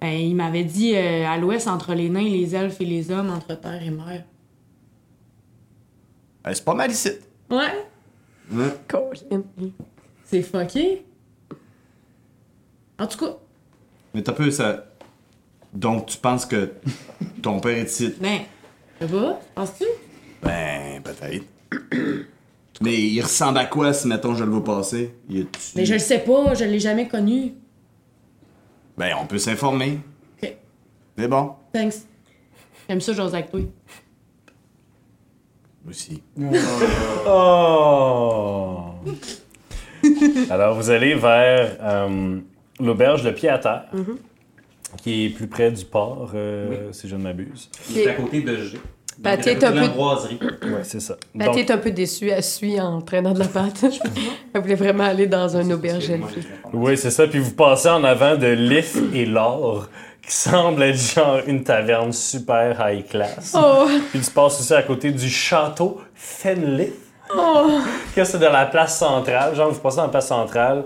Ben, 0.00 0.08
il 0.12 0.34
m'avait 0.34 0.64
dit 0.64 0.94
euh, 0.96 1.26
à 1.26 1.36
l'ouest, 1.36 1.68
entre 1.68 1.94
les 1.94 2.08
nains, 2.08 2.28
les 2.28 2.54
elfes 2.54 2.80
et 2.80 2.86
les 2.86 3.10
hommes, 3.10 3.30
entre 3.30 3.54
terre 3.60 3.82
et 3.82 3.90
mer. 3.90 4.24
Ben, 6.42 6.54
c'est 6.54 6.64
pas 6.64 6.74
mal 6.74 6.90
ici. 6.90 7.10
Ouais. 7.50 7.86
C'est 10.24 10.42
fucké. 10.42 11.04
En 12.98 13.06
tout 13.06 13.18
cas, 13.18 13.36
Mais 14.14 14.22
t'as 14.22 14.32
peu 14.32 14.50
ça. 14.50 14.86
Donc, 15.72 16.06
tu 16.06 16.18
penses 16.18 16.46
que 16.46 16.72
ton 17.42 17.60
père 17.60 17.76
est 17.78 17.90
ici? 17.90 18.14
ben, 18.20 18.40
ça 18.98 19.06
va? 19.06 19.40
Penses-tu? 19.54 19.84
Ben, 20.42 21.02
peut-être. 21.02 21.44
Mais 22.80 22.96
il 23.00 23.20
ressemble 23.20 23.58
à 23.58 23.66
quoi 23.66 23.92
si, 23.92 24.08
mettons, 24.08 24.34
je 24.34 24.42
le 24.44 24.50
vois 24.50 24.64
passer? 24.64 25.14
Il 25.28 25.40
est 25.40 25.72
Mais 25.76 25.84
je 25.84 25.92
le 25.94 25.98
sais 25.98 26.18
pas, 26.20 26.54
je 26.54 26.64
l'ai 26.64 26.80
jamais 26.80 27.06
connu. 27.08 27.52
Ben, 29.00 29.16
on 29.18 29.24
peut 29.24 29.38
s'informer. 29.38 29.98
Ok. 30.42 30.54
C'est 31.16 31.26
bon? 31.26 31.54
Thanks. 31.72 31.94
J'aime 32.86 33.00
ça, 33.00 33.14
j'ose 33.14 33.34
avec 33.34 33.50
toi. 33.50 33.60
Aussi. 35.88 36.22
Oh! 37.26 38.90
Alors, 40.50 40.74
vous 40.74 40.90
allez 40.90 41.14
vers 41.14 41.78
euh, 41.80 42.40
l'auberge 42.78 43.24
Le 43.24 43.32
Pied 43.32 43.48
à 43.48 43.58
Terre, 43.58 43.86
qui 44.98 45.24
est 45.24 45.30
plus 45.30 45.46
près 45.46 45.72
du 45.72 45.86
port, 45.86 46.32
euh, 46.34 46.92
si 46.92 47.08
je 47.08 47.16
ne 47.16 47.22
m'abuse. 47.22 47.70
Il 47.88 48.00
est 48.00 48.08
à 48.08 48.12
côté 48.12 48.42
de 48.42 48.54
G. 48.54 48.78
Pâté 49.22 49.52
il 49.52 49.58
est 49.58 49.62
est 49.62 49.64
un 49.64 49.72
peu-. 49.72 49.98
Ouais, 50.68 50.82
c'est 50.82 51.00
ça. 51.00 51.16
Patty 51.38 51.46
Donc, 51.46 51.56
est 51.58 51.70
un 51.70 51.78
peu 51.78 51.90
déçue, 51.90 52.28
elle 52.28 52.42
suit 52.42 52.80
en 52.80 53.00
traînant 53.02 53.32
de 53.32 53.40
la 53.40 53.48
pâte. 53.48 53.84
elle 54.54 54.60
voulait 54.60 54.74
vraiment 54.74 55.04
aller 55.04 55.26
dans 55.26 55.56
un 55.56 55.70
auberge 55.70 56.10
elfique. 56.10 56.48
oui, 56.72 56.96
c'est 56.96 57.10
ça. 57.10 57.26
Puis 57.26 57.38
vous 57.38 57.52
passez 57.52 57.88
en 57.88 58.02
avant 58.04 58.36
de 58.36 58.46
l'If 58.46 58.96
et 59.14 59.26
l'Or, 59.26 59.88
qui 60.26 60.32
semble 60.34 60.82
être 60.82 60.96
genre 60.98 61.40
une 61.46 61.62
taverne 61.64 62.12
super 62.12 62.76
high 62.80 63.06
class. 63.06 63.54
Oh! 63.56 63.86
Puis 64.10 64.20
tu 64.20 64.30
passes 64.30 64.60
aussi 64.60 64.74
à 64.74 64.82
côté 64.82 65.10
du 65.10 65.28
château 65.28 66.00
Fenlith. 66.14 66.94
Oh! 67.36 67.68
que 68.14 68.24
c'est 68.24 68.38
dans 68.38 68.52
la 68.52 68.66
place 68.66 68.98
centrale. 68.98 69.54
Genre, 69.54 69.70
vous 69.70 69.80
passez 69.80 69.98
dans 69.98 70.04
la 70.04 70.08
place 70.08 70.28
centrale. 70.28 70.84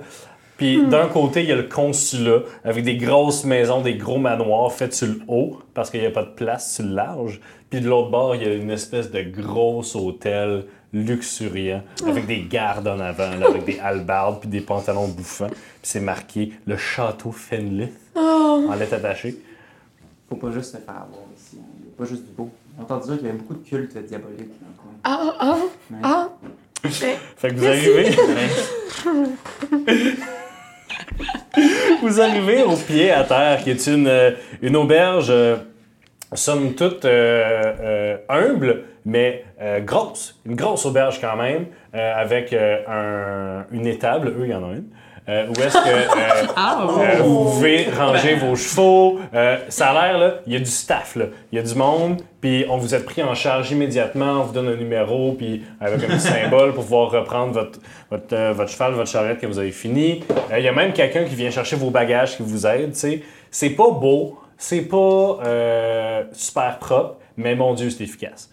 Puis 0.57 0.85
d'un 0.87 1.09
côté, 1.09 1.43
il 1.43 1.49
y 1.49 1.53
a 1.53 1.57
le 1.57 1.65
consulat 1.65 2.41
avec 2.65 2.85
des 2.85 2.97
grosses 2.97 3.45
maisons, 3.45 3.81
des 3.81 3.95
gros 3.95 4.19
manoirs 4.19 4.73
faits 4.73 4.95
sur 4.95 5.09
le 5.09 5.21
haut 5.27 5.59
parce 5.75 5.91
qu'il 5.91 6.01
n'y 6.01 6.07
a 6.07 6.11
pas 6.11 6.23
de 6.23 6.31
place 6.31 6.75
sur 6.75 6.85
le 6.85 6.95
large. 6.95 7.41
Puis 7.75 7.83
de 7.83 7.89
l'autre 7.89 8.09
bord, 8.09 8.37
il 8.37 8.43
y 8.45 8.47
a 8.47 8.55
une 8.55 8.71
espèce 8.71 9.11
de 9.11 9.21
gros 9.21 9.83
hôtel 9.97 10.67
luxuriant 10.93 11.83
avec 12.07 12.25
des 12.25 12.43
gardes 12.43 12.87
en 12.87 13.01
avant, 13.01 13.35
là, 13.35 13.49
avec 13.49 13.65
des 13.65 13.81
halbardes 13.81 14.39
puis 14.39 14.49
des 14.49 14.61
pantalons 14.61 15.09
bouffants. 15.09 15.49
Puis 15.49 15.59
c'est 15.83 15.99
marqué 15.99 16.53
le 16.67 16.77
château 16.77 17.33
Fenlith 17.33 17.99
en 18.15 18.73
lettres 18.79 18.95
attachées. 18.95 19.41
Faut 20.29 20.37
pas 20.37 20.53
juste 20.53 20.71
se 20.71 20.77
faire 20.77 20.95
avoir 20.95 21.25
ici. 21.37 21.59
Il 21.81 21.87
y 21.87 21.89
a 21.89 21.99
pas 21.99 22.05
juste 22.05 22.25
du 22.27 22.31
beau. 22.31 22.49
J'ai 22.77 22.83
entendu 22.85 23.09
dire 23.09 23.17
qu'il 23.17 23.27
y 23.27 23.29
avait 23.31 23.39
beaucoup 23.39 23.55
de 23.55 23.69
cultes 23.69 23.99
diaboliques 24.07 24.53
dans 24.61 24.69
le 24.69 24.77
coin. 24.81 24.93
Ah, 25.03 25.35
ah, 25.41 25.59
ah. 26.05 26.29
Fait 27.37 27.49
que 27.49 27.55
vous 27.55 27.67
arrivez. 27.67 28.17
vous 32.03 32.21
arrivez 32.21 32.63
au 32.63 32.77
pied 32.77 33.11
à 33.11 33.25
terre, 33.25 33.65
qui 33.65 33.71
est 33.71 33.87
une, 33.89 34.07
euh, 34.07 34.31
une 34.63 34.77
auberge, 34.77 35.27
euh, 35.31 35.57
somme 36.35 36.75
toute 36.75 37.05
euh, 37.05 37.73
euh, 37.81 38.17
humble, 38.29 38.83
mais 39.05 39.45
euh, 39.61 39.81
grosse. 39.81 40.41
Une 40.47 40.57
grosse 40.57 40.85
auberge 40.87 41.21
quand 41.21 41.37
même, 41.37 41.67
euh, 41.95 42.13
avec 42.17 42.53
un- 42.53 43.65
une 43.73 43.87
étable. 43.87 44.29
Eux, 44.29 44.43
il 44.45 44.51
y 44.51 44.55
en 44.55 44.65
a 44.65 44.73
une. 44.75 44.85
euh, 45.27 45.47
où 45.49 45.53
est-ce 45.53 45.79
que 45.79 45.89
euh, 45.89 46.47
euh, 47.01 47.23
vous 47.23 47.45
pouvez 47.45 47.87
ranger 47.99 48.35
vos 48.35 48.55
chevaux. 48.57 49.19
Ça 49.69 49.89
a 49.89 50.09
l'air, 50.09 50.19
là, 50.19 50.35
il 50.47 50.53
y 50.53 50.57
a 50.57 50.59
du 50.59 50.67
staff, 50.67 51.17
là. 51.17 51.27
Il 51.51 51.57
y 51.57 51.59
a 51.59 51.63
du 51.65 51.75
monde, 51.75 52.21
puis 52.43 52.67
on 52.69 52.77
vous 52.77 52.93
a 52.95 52.99
pris 53.01 53.23
en 53.23 53.35
charge 53.35 53.71
immédiatement, 53.71 54.41
on 54.41 54.43
vous 54.43 54.53
donne 54.53 54.69
un 54.69 54.77
numéro, 54.77 55.33
puis 55.33 55.63
avec 55.81 56.05
un 56.05 56.09
petit 56.09 56.21
symbole 56.29 56.75
pour 56.75 56.85
pouvoir 56.85 57.11
reprendre 57.11 57.53
votre, 57.55 57.79
votre, 58.11 58.53
votre 58.53 58.71
cheval, 58.71 58.93
votre 58.93 59.11
charrette 59.11 59.39
que 59.39 59.47
vous 59.47 59.59
avez 59.59 59.71
fini. 59.73 60.23
Il 60.55 60.63
y 60.63 60.69
a 60.69 60.73
même 60.73 60.93
quelqu'un 60.93 61.25
qui 61.25 61.35
vient 61.35 61.51
chercher 61.51 61.77
vos 61.77 61.89
bagages, 61.91 62.37
qui 62.37 62.43
vous 62.43 62.67
aide, 62.67 62.93
tu 62.93 62.99
sais. 62.99 63.23
C'est 63.51 63.71
pas 63.71 63.91
beau, 63.91 64.39
c'est 64.59 64.83
pas 64.83 65.41
euh, 65.45 66.25
super 66.33 66.79
propre, 66.79 67.19
mais 67.37 67.55
mon 67.55 67.75
Dieu, 67.75 67.91
c'est 67.91 68.05
efficace. 68.05 68.51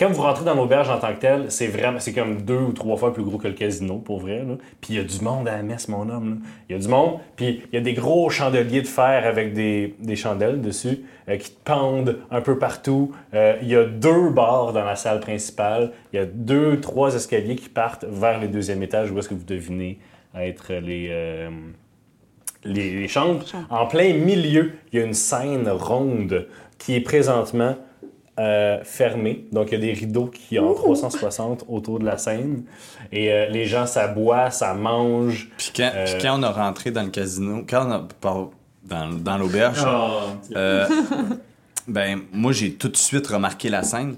Quand 0.00 0.08
vous 0.08 0.22
rentrez 0.22 0.46
dans 0.46 0.54
l'auberge 0.54 0.88
en 0.88 0.98
tant 0.98 1.12
que 1.12 1.20
tel, 1.20 1.50
c'est 1.50 1.66
vraiment, 1.66 2.00
c'est 2.00 2.14
comme 2.14 2.40
deux 2.40 2.56
ou 2.56 2.72
trois 2.72 2.96
fois 2.96 3.12
plus 3.12 3.22
gros 3.22 3.36
que 3.36 3.48
le 3.48 3.52
casino, 3.52 3.98
pour 3.98 4.20
vrai. 4.20 4.38
là. 4.38 4.54
Puis 4.80 4.94
il 4.94 4.96
y 4.96 4.98
a 4.98 5.04
du 5.04 5.20
monde 5.22 5.46
à 5.46 5.58
la 5.58 5.62
messe, 5.62 5.88
mon 5.88 6.08
homme. 6.08 6.40
Il 6.68 6.72
y 6.72 6.74
a 6.74 6.78
du 6.78 6.88
monde, 6.88 7.18
puis 7.36 7.64
il 7.70 7.74
y 7.74 7.76
a 7.76 7.82
des 7.82 7.92
gros 7.92 8.30
chandeliers 8.30 8.80
de 8.80 8.86
fer 8.86 9.26
avec 9.26 9.52
des, 9.52 9.94
des 9.98 10.16
chandelles 10.16 10.62
dessus 10.62 11.04
euh, 11.28 11.36
qui 11.36 11.54
pendent 11.64 12.16
un 12.30 12.40
peu 12.40 12.58
partout. 12.58 13.12
Euh, 13.34 13.58
il 13.60 13.68
y 13.68 13.76
a 13.76 13.84
deux 13.84 14.30
bars 14.30 14.72
dans 14.72 14.84
la 14.84 14.96
salle 14.96 15.20
principale. 15.20 15.92
Il 16.14 16.16
y 16.16 16.22
a 16.22 16.24
deux, 16.24 16.80
trois 16.80 17.14
escaliers 17.14 17.56
qui 17.56 17.68
partent 17.68 18.06
vers 18.08 18.40
les 18.40 18.48
deuxième 18.48 18.82
étages 18.82 19.10
où 19.10 19.18
est-ce 19.18 19.28
que 19.28 19.34
vous 19.34 19.44
devinez 19.44 19.98
être 20.34 20.72
les, 20.72 21.10
les, 22.64 23.00
les 23.00 23.08
chambres. 23.08 23.44
En 23.70 23.86
plein 23.86 24.12
milieu, 24.14 24.72
il 24.92 24.98
y 24.98 25.02
a 25.02 25.06
une 25.06 25.14
scène 25.14 25.68
ronde 25.68 26.46
qui 26.78 26.94
est 26.94 27.00
présentement 27.00 27.76
euh, 28.38 28.82
fermée. 28.84 29.46
Donc, 29.52 29.68
il 29.68 29.74
y 29.74 29.76
a 29.76 29.80
des 29.80 29.92
rideaux 29.92 30.26
qui 30.26 30.58
ont 30.58 30.72
360 30.72 31.64
autour 31.68 31.98
de 31.98 32.06
la 32.06 32.16
scène. 32.16 32.64
Et 33.12 33.30
euh, 33.32 33.48
les 33.48 33.66
gens, 33.66 33.86
ça 33.86 34.08
boit, 34.08 34.50
ça 34.50 34.72
mange. 34.74 35.50
Puis 35.58 35.72
quand, 35.76 35.90
Euh, 35.94 36.04
puis 36.06 36.14
quand 36.22 36.38
on 36.38 36.42
a 36.42 36.50
rentré 36.50 36.90
dans 36.90 37.02
le 37.02 37.10
casino, 37.10 37.64
quand 37.68 37.86
on 37.86 37.90
a, 37.92 38.08
dans, 38.84 39.10
dans 39.10 39.36
l'auberge, 39.38 39.84
Oh, 39.86 40.20
euh, 40.56 40.86
ben 41.88 42.20
moi 42.32 42.52
j'ai 42.52 42.72
tout 42.74 42.88
de 42.88 42.96
suite 42.96 43.26
remarqué 43.26 43.68
la 43.68 43.82
scène. 43.82 44.16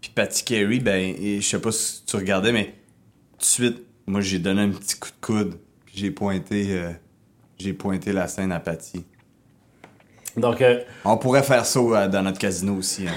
Puis 0.00 0.10
Patty 0.14 0.44
Carey, 0.44 0.78
ben 0.78 1.14
je 1.18 1.40
sais 1.40 1.60
pas 1.60 1.72
si 1.72 2.04
tu 2.04 2.16
regardais, 2.16 2.52
mais 2.52 2.66
tout 3.32 3.38
de 3.40 3.44
suite, 3.44 3.82
moi 4.06 4.20
j'ai 4.20 4.38
donné 4.38 4.62
un 4.62 4.70
petit 4.70 4.96
coup 4.98 5.08
de 5.08 5.26
coude. 5.26 5.54
Puis 5.86 5.94
j'ai 5.96 6.10
pointé, 6.10 6.66
euh, 6.70 6.90
j'ai 7.58 7.72
pointé 7.72 8.12
la 8.12 8.26
scène 8.28 8.52
à 8.52 8.60
Patty. 8.60 9.04
Donc, 10.36 10.60
euh, 10.62 10.80
On 11.04 11.16
pourrait 11.16 11.42
faire 11.44 11.64
ça 11.64 11.78
euh, 11.80 12.08
dans 12.08 12.22
notre 12.22 12.38
casino 12.38 12.74
aussi. 12.74 13.06
hein. 13.06 13.12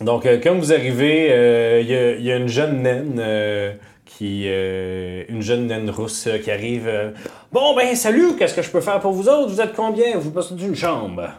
Donc, 0.00 0.26
euh, 0.26 0.40
quand 0.42 0.54
vous 0.56 0.72
arrivez, 0.72 1.28
euh, 1.30 1.80
il 1.80 1.86
y, 1.88 1.94
a- 1.94 2.12
il 2.16 2.24
y 2.24 2.32
a 2.32 2.36
une 2.36 2.48
jeune 2.48 2.82
naine 2.82 3.16
euh, 3.18 3.72
qui, 4.04 4.44
euh, 4.46 5.24
une 5.28 5.40
jeune 5.42 5.66
naine 5.66 5.88
rousse 5.90 6.26
euh, 6.26 6.38
qui 6.38 6.50
arrive. 6.50 6.88
euh, 6.88 7.10
bon, 7.52 7.74
ben, 7.76 7.94
salut, 7.94 8.34
qu'est-ce 8.36 8.54
que 8.54 8.62
je 8.62 8.70
peux 8.70 8.80
faire 8.80 8.98
pour 9.00 9.12
vous 9.12 9.28
autres? 9.28 9.50
Vous 9.50 9.60
êtes 9.60 9.74
combien? 9.74 10.16
Vous 10.18 10.30
passez 10.30 10.54
d'une 10.54 10.74
chambre. 10.74 11.30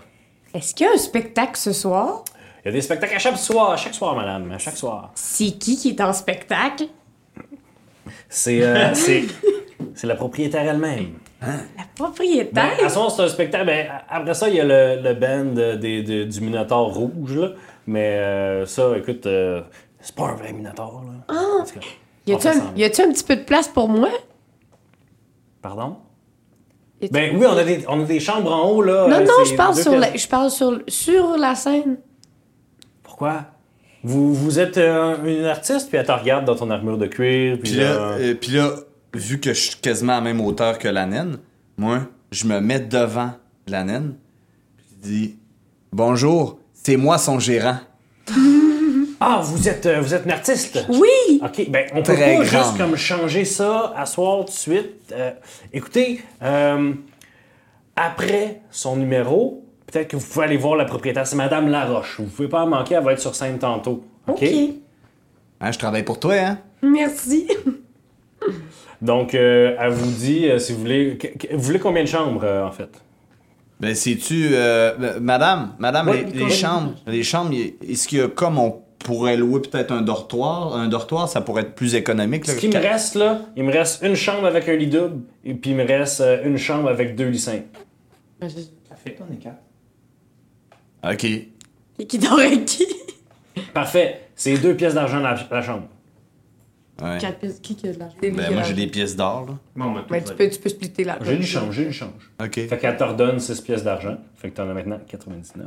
Est-ce 0.54 0.74
qu'il 0.74 0.86
y 0.86 0.90
a 0.90 0.94
un 0.94 0.98
spectacle 0.98 1.58
ce 1.58 1.74
soir? 1.74 2.24
Il 2.64 2.68
y 2.68 2.70
a 2.70 2.72
des 2.72 2.82
spectacles 2.82 3.16
à 3.16 3.20
chaque 3.20 3.38
soir, 3.38 3.72
à 3.72 3.78
chaque 3.78 3.94
soir, 3.94 4.16
madame, 4.16 4.52
à 4.52 4.58
chaque 4.58 4.78
soir. 4.78 5.12
C'est 5.16 5.52
qui 5.60 5.76
qui 5.78 5.90
est 5.90 6.02
en 6.02 6.14
spectacle? 6.14 6.86
C'est, 8.30 8.62
euh, 8.64 8.94
c'est, 8.94 9.24
c'est 9.96 10.08
la 10.08 10.16
propriétaire 10.16 10.62
elle-même. 10.70 11.14
La 11.42 11.48
Ben, 11.48 11.58
propriétaire? 11.96 12.72
à 12.84 12.90
ce 12.90 12.96
moment, 12.96 13.10
c'est 13.10 13.24
un 13.24 13.28
spectacle. 13.30 13.66
Ben, 13.66 13.88
après 14.10 14.34
ça, 14.34 14.48
il 14.50 14.56
y 14.56 14.60
a 14.60 14.64
le, 14.66 15.02
le 15.02 15.14
band 15.14 15.78
des, 15.80 16.04
des- 16.04 16.26
du 16.26 16.42
Minotaure 16.42 16.94
rouge, 16.94 17.36
là. 17.38 17.50
Mais 17.88 18.18
euh, 18.20 18.66
ça, 18.66 18.98
écoute, 18.98 19.26
euh, 19.26 19.62
c'est 20.00 20.16
pas 20.16 20.24
un 20.30 20.36
vrai 20.36 20.54
Minotaure, 20.54 21.04
là. 21.06 21.36
En 21.36 21.64
tout 21.66 21.80
cas, 21.80 21.86
Y 22.28 22.34
a-tu 22.34 22.48
un, 22.48 22.54
semblant. 22.54 22.72
y 22.76 22.84
a-tu 22.84 23.02
un 23.02 23.10
petit 23.12 23.24
peu 23.24 23.36
de 23.36 23.44
place 23.44 23.68
pour 23.68 23.88
moi? 23.90 24.10
Pardon? 25.62 25.98
Ben 27.12 27.36
oui, 27.38 27.46
on 27.48 27.58
a 27.58 27.64
des, 27.64 27.86
on 27.88 28.02
a 28.02 28.06
des 28.06 28.20
chambres 28.20 28.52
en 28.52 28.70
haut, 28.70 28.82
là. 28.82 29.08
Non, 29.08 29.18
euh, 29.18 29.24
non, 29.26 29.44
je 29.46 29.54
parle, 29.56 29.76
sur 29.76 29.92
pièces- 29.92 30.12
la, 30.12 30.18
je 30.18 30.28
parle 30.28 30.50
sur, 30.50 30.80
sur 30.88 31.38
la 31.38 31.54
scène. 31.56 31.98
Pourquoi? 33.04 33.46
Vous, 34.04 34.34
vous 34.34 34.60
êtes 34.60 34.78
euh, 34.78 35.16
une 35.26 35.46
artiste, 35.46 35.90
puis 35.90 35.98
elle 35.98 36.06
te 36.06 36.12
regarde 36.12 36.46
dans 36.46 36.56
ton 36.56 36.70
armure 36.72 36.98
de 36.98 37.08
cuir, 37.08 37.58
puis 37.60 37.72
Puis 37.72 37.80
là, 37.80 37.94
là... 37.94 38.00
euh, 38.20 38.36
puis 38.40 38.52
là, 38.52 38.72
vu 39.16 39.40
que 39.40 39.54
je 39.54 39.60
suis 39.60 39.76
quasiment 39.78 40.14
à 40.14 40.16
la 40.18 40.22
même 40.22 40.42
hauteur 40.42 40.78
que 40.78 40.88
la 40.88 41.06
naine, 41.06 41.38
moi, 41.78 42.08
je 42.32 42.46
me 42.46 42.60
mets 42.60 42.80
devant 42.80 43.32
la 43.68 43.84
naine. 43.84 44.16
Puis 44.78 44.86
je 45.04 45.08
dis 45.10 45.36
Bonjour, 45.92 46.60
c'est 46.74 46.98
moi 46.98 47.18
son 47.18 47.40
gérant. 47.40 47.78
Ah, 49.22 49.40
vous 49.42 49.70
êtes, 49.70 49.86
euh, 49.86 50.02
vous 50.02 50.14
êtes 50.14 50.26
une 50.26 50.32
artiste? 50.32 50.78
Oui! 50.90 51.40
OK, 51.42 51.70
ben 51.70 51.86
on 51.94 52.04
peut 52.04 52.14
Très 52.14 52.36
pas 52.36 52.44
grande. 52.44 52.64
juste 52.66 52.78
comme 52.78 52.96
changer 52.98 53.46
ça 53.46 53.94
à 53.96 54.06
soir 54.06 54.40
tout 54.40 54.52
de 54.52 54.58
suite. 54.58 55.14
Euh, 55.14 55.32
écoutez, 55.72 56.22
euh, 56.44 56.94
après 57.96 58.62
son 58.72 58.98
numéro, 58.98 59.64
peut-être 59.88 60.10
que 60.10 60.18
vous 60.18 60.26
pouvez 60.28 60.46
aller 60.46 60.58
voir 60.58 60.76
la 60.76 60.84
propriétaire. 60.84 61.26
C'est 61.26 61.38
Madame 61.38 61.70
Laroche. 61.70 62.20
Vous 62.20 62.26
pouvez 62.28 62.50
pas 62.50 62.64
en 62.64 62.68
manquer, 62.68 62.96
elle 62.96 63.06
va 63.06 63.14
être 63.14 63.22
sur 63.22 63.34
scène 63.36 63.58
tantôt. 63.58 64.04
OK? 64.28 64.44
OK. 64.44 64.50
Hein, 65.62 65.72
je 65.72 65.80
travaille 65.80 66.04
pour 66.04 66.20
toi, 66.20 66.34
hein? 66.36 66.58
Merci. 66.84 67.48
Donc, 69.02 69.36
euh, 69.36 69.76
elle 69.80 69.92
vous 69.92 70.12
dit, 70.12 70.48
euh, 70.48 70.60
si 70.60 70.74
vous 70.74 70.80
voulez... 70.80 71.18
que- 71.18 71.28
que- 71.28 71.54
vous 71.56 71.62
voulez 71.62 71.80
combien 71.80 72.04
de 72.04 72.08
chambres, 72.08 72.42
euh, 72.44 72.66
en 72.66 72.72
fait? 72.72 72.90
Ben, 73.80 73.94
sais-tu, 73.94 74.50
euh, 74.54 74.94
euh, 75.02 75.20
madame, 75.20 75.74
madame, 75.80 76.10
les, 76.34 76.50
chambres, 76.50 76.94
les 77.08 77.24
chambres, 77.24 77.54
est-ce 77.88 78.08
qu'il 78.08 78.20
y 78.20 78.22
a 78.22 78.30
comme 78.30 78.58
on 78.58 78.82
pourrait 79.00 79.36
louer 79.36 79.60
peut-être 79.62 79.92
un 79.92 80.02
dortoir? 80.02 80.74
Un 80.76 80.88
dortoir, 80.88 81.28
ça 81.28 81.42
pourrait 81.42 81.64
être 81.64 81.76
plus 81.76 81.94
économique. 81.94 82.48
Là, 82.48 82.54
Ce 82.54 82.60
qui 82.60 82.70
me 82.70 82.78
reste, 82.80 83.16
là, 83.16 83.42
il 83.58 83.64
me 83.66 83.72
reste 83.74 84.02
une 84.02 84.16
chambre 84.16 84.46
avec 84.48 84.70
un 84.70 84.76
lit 84.78 84.88
double, 84.88 85.24
et 85.44 85.54
puis 85.54 85.72
il 85.72 85.76
me 85.76 85.86
reste 85.86 86.22
euh, 86.22 86.46
une 86.46 86.58
chambre 86.58 86.88
avec 86.90 87.16
deux 87.16 87.28
lits 87.28 87.38
simples. 87.40 87.66
Ben, 88.40 88.50
Ça 88.50 88.96
fait 88.96 89.12
ton 89.12 89.26
écart. 89.34 89.56
Ok. 91.04 91.26
Et 91.26 92.08
qui 92.08 92.18
dort 92.18 92.40
avec 92.40 92.66
qui? 92.66 92.88
Parfait. 93.74 94.22
C'est 94.36 94.58
deux 94.58 94.74
pièces 94.76 94.94
d'argent 94.96 95.20
la, 95.20 95.36
la 95.52 95.62
chambre. 95.62 95.88
Ouais. 97.02 97.18
Quatre 97.20 97.40
pièces. 97.40 97.60
Qui 97.62 97.76
qui 97.76 97.88
a 97.90 97.92
de 97.94 98.00
l'argent? 98.00 98.16
Ben, 98.22 98.54
moi, 98.54 98.64
j'ai 98.64 98.74
des 98.74 98.88
pièces 98.88 99.16
d'or, 99.16 99.46
là. 99.50 99.54
Bon, 99.76 99.92
ben, 99.92 100.04
Ben, 100.10 100.24
tu 100.24 100.34
peux, 100.34 100.50
tu 100.50 100.60
peux 100.60 100.70
splitter 100.70 101.04
la 101.04 101.18
J'ai 101.22 101.36
une 101.36 101.44
change, 101.44 101.76
j'ai 101.76 101.84
une 101.84 101.92
change. 101.92 102.32
Ok. 102.42 102.54
Fait 102.54 102.78
qu'elle 102.80 102.96
te 102.96 103.04
redonne 103.04 103.40
6 103.40 103.62
pièces 103.62 103.84
d'argent. 103.84 104.18
Fait 104.38 104.50
que 104.50 104.56
t'en 104.56 104.70
as 104.70 104.74
maintenant 104.74 105.00
99. 105.08 105.66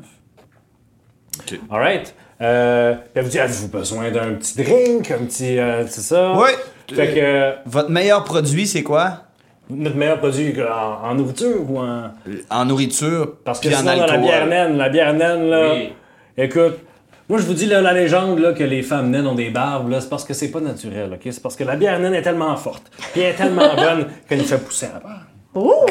Ok. 1.41 1.61
Alright. 1.71 2.15
Euh, 2.41 2.95
puis 2.95 3.03
elle 3.15 3.25
vous 3.25 3.31
dit, 3.31 3.39
avez-vous 3.39 3.69
besoin 3.69 4.11
d'un 4.11 4.35
petit 4.35 4.63
drink, 4.63 5.11
un 5.11 5.19
petit... 5.25 5.59
euh, 5.59 5.87
c'est 5.87 6.01
ça? 6.01 6.33
Ouais. 6.35 6.55
Fait 6.93 7.09
que 7.15 7.21
euh, 7.21 7.53
Votre 7.67 7.91
meilleur 7.91 8.25
produit, 8.25 8.67
c'est 8.67 8.83
quoi? 8.83 9.25
notre 9.71 9.97
meilleur 9.97 10.19
produit 10.19 10.55
en, 10.63 11.09
en 11.11 11.15
nourriture 11.15 11.71
ou 11.71 11.79
en... 11.79 12.11
En 12.49 12.65
nourriture, 12.65 13.35
Parce 13.45 13.61
que 13.61 13.69
en 13.69 13.77
sinon, 13.81 13.97
dans 13.99 14.07
la 14.07 14.17
bière 14.17 14.47
naine, 14.47 14.77
la 14.79 14.89
bière 14.89 15.13
naine, 15.13 15.51
là... 15.51 15.75
Oui. 15.75 15.93
Écoute, 16.39 16.79
moi 17.29 17.39
je 17.39 17.45
vous 17.45 17.55
dis 17.55 17.67
là, 17.67 17.81
la 17.81 17.93
légende 17.93 18.39
là, 18.39 18.53
que 18.53 18.65
les 18.65 18.83
femmes 18.83 19.11
naines 19.11 19.27
ont 19.27 19.35
des 19.35 19.51
barbes, 19.51 19.91
là, 19.91 20.01
c'est 20.01 20.09
parce 20.09 20.25
que 20.25 20.35
c'est 20.35 20.51
pas 20.51 20.61
naturel, 20.61 21.11
ok? 21.13 21.21
C'est 21.31 21.43
parce 21.43 21.57
que 21.57 21.65
la 21.65 21.77
bière 21.77 21.99
naine 22.01 22.15
est 22.15 22.23
tellement 22.23 22.55
forte, 22.57 22.91
puis 23.13 23.21
elle 23.23 23.33
est 23.33 23.35
tellement 23.37 23.75
bonne 23.77 24.07
qu'elle 24.29 24.39
nous 24.39 24.45
fait 24.45 24.59
pousser 24.65 24.87
à 24.87 24.95
la 24.95 25.01
barbe. 25.01 25.23
Oh. 25.55 25.87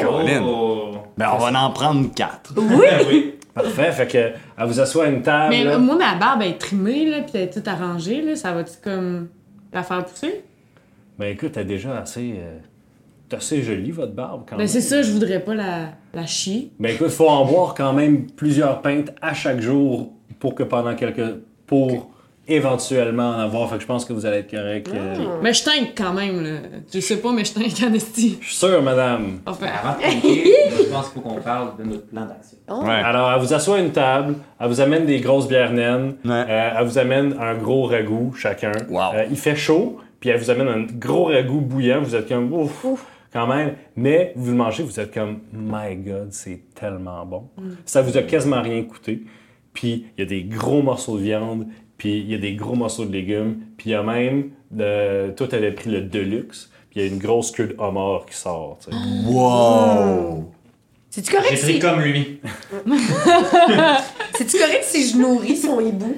Ben, 1.16 1.28
on 1.34 1.38
va 1.38 1.60
en 1.60 1.70
prendre 1.72 2.12
quatre. 2.14 2.54
Ben 2.54 2.62
oui. 3.08 3.34
Parfait, 3.54 3.90
fait 3.90 4.06
que 4.06 4.18
elle 4.18 4.66
vous 4.66 4.78
assoit 4.80 5.06
à 5.06 5.08
une 5.08 5.20
table. 5.22 5.50
Mais 5.50 5.64
là. 5.64 5.78
moi, 5.78 5.96
ma 5.96 6.14
barbe 6.14 6.42
est 6.42 6.58
trimée, 6.58 7.06
là, 7.06 7.22
pis 7.22 7.32
elle 7.34 7.40
est 7.42 7.50
toute 7.52 7.66
arrangée, 7.66 8.22
là. 8.22 8.36
Ça 8.36 8.52
va-tu 8.52 8.74
comme 8.82 9.28
la 9.72 9.82
faire 9.82 10.04
pousser? 10.04 10.44
Ben 11.18 11.26
écoute, 11.32 11.52
elle 11.56 11.62
est 11.62 11.66
déjà 11.66 11.98
assez. 11.98 12.34
euh, 12.38 12.58
t'es 13.28 13.36
assez 13.36 13.62
jolie, 13.62 13.90
votre 13.90 14.12
barbe, 14.12 14.42
quand 14.48 14.54
Ben, 14.54 14.58
même. 14.62 14.68
c'est 14.68 14.80
ça, 14.80 15.02
je 15.02 15.10
voudrais 15.10 15.40
pas 15.40 15.54
la, 15.54 15.88
la 16.14 16.24
chier. 16.24 16.70
Ben 16.78 16.94
écoute, 16.94 17.08
faut 17.10 17.28
en 17.28 17.44
boire 17.44 17.74
quand 17.74 17.92
même 17.92 18.30
plusieurs 18.30 18.80
pintes 18.80 19.12
à 19.20 19.34
chaque 19.34 19.60
jour 19.60 20.12
pour 20.38 20.54
que 20.54 20.62
pendant 20.62 20.94
quelques. 20.94 21.36
pour 21.66 22.10
éventuellement 22.50 23.28
en 23.28 23.38
avoir, 23.40 23.68
fait 23.68 23.76
que 23.76 23.82
je 23.82 23.86
pense 23.86 24.06
que 24.06 24.12
vous 24.14 24.24
allez 24.24 24.38
être 24.38 24.50
correct. 24.50 24.90
euh. 24.94 25.14
Mais 25.42 25.52
je 25.52 25.62
tank 25.64 25.92
quand 25.94 26.14
même, 26.14 26.42
là. 26.42 26.50
Je 26.92 26.98
sais 27.00 27.18
pas, 27.18 27.30
mais 27.30 27.44
je 27.44 27.52
tank 27.52 27.66
en 27.86 27.92
esti. 27.92 28.38
Je 28.40 28.46
suis 28.46 28.56
sûr, 28.56 28.82
madame. 28.82 29.40
Enfin, 29.44 29.66
Avant 29.66 29.98
de 29.98 30.02
je 30.02 30.90
pense 30.90 31.10
qu'il 31.10 31.20
faut 31.22 31.28
qu'on 31.28 31.40
parle 31.42 31.76
de 31.78 31.84
notre 31.84 32.06
plan 32.06 32.22
d'action. 32.24 32.56
Ouais. 32.86 32.90
Alors, 33.04 33.30
elle 33.32 33.40
vous 33.40 33.52
assoit 33.52 33.76
à 33.76 33.80
une 33.80 33.92
table, 33.92 34.34
elle 34.58 34.68
vous 34.68 34.80
amène 34.80 35.04
des 35.04 35.20
grosses 35.20 35.46
bières 35.46 35.72
naines, 35.72 36.14
Ouais. 36.24 36.44
euh, 36.48 36.70
elle 36.78 36.86
vous 36.86 36.96
amène 36.98 37.36
un 37.38 37.54
gros 37.54 37.84
ragoût 37.84 38.32
chacun. 38.34 38.72
Wow. 38.88 39.00
Euh, 39.14 39.24
il 39.30 39.36
fait 39.36 39.54
chaud, 39.56 39.98
puis 40.18 40.30
elle 40.30 40.38
vous 40.40 40.48
amène 40.50 40.68
un 40.68 40.86
gros 40.98 41.24
ragoût 41.26 41.60
bouillant, 41.60 42.00
vous 42.00 42.16
êtes 42.16 42.28
comme 42.28 42.50
ouf, 42.50 43.04
quand 43.30 43.46
même. 43.46 43.74
Mais 43.94 44.32
vous 44.36 44.52
le 44.52 44.56
mangez, 44.56 44.82
vous 44.84 44.98
êtes 44.98 45.12
comme 45.12 45.40
my 45.52 45.96
god, 45.96 46.28
c'est 46.30 46.62
tellement 46.74 47.26
bon. 47.26 47.42
Ça 47.84 48.00
vous 48.00 48.16
a 48.16 48.22
quasiment 48.22 48.62
rien 48.62 48.82
coûté. 48.84 49.22
Puis 49.72 50.06
il 50.16 50.20
y 50.20 50.26
a 50.26 50.28
des 50.28 50.42
gros 50.42 50.82
morceaux 50.82 51.16
de 51.16 51.22
viande, 51.22 51.66
puis 51.96 52.18
il 52.18 52.30
y 52.30 52.34
a 52.34 52.38
des 52.38 52.54
gros 52.54 52.74
morceaux 52.74 53.04
de 53.04 53.12
légumes, 53.12 53.58
puis 53.76 53.90
il 53.90 53.92
y 53.92 53.94
a 53.94 54.02
même, 54.02 54.50
de... 54.70 55.30
toi 55.30 55.48
t'avais 55.48 55.72
pris 55.72 55.90
le 55.90 56.02
deluxe, 56.02 56.70
puis 56.90 57.00
il 57.00 57.06
y 57.06 57.08
a 57.08 57.12
une 57.12 57.18
grosse 57.18 57.50
queue 57.50 57.68
de 57.68 57.74
homard 57.78 58.26
qui 58.26 58.36
sort. 58.36 58.78
sais. 58.80 58.90
Wow! 59.26 60.50
C'est-tu 61.10 61.32
correct, 61.32 61.50
J'ai 61.50 61.56
pris 61.62 61.72
si... 61.74 61.78
comme 61.78 62.00
lui. 62.00 62.40
C'est-tu 64.34 64.58
correct 64.58 64.84
si 64.84 65.08
je 65.10 65.16
nourris 65.16 65.56
son 65.56 65.80
hibou? 65.80 66.16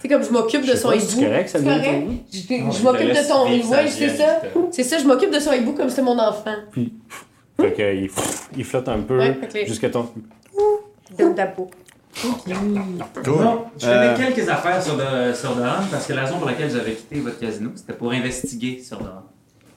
C'est 0.00 0.08
comme 0.08 0.22
je 0.22 0.30
m'occupe 0.30 0.66
de 0.66 0.74
son 0.76 0.92
hibou. 0.92 1.04
c'est 1.06 1.24
correct, 1.24 1.48
ça 1.48 1.60
correct? 1.60 2.06
Je, 2.32 2.38
je 2.38 2.82
m'occupe 2.82 3.08
de 3.08 3.12
vivre 3.12 3.48
hibou. 3.50 3.70
Ouais, 3.72 3.88
c'est 3.88 4.08
ça. 4.10 4.42
C'est 4.70 4.82
ça, 4.84 4.98
je 4.98 5.04
m'occupe 5.06 5.30
de 5.30 5.40
son 5.40 5.52
hibou 5.52 5.72
comme 5.72 5.88
c'est 5.88 6.02
mon 6.02 6.18
enfant. 6.18 6.54
Puis, 6.70 6.92
fait 7.58 7.72
que, 7.72 7.94
il, 7.94 8.10
il 8.56 8.64
flotte 8.64 8.88
un 8.88 9.00
peu 9.00 9.18
Ouais, 9.18 9.38
jusqu'à 9.66 9.88
ton. 9.90 10.08
Dans 11.18 11.34
ta 11.34 11.46
peau. 11.46 11.70
Bon, 12.22 12.34
je 13.78 13.86
connais 13.86 13.96
Euh, 13.96 14.16
quelques 14.16 14.48
affaires 14.48 14.82
sur, 14.82 14.96
de, 14.96 15.32
sur 15.34 15.54
Doran 15.56 15.82
parce 15.90 16.06
que 16.06 16.12
la 16.12 16.24
raison 16.24 16.38
pour 16.38 16.46
laquelle 16.46 16.70
j'avais 16.70 16.94
quitté 16.94 17.20
votre 17.20 17.38
casino, 17.38 17.70
c'était 17.74 17.92
pour 17.92 18.12
investiguer 18.12 18.80
sur 18.82 18.98
Doran. 18.98 19.24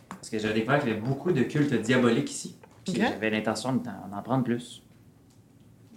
Parce 0.09 0.29
que 0.29 0.37
j'avais 0.39 0.53
découvert 0.53 0.79
qu'il 0.79 0.89
y 0.89 0.91
avait 0.93 1.01
beaucoup 1.01 1.31
de 1.31 1.43
cultes 1.43 1.73
diaboliques 1.73 2.29
ici. 2.31 2.55
J'avais 2.93 3.29
l'intention 3.29 3.73
d'en 3.73 4.21
prendre 4.23 4.43
plus. 4.43 4.81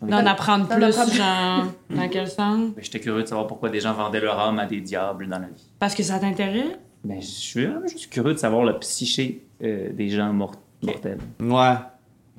d'en 0.02 0.24
apprendre 0.26 0.66
plus, 0.66 1.14
genre, 1.14 1.64
dans 1.90 2.08
quel 2.08 2.26
sens? 2.28 2.70
J'étais 2.78 3.00
curieux 3.00 3.22
de 3.22 3.28
savoir 3.28 3.46
pourquoi 3.46 3.68
des 3.68 3.80
gens 3.80 3.92
vendaient 3.92 4.20
leur 4.20 4.38
âme 4.40 4.58
à 4.58 4.66
des 4.66 4.80
diables 4.80 5.28
dans 5.28 5.38
la 5.38 5.46
vie. 5.48 5.70
Parce 5.78 5.94
que 5.94 6.02
ça 6.02 6.18
t'intéresse? 6.18 6.78
Ben, 7.04 7.20
je 7.20 7.26
suis 7.26 7.66
vraiment 7.66 7.86
juste 7.86 8.10
curieux 8.10 8.34
de 8.34 8.38
savoir 8.38 8.64
le 8.64 8.78
psyché 8.78 9.44
euh, 9.62 9.90
des 9.92 10.08
gens 10.08 10.32
mort- 10.32 10.54
mortels. 10.82 11.18
Ouais. 11.40 11.76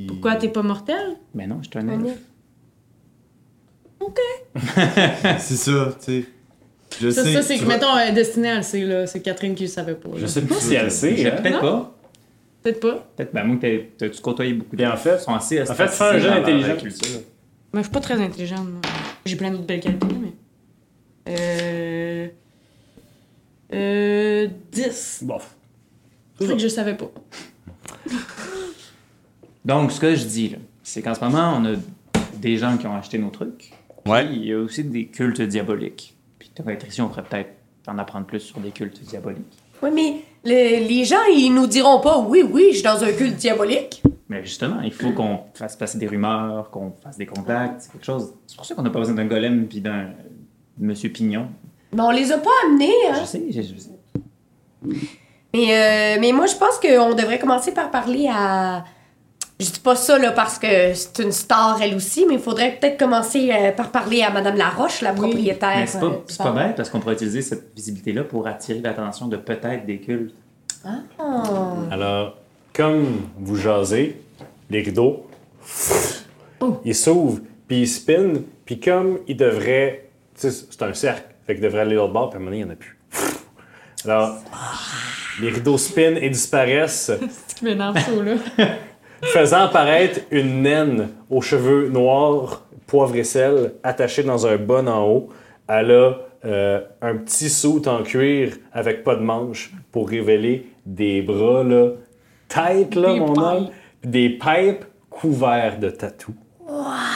Pourquoi 0.07 0.35
t'es 0.35 0.49
pas 0.49 0.63
mortel? 0.63 1.17
Mais 1.35 1.45
non, 1.47 1.59
je 1.61 1.69
suis 1.69 1.79
un 1.79 1.87
Un 1.89 1.99
elfe. 4.07 5.37
C'est 5.39 5.55
ça, 5.55 5.95
tu 5.99 6.05
sais. 6.21 6.25
Je 7.01 7.09
Ça, 7.09 7.23
sais. 7.23 7.33
ça 7.33 7.41
c'est 7.41 7.55
tu 7.57 7.61
que, 7.63 7.67
mettons, 7.69 7.95
euh, 7.95 8.11
Destiné, 8.11 8.49
elle 8.49 8.57
le 8.57 8.63
sait, 8.63 8.81
là. 8.83 9.07
C'est 9.07 9.21
Catherine 9.21 9.55
qui 9.55 9.63
le 9.63 9.69
savait 9.69 9.95
pas. 9.95 10.09
là. 10.09 10.15
Je 10.17 10.25
sais 10.25 10.41
pas 10.41 10.55
si 10.55 10.73
elle 10.75 10.91
sait. 10.91 11.25
Hein. 11.31 11.37
Peut-être 11.41 11.61
pas. 11.61 11.95
Peut-être 12.61 12.79
pas. 12.81 13.07
Peut-être, 13.15 13.33
ben, 13.33 13.43
moi, 13.45 13.57
t'as- 13.61 13.77
t'as-tu 13.97 14.21
côtoyé 14.21 14.53
beaucoup 14.53 14.75
de 14.75 14.85
en 14.85 14.97
fait- 14.97 15.17
sont 15.19 15.33
assez 15.33 15.61
en 15.61 15.65
fait, 15.73 15.87
fais 15.87 16.03
un 16.03 16.19
jeu 16.19 16.29
intelligent. 16.31 16.75
culture. 16.77 17.19
Mais 17.73 17.79
je 17.79 17.83
suis 17.85 17.91
pas 17.93 18.01
très 18.01 18.21
intelligente, 18.21 18.67
moi. 18.69 18.81
J'ai 19.25 19.35
plein 19.37 19.51
d'autres 19.51 19.63
belles 19.65 19.79
qualités, 19.79 20.05
mais. 20.21 20.33
Euh. 21.29 22.27
Euh. 23.73 24.47
10. 24.71 25.19
Bof. 25.23 25.55
C'est 26.39 26.47
que 26.47 26.57
je 26.59 26.67
savais 26.67 26.95
pas. 26.95 27.09
Donc, 29.63 29.91
ce 29.91 29.99
que 29.99 30.15
je 30.15 30.25
dis, 30.25 30.49
là, 30.49 30.57
c'est 30.83 31.01
qu'en 31.01 31.13
ce 31.13 31.19
moment, 31.21 31.55
on 31.57 31.65
a 31.65 31.75
des 32.35 32.57
gens 32.57 32.77
qui 32.77 32.87
ont 32.87 32.95
acheté 32.95 33.17
nos 33.17 33.29
trucs. 33.29 33.71
Ouais. 34.05 34.25
Puis, 34.25 34.35
il 34.37 34.45
y 34.45 34.53
a 34.53 34.57
aussi 34.59 34.83
des 34.83 35.07
cultes 35.07 35.41
diaboliques. 35.41 36.15
Puis, 36.39 36.51
tu 36.55 36.69
être 36.69 36.87
ici, 36.87 37.01
on 37.01 37.07
pourrait 37.09 37.23
peut-être 37.23 37.49
en 37.87 37.97
apprendre 37.97 38.25
plus 38.25 38.39
sur 38.39 38.59
des 38.59 38.71
cultes 38.71 39.01
diaboliques. 39.01 39.41
Oui, 39.83 39.89
mais 39.93 40.15
le- 40.45 40.87
les 40.87 41.05
gens, 41.05 41.23
ils 41.33 41.49
nous 41.51 41.67
diront 41.67 41.99
pas 41.99 42.19
oui, 42.19 42.43
oui, 42.43 42.67
je 42.69 42.75
suis 42.75 42.83
dans 42.83 43.03
un 43.03 43.11
culte 43.11 43.35
diabolique. 43.35 44.03
Mais 44.29 44.43
justement, 44.45 44.79
il 44.81 44.93
faut 44.93 45.11
qu'on 45.11 45.39
fasse 45.53 45.75
passer 45.75 45.97
des 45.97 46.07
rumeurs, 46.07 46.69
qu'on 46.69 46.93
fasse 47.03 47.17
des 47.17 47.25
contacts, 47.25 47.81
c'est 47.81 47.91
quelque 47.91 48.05
chose. 48.05 48.33
C'est 48.47 48.55
pour 48.55 48.65
ça 48.65 48.75
qu'on 48.75 48.83
n'a 48.83 48.89
pas 48.89 48.99
besoin 48.99 49.15
d'un 49.15 49.25
golem 49.25 49.67
puis 49.67 49.81
d'un 49.81 50.11
Monsieur 50.77 51.09
Pignon. 51.09 51.47
Mais 51.93 52.01
on 52.01 52.11
les 52.11 52.31
a 52.31 52.37
pas 52.37 52.49
amenés, 52.65 52.93
hein. 53.09 53.17
Je 53.19 53.25
sais, 53.25 53.43
je, 53.49 53.61
je 53.61 53.75
sais. 53.77 53.89
Mais, 55.53 56.15
euh, 56.15 56.17
mais 56.21 56.31
moi, 56.31 56.45
je 56.45 56.55
pense 56.55 56.79
qu'on 56.79 57.13
devrait 57.13 57.39
commencer 57.39 57.73
par 57.73 57.91
parler 57.91 58.27
à. 58.31 58.85
Je 59.61 59.69
dis 59.69 59.79
pas 59.79 59.95
ça 59.95 60.17
là, 60.17 60.31
parce 60.31 60.57
que 60.57 60.95
c'est 60.95 61.19
une 61.19 61.31
star 61.31 61.79
elle 61.79 61.93
aussi, 61.93 62.25
mais 62.27 62.33
il 62.33 62.39
faudrait 62.39 62.79
peut-être 62.79 62.97
commencer 62.97 63.51
euh, 63.51 63.71
par 63.71 63.91
parler 63.91 64.23
à 64.23 64.31
Madame 64.31 64.57
Laroche, 64.57 65.01
la 65.01 65.13
propriétaire. 65.13 65.77
Mais 65.77 65.85
c'est 65.85 66.03
euh, 66.03 66.09
pas, 66.39 66.43
bar. 66.45 66.53
bête 66.55 66.75
parce 66.77 66.89
qu'on 66.89 66.99
pourrait 66.99 67.13
utiliser 67.13 67.43
cette 67.43 67.71
visibilité-là 67.75 68.23
pour 68.23 68.47
attirer 68.47 68.79
l'attention 68.79 69.27
de 69.27 69.37
peut-être 69.37 69.85
des 69.85 69.99
cultes. 69.99 70.33
Ah. 70.83 71.01
Alors, 71.91 72.37
comme 72.73 73.05
vous 73.37 73.55
jasez, 73.55 74.19
les 74.71 74.81
rideaux, 74.81 75.27
ils 76.83 76.95
s'ouvrent, 76.95 77.41
puis 77.67 77.81
ils 77.81 77.87
spinent, 77.87 78.41
puis 78.65 78.79
comme 78.79 79.19
ils 79.27 79.37
devraient. 79.37 80.07
C'est 80.33 80.81
un 80.81 80.95
cercle, 80.95 81.35
fait 81.45 81.53
qu'ils 81.53 81.63
devraient 81.63 81.81
aller 81.81 81.91
de 81.91 81.97
l'autre 81.97 82.13
bord, 82.13 82.31
puis 82.31 82.37
à 82.37 82.41
un 82.41 82.45
moment 82.45 82.49
donné, 82.49 82.63
il 82.63 82.65
n'y 82.65 82.71
en 82.71 82.73
a 82.73 82.77
plus. 82.77 82.97
Alors, 84.05 84.37
les 85.39 85.49
rideaux 85.49 85.77
spinent 85.77 86.17
et 86.17 86.31
disparaissent, 86.31 87.11
C'est 87.47 87.57
qui 87.57 87.65
m'énerve, 87.65 87.99
ça, 87.99 88.11
là. 88.11 88.65
faisant 89.23 89.63
apparaître 89.65 90.21
une 90.31 90.61
naine 90.63 91.09
aux 91.29 91.41
cheveux 91.41 91.89
noirs, 91.89 92.63
poivre 92.87 93.15
et 93.15 93.23
sel, 93.23 93.73
attachée 93.83 94.23
dans 94.23 94.47
un 94.47 94.57
bon 94.57 94.87
en 94.87 95.05
haut. 95.07 95.29
Elle 95.67 95.91
a 95.91 96.17
euh, 96.45 96.81
un 97.01 97.15
petit 97.17 97.49
soute 97.49 97.87
en 97.87 98.03
cuir 98.03 98.53
avec 98.73 99.03
pas 99.03 99.15
de 99.15 99.21
manche 99.21 99.71
pour 99.91 100.09
révéler 100.09 100.67
des 100.85 101.21
bras 101.21 101.63
là, 101.63 101.89
tight, 102.49 102.95
là, 102.95 103.13
Des 103.13 103.19
mon 103.19 103.39
homme. 103.39 103.69
Des 104.03 104.29
pipes 104.29 104.83
couverts 105.09 105.77
de 105.79 105.89
tatou. 105.91 106.33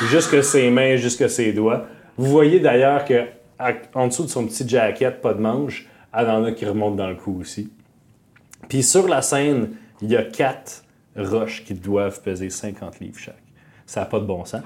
Jusque 0.09 0.43
ses 0.43 0.69
mains, 0.69 0.97
jusque 0.97 1.29
ses 1.29 1.53
doigts. 1.53 1.85
Vous 2.17 2.29
voyez 2.29 2.59
d'ailleurs 2.59 3.03
que 3.05 3.23
à- 3.57 3.71
en 3.95 4.07
dessous 4.07 4.23
de 4.23 4.29
son 4.29 4.45
petit 4.45 4.67
jacket, 4.67 5.21
pas 5.21 5.33
de 5.33 5.41
manche, 5.41 5.87
elle 6.15 6.29
en 6.29 6.43
a 6.43 6.51
qui 6.51 6.65
remontent 6.65 6.95
dans 6.95 7.07
le 7.09 7.15
cou 7.15 7.39
aussi. 7.41 7.69
Puis 8.69 8.83
sur 8.83 9.07
la 9.07 9.21
scène, 9.21 9.71
il 10.01 10.11
y 10.11 10.15
a 10.15 10.23
quatre 10.23 10.83
roches 11.15 11.63
qui 11.63 11.73
doivent 11.73 12.21
peser 12.21 12.49
50 12.49 12.99
livres 12.99 13.19
chaque. 13.19 13.35
Ça 13.85 14.01
n'a 14.01 14.05
pas 14.05 14.19
de 14.19 14.25
bon 14.25 14.45
sens. 14.45 14.61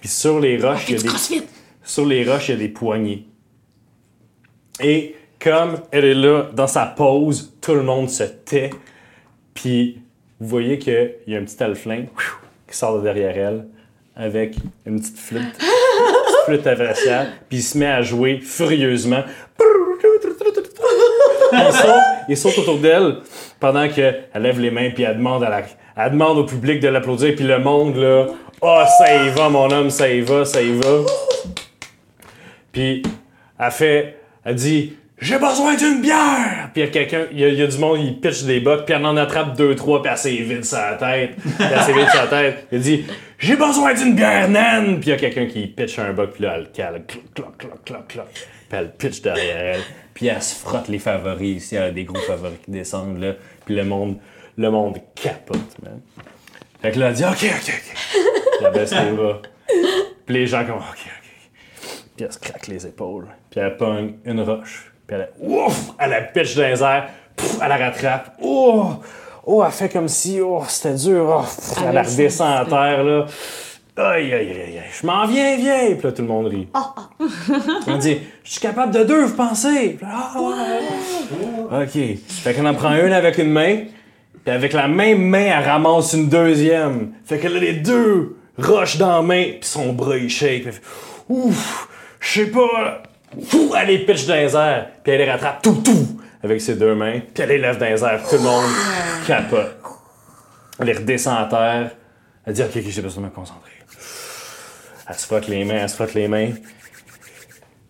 Puis 0.00 0.08
sur 0.08 0.40
les 0.40 0.60
roches, 0.60 0.88
il 0.88 0.96
y 0.96 0.98
a 0.98 1.02
des, 1.02 1.42
sur 1.82 2.06
les 2.06 2.30
roches, 2.30 2.48
y 2.48 2.52
a 2.52 2.56
des 2.56 2.68
poignées. 2.68 3.26
Et 4.80 5.16
comme 5.40 5.80
elle 5.90 6.04
est 6.04 6.14
là, 6.14 6.50
dans 6.54 6.66
sa 6.66 6.86
pose, 6.86 7.54
tout 7.60 7.74
le 7.74 7.82
monde 7.82 8.08
se 8.08 8.24
tait. 8.24 8.70
Puis 9.54 10.00
vous 10.38 10.48
voyez 10.48 10.78
qu'il 10.78 11.14
y 11.26 11.34
a 11.34 11.38
un 11.38 11.44
petit 11.44 11.62
alflin 11.62 12.04
qui 12.68 12.76
sort 12.76 12.98
de 12.98 13.02
derrière 13.02 13.36
elle 13.36 13.66
avec 14.16 14.56
une 14.86 15.00
petite 15.00 15.18
flûte. 15.18 15.42
Une 15.42 15.48
petite 15.48 16.44
flûte 16.46 16.62
traversière. 16.62 17.26
Puis 17.48 17.58
il 17.58 17.62
se 17.62 17.76
met 17.76 17.86
à 17.86 18.02
jouer 18.02 18.40
furieusement. 18.40 19.22
Il 21.52 21.72
saute, 21.72 21.90
il 22.28 22.36
saute 22.36 22.58
autour 22.58 22.78
d'elle 22.78 23.16
pendant 23.58 23.88
qu'elle 23.88 24.28
lève 24.36 24.60
les 24.60 24.70
mains 24.70 24.90
puis 24.90 25.02
elle 25.02 25.16
demande, 25.16 25.42
à 25.42 25.50
la, 25.50 25.62
elle 26.04 26.12
demande 26.12 26.38
au 26.38 26.44
public 26.44 26.80
de 26.80 26.88
l'applaudir. 26.88 27.34
Puis 27.34 27.44
le 27.44 27.58
monde, 27.58 27.96
là, 27.96 28.26
oh, 28.60 28.82
ça 28.98 29.24
y 29.24 29.28
va, 29.30 29.48
mon 29.48 29.70
homme, 29.70 29.90
ça 29.90 30.08
y 30.08 30.20
va, 30.20 30.44
ça 30.44 30.62
y 30.62 30.72
va. 30.72 31.04
Puis 32.72 33.02
elle 33.58 33.70
fait, 33.70 34.16
elle 34.44 34.54
dit, 34.54 34.94
j'ai 35.20 35.38
besoin 35.38 35.74
d'une 35.74 36.00
bière! 36.00 36.70
Puis 36.72 36.82
il 36.82 36.84
y 36.86 36.88
a 36.88 36.90
quelqu'un, 36.90 37.26
il 37.30 37.38
y 37.38 37.42
y 37.42 37.62
a 37.62 37.66
du 37.66 37.78
monde, 37.78 37.98
il 38.00 38.20
pitch 38.20 38.44
des 38.44 38.60
bocs, 38.60 38.86
puis 38.86 38.94
elle 38.94 39.04
en 39.04 39.16
attrape 39.18 39.54
deux, 39.54 39.74
trois, 39.74 40.02
puis 40.02 40.10
elle 40.10 40.18
s'évite 40.18 40.64
sa 40.64 40.94
tête. 40.94 41.36
Puis 41.36 41.52
elle 41.58 41.80
s'évite 41.84 42.08
sa 42.08 42.26
tête. 42.26 42.66
Il 42.72 42.80
dit, 42.80 43.04
j'ai 43.38 43.56
besoin 43.56 43.92
d'une 43.92 44.14
bière, 44.14 44.48
naine! 44.48 44.98
Puis 44.98 45.08
il 45.08 45.10
y 45.10 45.12
a 45.12 45.16
quelqu'un 45.16 45.46
qui 45.46 45.66
pitch 45.66 45.98
un 45.98 46.12
boc, 46.14 46.32
puis 46.32 46.44
là, 46.44 46.54
elle 46.56 46.62
le 46.62 46.68
cale, 46.68 47.02
cloc, 47.06 47.24
cloc, 47.34 47.58
cloc, 47.58 47.84
cloc, 47.84 48.08
cloc. 48.08 48.28
Puis 48.32 48.78
elle 48.78 48.92
pitch 48.92 49.20
derrière 49.20 49.74
elle. 49.74 49.80
Puis 50.14 50.28
elle 50.28 50.42
se 50.42 50.54
frotte 50.54 50.88
les 50.88 50.98
favoris 50.98 51.64
ici, 51.64 51.76
elle 51.76 51.82
a 51.82 51.90
des 51.90 52.04
gros 52.04 52.20
favoris 52.20 52.58
qui 52.64 52.70
descendent, 52.70 53.20
là. 53.20 53.34
Puis 53.66 53.74
le 53.74 53.84
monde, 53.84 54.16
le 54.60 54.70
monde 54.70 54.98
capote, 55.14 55.58
man. 55.82 56.00
Fait 56.82 56.92
que 56.92 56.98
là, 56.98 57.08
elle 57.08 57.14
dit, 57.14 57.24
OK, 57.24 57.32
OK, 57.44 57.72
OK. 57.74 58.62
Elle 58.64 58.72
baisse 58.72 58.92
les 58.94 59.10
bras. 59.12 59.40
Puis 60.26 60.34
les 60.34 60.46
gens 60.46 60.64
comme, 60.64 60.76
OK, 60.76 60.82
OK. 60.82 62.00
Puis 62.16 62.24
elle 62.26 62.32
se 62.32 62.38
craque 62.38 62.66
les 62.66 62.86
épaules. 62.86 63.26
Puis 63.50 63.60
elle 63.60 63.76
pogne 63.76 64.14
une 64.24 64.40
roche. 64.40 64.92
Puis 65.06 65.16
elle, 65.16 65.30
ouf, 65.40 65.90
elle 65.98 66.10
la 66.10 66.20
pitch 66.22 66.54
dans 66.56 66.62
les 66.68 66.82
airs. 66.82 67.08
Pff, 67.36 67.58
elle 67.62 67.68
la 67.68 67.76
rattrape. 67.76 68.36
Oh, 68.42 68.92
oh, 69.46 69.62
elle 69.64 69.72
fait 69.72 69.88
comme 69.88 70.08
si, 70.08 70.40
oh, 70.40 70.62
c'était 70.68 70.94
dur. 70.94 71.26
Oh, 71.40 71.42
pff, 71.42 71.82
elle 71.86 71.94
la 71.94 72.02
redescend 72.02 72.48
à 72.58 72.64
terre, 72.64 73.04
là. 73.04 73.26
Aïe, 73.96 74.32
aïe, 74.32 74.50
aïe, 74.50 74.78
aïe. 74.78 74.82
Je 74.98 75.06
m'en 75.06 75.26
viens, 75.26 75.56
viens. 75.56 75.94
Puis 75.94 76.02
là, 76.04 76.12
tout 76.12 76.22
le 76.22 76.28
monde 76.28 76.46
rit. 76.46 76.68
On 77.86 77.98
dit, 77.98 78.18
je 78.44 78.50
suis 78.50 78.60
capable 78.60 78.94
de 78.94 79.04
deux, 79.04 79.24
vous 79.26 79.36
pensez? 79.36 79.90
Puis 79.90 80.06
là, 80.06 80.30
Ah, 80.34 80.40
ouais. 80.40 81.82
OK. 81.84 82.18
Fait 82.28 82.54
qu'on 82.54 82.64
en 82.66 82.74
prend 82.74 82.94
une 82.94 83.12
avec 83.12 83.36
une 83.38 83.50
main. 83.50 83.84
Puis 84.50 84.56
avec 84.56 84.72
la 84.72 84.88
même 84.88 85.22
main, 85.28 85.58
elle 85.58 85.64
ramasse 85.64 86.12
une 86.12 86.28
deuxième. 86.28 87.12
Fait 87.24 87.38
qu'elle 87.38 87.56
a 87.56 87.60
les 87.60 87.74
deux 87.74 88.36
roches 88.58 88.96
dans 88.96 89.14
la 89.14 89.22
main. 89.22 89.44
Puis 89.44 89.58
son 89.62 89.92
bras, 89.92 90.16
il 90.16 90.28
shake. 90.28 90.62
Puis 90.62 90.66
elle 90.66 90.72
fait, 90.72 90.82
Ouf, 91.28 91.88
je 92.18 92.28
sais 92.28 92.46
pas. 92.46 93.04
Fou, 93.44 93.72
elle 93.78 93.86
les 93.86 93.98
pitch 94.00 94.26
dans 94.26 94.34
les 94.34 94.56
airs, 94.56 94.88
puis 95.04 95.12
elle 95.12 95.20
les 95.20 95.30
rattrape 95.30 95.62
tout, 95.62 95.80
tout, 95.84 96.20
avec 96.42 96.60
ses 96.60 96.74
deux 96.74 96.96
mains, 96.96 97.20
puis 97.32 97.44
elle 97.44 97.50
les 97.50 97.58
lève 97.58 97.78
dans 97.78 97.86
les 97.86 98.02
airs, 98.02 98.28
tout 98.28 98.34
le 98.34 98.42
monde 98.42 98.64
capote. 99.24 99.76
Elle 100.80 100.86
les 100.86 100.94
redescend 100.94 101.38
à 101.38 101.44
terre, 101.44 101.90
elle 102.44 102.52
dit 102.52 102.62
Ok, 102.62 102.70
ok, 102.74 102.82
j'ai 102.88 103.02
besoin 103.02 103.22
de 103.22 103.28
me 103.28 103.32
concentrer. 103.32 103.70
Elle 105.08 105.14
se 105.14 105.26
frotte 105.26 105.46
les 105.46 105.64
mains, 105.64 105.82
elle 105.82 105.88
se 105.88 105.94
frotte 105.94 106.14
les 106.14 106.26
mains, 106.26 106.50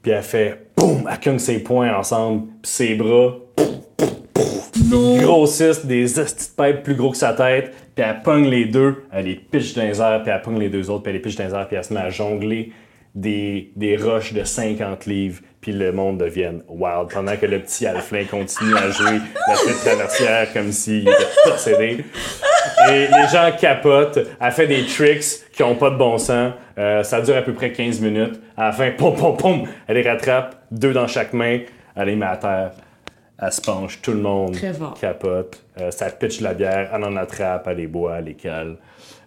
puis 0.03 0.13
elle 0.13 0.23
fait 0.23 0.67
boum, 0.77 1.09
elle 1.11 1.21
cogne 1.21 1.39
ses 1.39 1.61
poings 1.61 1.97
ensemble, 1.97 2.49
puis 2.61 2.71
ses 2.71 2.95
bras, 2.97 3.37
ils 4.93 5.23
grossissent 5.23 5.85
des 5.87 6.19
hosties 6.19 6.51
de 6.59 6.73
plus 6.73 6.95
gros 6.95 7.11
que 7.11 7.17
sa 7.17 7.33
tête, 7.33 7.73
puis 7.95 8.05
elle 8.07 8.23
pogne 8.23 8.49
les 8.49 8.65
deux, 8.67 9.05
elle 9.13 9.27
les 9.27 9.35
pitch 9.37 9.75
dans 9.75 9.83
les 9.83 10.01
airs, 10.01 10.23
puis 10.23 10.33
elle 10.33 10.43
pogne 10.43 10.59
les 10.59 10.69
deux 10.69 10.91
autres, 10.91 11.03
puis 11.03 11.11
elle 11.11 11.17
les 11.17 11.23
pitch 11.23 11.37
dans 11.37 11.45
les 11.45 11.55
airs, 11.55 11.67
puis 11.69 11.77
elle 11.77 11.85
se 11.85 11.93
met 11.95 12.01
à 12.01 12.11
jongler 12.11 12.73
des, 13.15 13.73
des 13.77 13.97
roches 13.97 14.33
de 14.33 14.45
50 14.45 15.07
livres, 15.07 15.41
puis 15.61 15.73
le 15.73 15.93
monde 15.93 16.19
devienne 16.19 16.63
wild, 16.69 17.09
pendant 17.13 17.37
que 17.37 17.47
le 17.47 17.59
petit 17.59 17.87
Alflin 17.87 18.25
continue 18.25 18.75
à 18.77 18.91
jouer 18.91 19.19
la 19.49 19.55
petite 19.55 19.81
traversière 19.85 20.53
comme 20.53 20.71
s'il 20.73 21.03
était 21.03 21.15
possédé. 21.45 22.05
Et 22.89 23.09
les 23.09 23.29
gens 23.33 23.51
capotent, 23.61 24.19
elle 24.41 24.53
fait 24.53 24.67
des 24.69 24.87
tricks 24.87 25.25
qui 25.53 25.63
ont 25.63 25.75
pas 25.75 25.91
de 25.91 25.97
bon 25.97 26.19
sens, 26.19 26.53
Euh, 26.79 27.03
ça 27.03 27.21
dure 27.21 27.37
à 27.37 27.43
peu 27.43 27.53
près 27.53 27.73
15 27.73 28.01
minutes. 28.01 28.41
À 28.57 28.67
la 28.67 28.73
fin, 28.73 28.91
pom 28.93 29.15
pom 29.15 29.37
pom, 29.37 29.65
elle 29.87 29.97
les 29.97 30.09
rattrape, 30.09 30.57
deux 30.71 30.95
dans 30.95 31.07
chaque 31.07 31.35
main, 31.35 31.59
elle 31.95 32.07
les 32.07 32.17
met 32.17 32.25
à 32.25 32.39
terre. 32.39 32.71
Elle 33.43 33.53
se 33.53 33.61
penche, 33.63 34.03
tout 34.03 34.13
le 34.13 34.21
monde 34.21 34.53
Très 34.53 34.73
fort. 34.75 34.95
capote. 35.01 35.63
Euh, 35.81 35.91
ça 35.91 36.11
pitch 36.11 36.41
la 36.43 36.53
bière, 36.55 36.91
elle 36.95 37.05
en 37.05 37.17
attrape, 37.17 37.67
elle 37.69 37.79
les 37.79 37.87
boit, 37.87 38.19
elle 38.19 38.25
les 38.27 38.35
cale. 38.35 38.77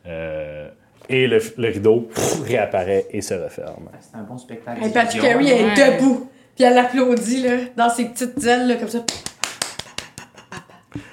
Euh, 0.06 0.68
et 1.10 1.26
le, 1.28 1.40
le 1.58 1.68
rideau 1.70 2.02
pff, 2.14 2.42
réapparaît 2.46 3.08
et 3.12 3.22
se 3.22 3.34
referme. 3.34 3.90
C'est 4.00 4.16
un 4.18 4.22
bon 4.24 4.38
spectacle. 4.38 4.84
Hey, 4.84 4.92
Patrick. 4.92 5.22
Carey 5.22 5.46
elle 5.48 5.80
est 5.80 5.82
Ouais. 5.90 5.98
debout. 5.98 6.30
Puis 6.56 6.64
elle 6.64 6.78
applaudit, 6.78 7.42
là, 7.42 7.56
dans 7.76 7.90
ses 7.90 8.06
petites 8.06 8.44
ailes, 8.46 8.68
là, 8.68 8.76
comme 8.76 8.88
ça. 8.90 9.00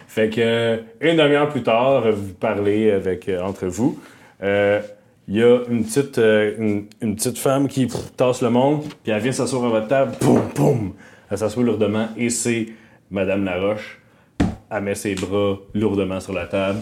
Fait 0.06 0.28
que 0.28 0.40
euh, 0.40 0.76
une 1.00 1.16
demi-heure 1.16 1.48
plus 1.48 1.62
tard, 1.62 2.10
vous 2.12 2.34
parlez 2.34 2.90
avec 2.90 3.28
euh, 3.28 3.40
entre 3.42 3.66
vous. 3.66 3.98
Euh, 4.42 4.80
Il 5.28 5.36
y 5.36 5.42
a 5.44 5.60
une 5.68 5.84
petite, 5.84 6.18
une, 6.18 6.86
une 7.00 7.14
petite 7.14 7.38
femme 7.38 7.68
qui 7.68 7.86
pff, 7.86 8.16
tasse 8.16 8.42
le 8.42 8.50
monde, 8.50 8.82
puis 9.04 9.12
elle 9.12 9.22
vient 9.22 9.30
s'asseoir 9.32 9.64
à 9.66 9.68
votre 9.68 9.86
table, 9.88 10.12
boum, 10.20 10.42
boum. 10.56 10.92
Elle 11.30 11.38
s'assoit 11.38 11.62
lourdement 11.62 12.08
et 12.16 12.28
c'est 12.30 12.66
Madame 13.10 13.44
Laroche. 13.44 13.98
Elle 14.70 14.82
met 14.82 14.94
ses 14.94 15.14
bras 15.14 15.56
lourdement 15.74 16.20
sur 16.20 16.32
la 16.32 16.46
table, 16.46 16.80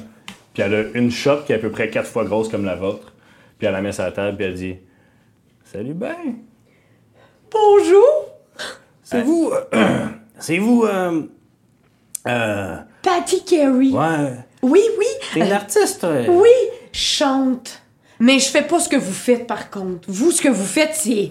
puis 0.53 0.63
elle 0.63 0.75
a 0.75 0.83
une 0.95 1.11
chope 1.11 1.47
qui 1.47 1.53
est 1.53 1.57
à 1.57 1.59
peu 1.59 1.71
près 1.71 1.89
quatre 1.89 2.09
fois 2.09 2.25
grosse 2.25 2.49
comme 2.49 2.65
la 2.65 2.77
vôtre, 2.77 3.13
puis 3.59 3.67
elle 3.67 3.73
la 3.73 3.81
met 3.81 3.93
sur 3.93 4.05
la 4.05 4.13
table, 4.13 4.37
puis 4.37 4.47
elle 4.47 4.55
dit 4.55 4.77
Salut 5.65 5.95
ben, 5.95 6.15
Bonjour! 7.51 8.29
c'est 9.03 9.23
vous, 9.23 9.51
euh, 9.75 10.07
c'est 10.39 10.59
vous, 10.59 10.85
euh, 10.85 11.23
euh, 12.27 12.77
Patty 13.03 13.43
Carey. 13.45 13.89
ouais, 13.91 14.33
Oui, 14.63 14.83
oui. 14.99 15.07
t'es 15.33 15.41
une 15.47 15.53
artiste, 15.53 16.01
toi. 16.01 16.11
Oui, 16.29 16.51
chante. 16.93 17.81
Mais 18.21 18.39
je 18.39 18.49
fais 18.49 18.63
pas 18.63 18.81
ce 18.81 18.89
que 18.89 18.97
vous 18.97 19.13
faites, 19.13 19.47
par 19.47 19.71
contre. 19.71 20.11
Vous, 20.11 20.31
ce 20.31 20.43
que 20.43 20.49
vous 20.49 20.67
faites, 20.67 20.95
c'est. 20.95 21.31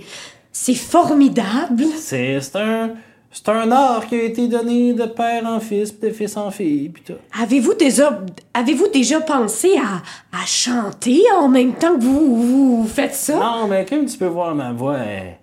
C'est 0.52 0.74
formidable. 0.74 1.84
C'est 2.00 2.42
c'est 2.42 2.56
un, 2.56 2.96
c'est 3.44 3.50
un 3.50 3.72
art 3.72 4.08
qui 4.08 4.16
a 4.16 4.24
été 4.24 4.48
donné 4.48 4.94
de 4.94 5.06
père 5.06 5.46
en 5.46 5.60
fils, 5.60 5.92
puis 5.92 6.10
de 6.10 6.14
fils 6.14 6.36
en 6.38 6.50
fille, 6.52 6.90
puis 6.90 7.04
tout. 7.04 7.14
Avez-vous 7.42 7.74
déjà, 7.76 8.22
avez-vous 8.54 8.88
déjà 8.88 9.20
pensé 9.22 9.78
à, 9.78 10.02
à 10.38 10.46
chanter 10.46 11.22
en 11.40 11.48
même 11.48 11.74
temps 11.74 11.96
que 11.96 12.02
vous, 12.04 12.82
vous 12.82 12.88
faites 12.88 13.14
ça? 13.16 13.36
Non, 13.38 13.68
mais 13.68 13.86
comme 13.86 14.06
tu 14.06 14.18
peux 14.18 14.26
voir, 14.28 14.54
ma 14.56 14.72
voix, 14.72 14.98
elle, 14.98 15.38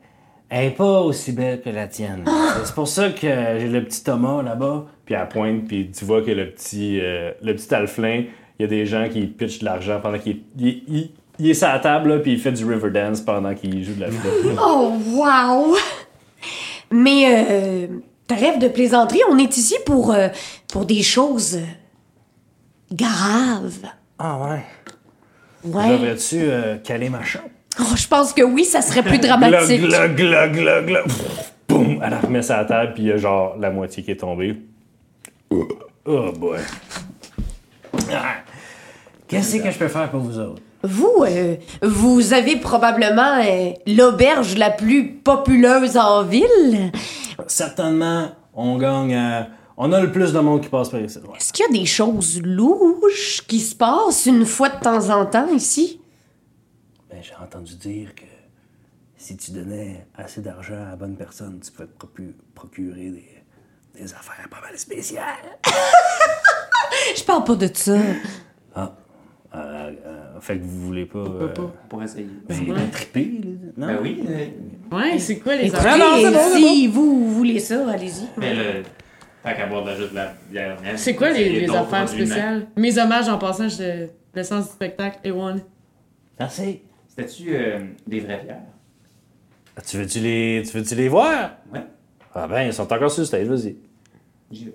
elle 0.51 0.67
est 0.67 0.71
pas 0.77 1.01
aussi 1.01 1.33
belle 1.33 1.61
que 1.61 1.71
la 1.71 1.87
tienne. 1.89 2.25
C'est 2.65 2.75
pour 2.75 2.89
ça 2.89 3.11
que 3.11 3.21
j'ai 3.59 3.69
le 3.69 3.85
petit 3.85 4.03
Thomas 4.05 4.43
là-bas. 4.43 4.87
Puis 5.05 5.15
elle 5.15 5.29
pointe, 5.29 5.65
puis 5.67 5.91
tu 5.91 6.05
vois 6.05 6.23
que 6.23 6.31
le 6.31 6.51
petit, 6.51 6.99
euh, 7.01 7.33
le 7.43 7.55
petit 7.55 7.75
Alflin, 7.75 8.25
il 8.59 8.63
y 8.63 8.65
a 8.65 8.69
des 8.69 8.87
gens 8.87 9.07
qui 9.11 9.27
pitchent 9.27 9.59
de 9.59 9.65
l'argent 9.67 9.99
pendant 10.03 10.19
qu'il 10.19 10.41
il, 10.59 10.83
il- 10.89 11.11
il 11.41 11.51
est 11.51 11.55
sur 11.55 11.67
la 11.67 11.81
table, 11.81 12.11
là, 12.11 12.19
puis 12.21 12.33
il 12.35 12.39
fait 12.39 12.53
du 12.53 12.65
Riverdance 12.65 13.21
pendant 13.21 13.53
qu'il 13.55 13.83
joue 13.85 13.95
de 13.95 14.03
la 14.03 14.07
flûte. 14.09 14.57
Oh, 14.65 14.93
wow! 15.15 15.75
Mais, 16.91 17.25
euh, 17.29 17.87
trêve 18.27 18.59
de 18.59 18.69
plaisanterie, 18.69 19.21
on 19.31 19.39
est 19.39 19.57
ici 19.57 19.77
pour, 19.87 20.13
euh, 20.13 20.29
pour 20.69 20.85
des 20.87 21.03
choses 21.03 21.57
euh, 21.57 22.95
graves. 22.95 23.87
ah 24.19 24.39
ouais. 24.39 24.65
Ouais. 25.65 25.93
Devrais-tu 25.93 26.41
euh, 26.41 26.77
caler 26.77 27.09
ma 27.09 27.23
chope? 27.25 27.43
Oh, 27.81 27.97
je 27.97 28.07
pense 28.07 28.33
que 28.35 28.43
oui, 28.43 28.65
ça 28.65 28.83
serait 28.83 29.03
plus 29.03 29.19
dramatique. 29.19 29.81
Glug, 29.83 30.15
glug, 30.15 30.53
glug, 30.53 30.87
glug. 30.87 31.05
Boum! 31.67 32.01
Elle 32.05 32.15
remet 32.23 32.43
sur 32.43 32.55
la 32.57 32.65
table, 32.67 32.93
puis 32.95 33.05
il 33.05 33.09
y 33.09 33.13
a 33.13 33.17
genre 33.17 33.57
la 33.59 33.71
moitié 33.71 34.03
qui 34.03 34.11
est 34.11 34.17
tombée. 34.17 34.57
Oh 35.51 36.33
boy. 36.33 36.59
Ah. 38.13 38.35
Qu'est-ce 39.27 39.57
que 39.57 39.71
je 39.71 39.79
peux 39.79 39.89
faire 39.89 40.11
pour 40.11 40.21
vous 40.21 40.39
autres? 40.39 40.61
Vous, 40.85 41.25
euh, 41.27 41.57
vous 41.83 42.33
avez 42.35 42.57
probablement 42.57 43.41
euh, 43.43 43.73
l'auberge 43.87 44.57
la 44.57 44.71
plus 44.71 45.13
populeuse 45.15 45.97
en 45.97 46.23
ville. 46.25 46.93
Certainement, 47.49 48.29
on 48.55 48.77
gagne 48.79 49.15
à... 49.17 49.49
On 49.77 49.93
a 49.93 50.01
le 50.01 50.13
plus 50.13 50.33
de 50.33 50.39
monde 50.39 50.61
qui 50.63 50.69
passe 50.69 50.91
par 50.91 51.01
ici. 51.01 51.19
ouais. 51.19 51.37
Est-ce 51.37 51.53
qu'il 51.53 51.65
y 51.67 51.69
a 51.69 51.81
des 51.81 51.87
choses 51.87 52.41
louches 52.43 53.43
qui 53.49 53.59
se 53.59 53.75
passent 53.75 54.27
une 54.27 54.47
fois 54.47 54.69
de 54.69 54.79
temps 54.79 55.11
en 55.11 55.27
temps 55.27 55.49
ici? 55.53 56.01
Ben, 57.11 57.19
j'ai 57.23 57.35
entendu 57.43 57.75
dire 57.75 58.15
que 58.15 58.23
si 59.17 59.37
tu 59.37 59.51
donnais 59.51 60.07
assez 60.17 60.43
d'argent 60.43 60.75
à 60.87 60.91
la 60.91 60.97
bonne 60.97 61.17
personne, 61.17 61.59
tu 61.65 61.73
pouvais 61.73 61.89
te 61.89 62.05
procu- 62.07 62.35
procurer 62.55 63.11
des, 63.11 63.43
des 64.01 64.13
affaires 64.15 64.49
pas 64.49 64.61
mal 64.61 64.79
spéciales. 64.79 65.25
Je 67.17 67.25
parle 67.25 67.43
pas 67.45 67.55
de 67.57 67.69
ça. 67.73 67.97
Ah. 68.77 68.93
Euh, 69.55 69.93
euh, 70.05 70.41
fait 70.41 70.59
que 70.59 70.63
vous 70.65 70.81
voulez 70.87 71.07
pas... 71.07 71.19
euh, 71.21 71.49
Pour 71.89 72.03
essayer. 72.03 72.27
ben, 72.49 72.57
ben, 72.67 72.91
triper, 72.91 73.31
là, 73.43 73.51
non? 73.77 73.87
Ben 73.87 73.99
oui. 74.03 74.25
euh, 74.29 74.47
Ouais, 74.97 75.19
c'est 75.19 75.39
quoi 75.39 75.55
les 75.55 75.67
Écoutez, 75.69 75.79
affaires? 75.87 75.99
non, 75.99 76.31
bon, 76.33 76.39
si 76.57 76.87
vous 76.89 77.31
voulez 77.33 77.61
ça, 77.61 77.89
allez-y. 77.89 78.27
Mais 78.37 78.55
le. 78.55 78.83
Tant 79.45 79.55
qu'à 79.55 79.67
boire 79.67 79.85
de 79.85 79.91
la 79.91 79.97
juste 79.97 80.11
de 80.11 80.15
la 80.17 80.35
bière. 80.51 80.79
C'est 80.97 81.15
quoi 81.15 81.31
les, 81.31 81.61
les 81.61 81.71
affaires 81.71 82.09
spéciales? 82.09 82.67
Mes 82.77 82.99
hommages 82.99 83.29
en 83.29 83.39
passant, 83.39 83.69
je, 83.69 84.07
le 84.35 84.43
sens 84.43 84.67
du 84.67 84.73
spectacle 84.73 85.19
et 85.23 85.31
one. 85.31 85.61
Merci. 86.41 86.81
C'était-tu 87.09 87.55
euh, 87.55 87.79
des 88.07 88.21
vraies 88.21 88.41
bières? 88.43 88.63
Ah, 89.77 89.83
Tu 89.83 89.99
veux-tu 89.99 90.19
les, 90.21 90.63
tu 90.69 90.77
veux-tu 90.77 90.95
les 90.97 91.09
voir? 91.09 91.59
Ouais. 91.73 91.81
Ah 92.35 92.49
ben, 92.49 92.63
ils 92.63 92.73
sont 92.73 92.91
encore 92.93 93.11
sur 93.11 93.21
le 93.21 93.27
stage, 93.27 93.47
vas-y. 93.47 93.77
J'y 94.51 94.65
vais. 94.65 94.75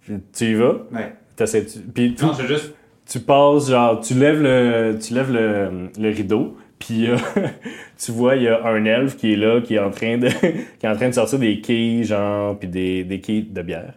Tu- 0.00 0.20
Tu 0.32 0.44
y 0.46 0.54
vas? 0.54 0.74
Ouais. 0.92 1.14
T'essaies-tu- 1.36 1.80
Puis 1.80 2.14
tu, 2.14 2.24
Non, 2.24 2.32
c'est 2.34 2.46
juste. 2.46 2.72
Tu 3.06 3.20
passes, 3.20 3.68
genre, 3.70 4.00
tu 4.00 4.14
lèves 4.14 4.42
le, 4.42 4.98
tu 5.00 5.14
lèves 5.14 5.32
le, 5.32 5.90
le 5.98 6.08
rideau, 6.10 6.56
puis 6.78 7.08
euh, 7.10 7.16
tu 7.98 8.12
vois, 8.12 8.36
il 8.36 8.44
y 8.44 8.48
a 8.48 8.64
un 8.66 8.84
elfe 8.84 9.16
qui 9.16 9.32
est 9.32 9.36
là, 9.36 9.60
qui 9.60 9.74
est 9.74 9.78
en 9.78 9.90
train 9.90 10.18
de, 10.18 10.28
qui 10.78 10.86
est 10.86 10.88
en 10.88 10.96
train 10.96 11.08
de 11.08 11.14
sortir 11.14 11.38
des 11.38 11.60
quilles, 11.60 12.04
genre, 12.04 12.58
puis 12.58 12.68
des, 12.68 13.04
des 13.04 13.20
quilles 13.20 13.52
de 13.52 13.62
bière, 13.62 13.94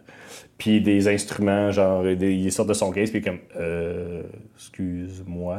puis 0.58 0.80
des 0.80 1.08
instruments, 1.08 1.70
genre, 1.70 2.02
des- 2.04 2.34
il 2.34 2.52
sort 2.52 2.66
de 2.66 2.74
son 2.74 2.90
case, 2.92 3.10
puis 3.10 3.22
comme, 3.22 3.38
euh, 3.56 4.22
excuse-moi. 4.56 5.58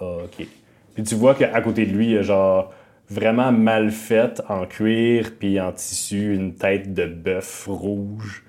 Ok. 0.00 0.46
Puis 0.94 1.02
tu 1.04 1.14
vois 1.14 1.34
qu'à 1.34 1.60
côté 1.60 1.86
de 1.86 1.92
lui, 1.92 2.06
il 2.06 2.12
y 2.12 2.18
a 2.18 2.22
genre 2.22 2.72
vraiment 3.08 3.52
mal 3.52 3.90
faite 3.90 4.40
en 4.48 4.66
cuir 4.66 5.32
puis 5.38 5.60
en 5.60 5.72
tissu, 5.72 6.34
une 6.34 6.54
tête 6.54 6.92
de 6.94 7.06
bœuf 7.06 7.66
rouge. 7.68 8.44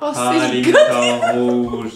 Oh, 0.00 0.12
Ah, 0.14 0.34
c'est 0.40 0.52
les 0.52 0.62
le 0.62 0.72
moutons 0.72 1.70
rouges. 1.76 1.92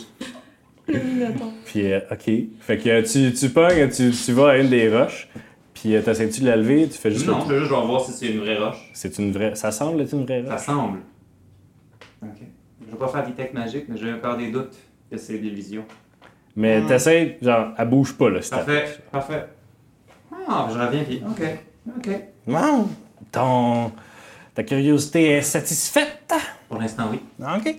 Puis, 1.66 1.92
euh, 1.92 2.01
ok. 2.11 2.30
Fait 2.61 2.78
que 2.78 2.88
euh, 2.88 3.03
tu, 3.03 3.32
tu 3.32 3.48
pognes, 3.51 3.88
tu, 3.90 4.11
tu 4.11 4.32
vas 4.32 4.51
à 4.51 4.57
une 4.59 4.68
des 4.70 4.88
roches, 4.94 5.28
puis 5.74 5.94
euh, 5.94 6.03
t'essaies-tu 6.03 6.40
de 6.40 6.46
la 6.46 6.57
lever, 6.57 6.88
tu 6.88 6.98
fais 6.98 7.11
juste 7.12 7.26
Non, 7.26 7.46
le- 7.48 7.61
je 7.61 7.64
je 7.66 7.70
vais 7.74 7.80
voir 7.86 8.01
si 8.05 8.12
c'est 8.12 8.26
une 8.26 8.40
vraie 8.40 8.59
roche. 8.59 8.90
C'est 8.92 9.16
une 9.18 9.30
vraie. 9.32 9.55
Ça 9.55 9.70
semble 9.70 10.01
être 10.03 10.12
une 10.12 10.24
vraie 10.24 10.44
Ça 10.46 10.55
roche. 10.55 10.64
semble. 10.64 10.98
Ok. 12.22 12.28
Je 12.86 12.90
vais 12.92 12.98
pas 12.98 13.09
faire 13.09 13.26
des 13.26 13.32
techs 13.34 13.55
magiques, 13.55 13.84
mais 13.88 13.96
j'ai 13.96 14.12
encore 14.12 14.36
des 14.36 14.51
doutes 14.51 14.74
que 15.11 15.16
c'est 15.16 15.38
des 15.38 15.51
visions. 15.51 15.84
Mais 16.57 16.84
t'essaies, 16.86 17.38
genre, 17.40 17.68
elle 17.78 17.88
bouge 17.88 18.14
pas, 18.14 18.28
là, 18.30 18.42
c'est 18.42 18.51
Parfait, 18.51 18.84
parfait. 19.12 19.46
Ah, 20.48 20.68
je 20.72 20.78
reviens 20.78 21.05
puis. 21.05 21.22
Ok, 21.28 21.42
ok. 21.98 22.11
Non. 22.48 22.88
Ton. 23.30 23.92
Ta 24.55 24.64
curiosité 24.64 25.28
est 25.30 25.42
satisfaite? 25.42 26.32
Pour 26.68 26.80
l'instant, 26.80 27.05
oui. 27.12 27.20
Ok. 27.40 27.76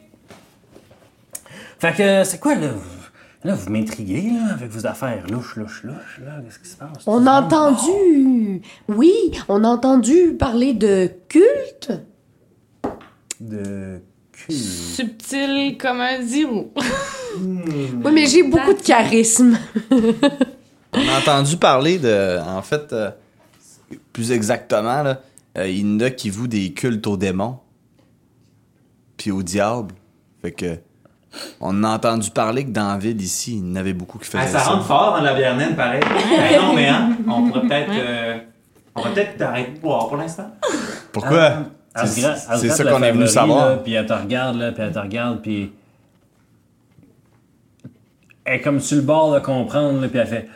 Fait 1.81 1.93
que, 1.95 2.23
c'est 2.23 2.39
quoi, 2.39 2.55
là? 2.55 2.67
vous- 2.73 2.97
Là, 3.43 3.55
vous 3.55 3.71
m'intriguez, 3.71 4.29
là, 4.35 4.53
avec 4.53 4.69
vos 4.69 4.85
affaires 4.85 5.25
louches, 5.27 5.55
louches, 5.55 5.81
louches, 5.83 6.19
là. 6.23 6.33
Qu'est-ce 6.45 6.59
qui 6.59 6.69
se 6.69 6.75
passe? 6.77 7.03
On 7.07 7.25
a 7.25 7.41
entendu. 7.41 8.61
Oui, 8.87 9.11
on 9.49 9.63
a 9.63 9.67
entendu 9.67 10.35
parler 10.37 10.75
de 10.75 11.09
culte. 11.27 11.91
De 13.39 13.99
cul. 14.31 14.53
Subtil 14.53 15.75
comme 15.79 16.01
un 16.01 16.21
zéro. 16.21 16.71
Oui, 17.35 18.11
mais 18.13 18.27
j'ai 18.27 18.43
beaucoup 18.43 18.73
de 18.73 18.81
charisme. 18.81 19.57
On 20.93 20.99
a 21.07 21.19
entendu 21.19 21.57
parler 21.57 21.97
de. 21.97 22.37
En 22.45 22.61
fait, 22.61 22.93
euh, 22.93 23.09
plus 24.13 24.31
exactement, 24.33 25.01
là, 25.01 25.21
euh, 25.57 25.67
il 25.67 25.79
y 25.79 25.95
en 25.95 25.99
a 26.01 26.09
qui 26.11 26.29
vouent 26.29 26.47
des 26.47 26.73
cultes 26.73 27.07
aux 27.07 27.17
démons. 27.17 27.57
Puis 29.17 29.31
au 29.31 29.41
diable. 29.41 29.95
Fait 30.43 30.51
que. 30.51 30.77
On 31.61 31.83
a 31.83 31.89
entendu 31.95 32.29
parler 32.31 32.65
que 32.65 32.71
dans 32.71 32.89
la 32.89 32.97
ville 32.97 33.21
ici, 33.21 33.57
il 33.57 33.69
y 33.69 33.71
en 33.71 33.75
avait 33.75 33.93
beaucoup 33.93 34.17
qui 34.19 34.25
faisaient 34.25 34.43
Ah, 34.43 34.47
ça 34.47 34.59
ça. 34.59 34.69
rentre 34.71 34.85
fort 34.85 35.13
dans 35.17 35.21
la 35.21 35.33
bière 35.33 35.55
naine, 35.55 35.75
pareil. 35.75 36.01
Ben 36.01 36.61
non, 36.61 36.73
mais 36.73 36.87
hein, 36.89 37.15
on 37.27 37.47
pourrait 37.47 37.61
peut-être. 37.67 37.91
euh, 37.93 38.37
on 38.95 39.01
va 39.03 39.09
peut-être 39.11 39.41
arrêter 39.41 39.71
de 39.71 39.79
boire 39.79 40.07
pour 40.09 40.17
l'instant. 40.17 40.51
Pourquoi? 41.13 41.53
Se 41.95 42.19
gra- 42.21 42.57
C'est 42.57 42.69
ça 42.69 42.83
qu'on 42.83 43.01
est 43.03 43.11
venu 43.11 43.27
savoir. 43.27 43.69
là, 43.69 43.75
Puis 43.77 43.93
elle 43.93 44.05
te 44.05 44.13
regarde, 44.13 44.57
là, 44.57 44.71
puis 44.71 44.83
elle 44.83 44.91
te 44.93 44.99
regarde, 44.99 45.41
puis. 45.41 45.71
Elle 48.43 48.55
est 48.55 48.61
comme 48.61 48.79
sur 48.79 48.97
le 48.97 49.03
bord 49.03 49.33
de 49.33 49.39
comprendre, 49.39 50.01
là, 50.01 50.07
puis 50.07 50.19
elle 50.19 50.27
fait. 50.27 50.49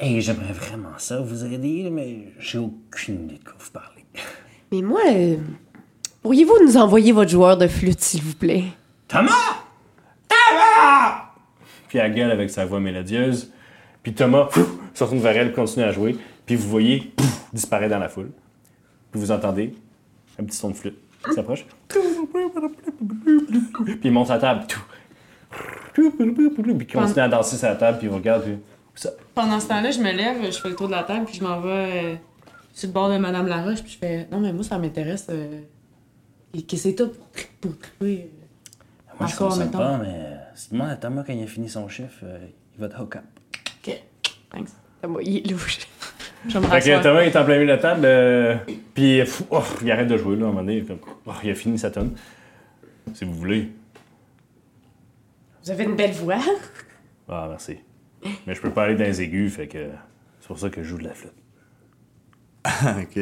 Hey, 0.00 0.20
j'aimerais 0.20 0.52
vraiment 0.52 0.92
ça 0.98 1.20
vous 1.20 1.44
aider, 1.44 1.88
mais 1.90 2.32
j'ai 2.38 2.58
aucune 2.58 3.24
idée 3.24 3.38
de 3.38 3.44
quoi 3.44 3.54
vous 3.58 3.70
parlez. 3.72 4.04
Mais 4.70 4.80
moi, 4.80 5.00
euh, 5.10 5.36
pourriez-vous 6.22 6.56
nous 6.64 6.76
envoyer 6.76 7.10
votre 7.12 7.30
joueur 7.30 7.56
de 7.56 7.66
flûte, 7.66 8.00
s'il 8.00 8.22
vous 8.22 8.34
plaît? 8.36 8.64
Thomas! 9.08 9.64
Thomas! 10.28 11.22
Puis 11.88 11.98
elle 11.98 12.14
gueule 12.14 12.30
avec 12.30 12.50
sa 12.50 12.66
voix 12.66 12.78
mélodieuse. 12.78 13.50
Puis 14.02 14.12
Thomas 14.12 14.44
pff, 14.44 14.66
se 14.92 15.02
retourne 15.02 15.22
vers 15.22 15.36
elle, 15.36 15.52
continue 15.54 15.84
à 15.84 15.92
jouer. 15.92 16.16
Puis 16.44 16.56
vous 16.56 16.68
voyez, 16.68 17.12
pff, 17.16 17.46
disparaît 17.52 17.88
dans 17.88 17.98
la 17.98 18.10
foule. 18.10 18.30
Puis 19.10 19.20
vous 19.20 19.30
entendez 19.30 19.74
un 20.38 20.44
petit 20.44 20.56
son 20.56 20.68
de 20.70 20.74
flûte 20.74 20.98
qui 21.24 21.32
s'approche. 21.32 21.64
Puis 21.88 22.00
il 24.04 24.12
monte 24.12 24.28
sa 24.28 24.38
table. 24.38 24.66
Puis 25.94 26.04
il 26.18 26.86
continue 26.86 27.20
à 27.20 27.28
danser 27.28 27.56
sa 27.56 27.74
table, 27.74 27.98
puis 27.98 28.08
il 28.08 28.12
regarde. 28.12 28.42
Puis... 28.44 28.58
Ça? 28.94 29.10
Pendant 29.34 29.58
ce 29.58 29.68
temps-là, 29.68 29.90
je 29.90 30.00
me 30.00 30.12
lève, 30.12 30.44
je 30.44 30.58
fais 30.58 30.68
le 30.68 30.76
tour 30.76 30.88
de 30.88 30.92
la 30.92 31.04
table, 31.04 31.24
puis 31.24 31.36
je 31.36 31.44
m'en 31.44 31.60
vais 31.60 31.68
euh, 31.68 32.14
sur 32.72 32.88
le 32.88 32.92
bord 32.92 33.08
de 33.08 33.16
Madame 33.16 33.46
Laroche, 33.46 33.82
puis 33.82 33.92
je 33.92 33.98
fais 33.98 34.28
Non, 34.30 34.40
mais 34.40 34.52
moi, 34.52 34.64
ça 34.64 34.76
m'intéresse. 34.78 35.26
Euh, 35.30 35.60
et 36.52 36.62
que 36.62 36.76
c'est 36.76 36.94
tout 36.94 37.10
pour, 37.60 37.72
triper. 37.78 38.30
Euh, 39.18 39.24
Moi, 39.24 39.28
je 39.28 39.36
consomme 39.36 39.64
mettons. 39.64 39.78
pas, 39.78 39.98
mais 39.98 40.36
si 40.54 40.68
tu 40.68 40.74
demandes 40.74 40.90
à 40.90 40.96
Thomas 40.96 41.24
quand 41.26 41.32
il 41.32 41.42
a 41.42 41.46
fini 41.46 41.68
son 41.68 41.88
chiffre, 41.88 42.20
euh, 42.24 42.38
il 42.74 42.80
va 42.80 42.88
te 42.88 43.00
hook 43.00 43.16
up. 43.16 43.22
Ok, 43.86 44.02
thanks. 44.50 44.68
Moi, 45.06 45.22
il 45.22 45.38
est 45.38 45.50
louche. 45.50 45.78
Je 46.48 46.58
me 46.58 46.66
Fait 46.66 46.80
que. 46.80 47.02
Thomas 47.02 47.22
est 47.22 47.36
en 47.36 47.44
plein 47.44 47.54
milieu 47.54 47.66
de 47.66 47.72
la 47.72 47.78
table, 47.78 48.02
euh, 48.04 48.56
puis 48.94 49.18
pff, 49.20 49.42
oh, 49.50 49.62
il 49.82 49.90
arrête 49.90 50.08
de 50.08 50.16
jouer, 50.16 50.36
là, 50.36 50.46
à 50.46 50.48
un 50.48 50.52
moment 50.52 50.64
donné. 50.64 50.82
comme, 50.82 50.98
oh, 51.26 51.32
il 51.42 51.50
a 51.50 51.54
fini 51.54 51.78
sa 51.78 51.90
tonne. 51.90 52.14
Si 53.14 53.24
vous 53.24 53.32
voulez. 53.34 53.72
Vous 55.64 55.70
avez 55.70 55.84
une 55.84 55.96
belle 55.96 56.12
voix. 56.12 56.38
Ah, 57.28 57.46
merci. 57.48 57.78
Mais 58.46 58.54
je 58.54 58.60
peux 58.60 58.70
pas 58.70 58.84
aller 58.84 58.94
dans 58.94 59.04
les 59.04 59.20
aigus, 59.20 59.52
fait 59.54 59.68
que 59.68 59.88
c'est 60.40 60.46
pour 60.46 60.58
ça 60.58 60.70
que 60.70 60.82
je 60.82 60.88
joue 60.88 60.98
de 60.98 61.04
la 61.04 61.14
flûte. 61.14 61.32
ok. 62.82 63.18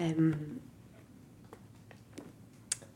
Euh, 0.00 0.32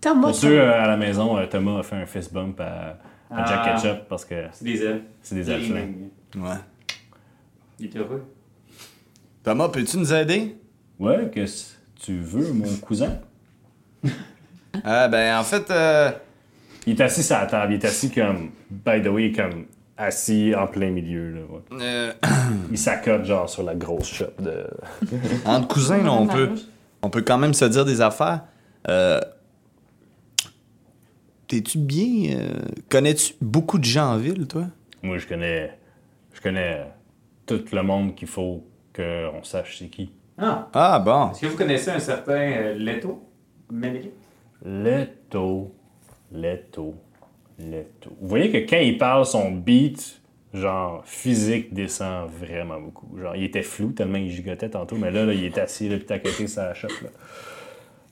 Thomas, 0.08 0.26
Pour 0.28 0.34
ceux 0.34 0.60
euh, 0.60 0.82
à 0.82 0.86
la 0.86 0.96
maison, 0.96 1.36
euh, 1.38 1.46
Thomas 1.46 1.78
a 1.78 1.82
fait 1.82 1.96
un 1.96 2.06
fist 2.06 2.32
bump 2.32 2.60
à, 2.60 2.98
à 3.30 3.44
Jack 3.46 3.60
Ah. 3.64 3.74
Ketchup 3.80 4.08
parce 4.08 4.24
que 4.24 4.34
C'est 4.52 4.64
des 4.64 4.82
ailes. 4.82 5.02
c'est 5.22 5.34
des 5.34 5.50
elfes. 5.50 5.70
là. 5.70 5.80
Ouais. 6.40 6.56
Il 7.78 7.86
est 7.86 7.96
heureux. 7.96 8.24
Thomas, 9.42 9.68
peux-tu 9.68 9.98
nous 9.98 10.12
aider? 10.12 10.56
Ouais, 10.98 11.30
qu'est-ce 11.32 11.74
que 11.74 12.04
tu 12.06 12.18
veux, 12.18 12.52
mon 12.52 12.74
cousin? 12.76 13.18
Ah, 14.84 15.08
ben, 15.08 15.36
en 15.38 15.42
fait, 15.42 15.70
euh, 15.70 16.10
Il 16.86 16.92
est 16.92 17.00
assis 17.02 17.32
à 17.32 17.40
la 17.40 17.46
table, 17.46 17.72
il 17.72 17.76
est 17.82 17.84
assis 17.84 18.10
comme, 18.10 18.50
by 18.70 19.02
the 19.02 19.08
way, 19.08 19.32
comme 19.32 19.64
assis 19.96 20.54
en 20.54 20.66
plein 20.68 20.90
milieu. 20.90 21.30
Là, 21.32 21.40
ouais. 21.50 21.82
euh, 21.82 22.12
Il 22.70 22.78
s'accote 22.78 23.24
genre 23.24 23.48
sur 23.48 23.62
la 23.64 23.74
grosse 23.74 24.06
shop 24.12 24.26
de. 24.40 24.66
entre 25.46 25.66
cousins, 25.68 26.02
là, 26.02 26.12
on 26.12 26.26
peut, 26.26 26.50
on 27.02 27.10
peut 27.10 27.22
quand 27.22 27.38
même 27.38 27.54
se 27.54 27.64
dire 27.64 27.84
des 27.84 28.00
affaires. 28.00 28.42
Euh, 28.88 29.20
T'es-tu 31.48 31.78
bien. 31.78 32.36
euh, 32.38 32.52
Connais-tu 32.88 33.34
beaucoup 33.40 33.78
de 33.78 33.84
gens 33.84 34.12
en 34.12 34.18
ville, 34.18 34.46
toi? 34.46 34.66
Moi, 35.02 35.18
je 35.18 35.26
connais. 35.26 35.78
Je 36.34 36.40
connais 36.40 36.82
tout 37.46 37.64
le 37.72 37.82
monde 37.82 38.14
qu'il 38.14 38.28
faut 38.28 38.64
qu'on 38.94 39.42
sache 39.42 39.78
c'est 39.78 39.88
qui. 39.88 40.12
Ah, 40.36 40.68
Ah, 40.72 40.98
bon. 41.00 41.30
est-ce 41.32 41.40
que 41.40 41.46
vous 41.46 41.56
connaissez 41.56 41.90
un 41.90 41.98
certain 41.98 42.38
euh, 42.38 42.74
Leto? 42.74 43.24
Ménélique? 43.72 44.12
Leto, 44.64 45.74
Leto, 46.32 46.94
Leto. 47.58 48.10
Vous 48.20 48.28
voyez 48.28 48.50
que 48.50 48.58
quand 48.70 48.80
il 48.80 48.98
parle, 48.98 49.24
son 49.26 49.50
beat, 49.50 50.20
genre 50.54 51.02
physique, 51.04 51.72
descend 51.74 52.30
vraiment 52.30 52.80
beaucoup. 52.80 53.18
Genre, 53.18 53.34
il 53.36 53.44
était 53.44 53.62
flou 53.62 53.90
tellement 53.92 54.18
il 54.18 54.30
gigotait 54.30 54.70
tantôt, 54.70 54.96
mais 54.96 55.10
là, 55.10 55.24
là 55.24 55.32
il 55.32 55.44
est 55.44 55.58
assis, 55.58 55.88
là, 55.88 55.96
puis 55.96 56.06
t'as 56.06 56.18
côté 56.18 56.46
sa 56.46 56.72
là. 56.72 56.88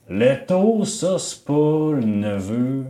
Leto, 0.09 0.85
ça, 0.85 1.19
c'est 1.19 1.43
pas 1.45 1.53
le 1.93 2.01
neveu. 2.05 2.85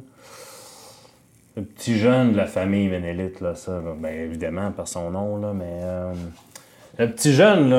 Le 1.58 1.64
petit 1.64 1.97
jeune 1.97 2.32
de 2.34 2.38
la 2.38 2.45
famille 2.45 2.88
Ménélite, 2.88 3.41
là, 3.41 3.55
ça, 3.55 3.82
là. 3.82 3.95
Ben, 3.99 4.14
évidemment, 4.16 4.72
par 4.72 4.88
son 4.88 5.10
nom, 5.12 5.38
là, 5.38 5.53
mais. 5.53 5.80
euh, 5.82 6.14
le 6.99 7.12
petit 7.12 7.34
jeune, 7.34 7.70
là, 7.70 7.76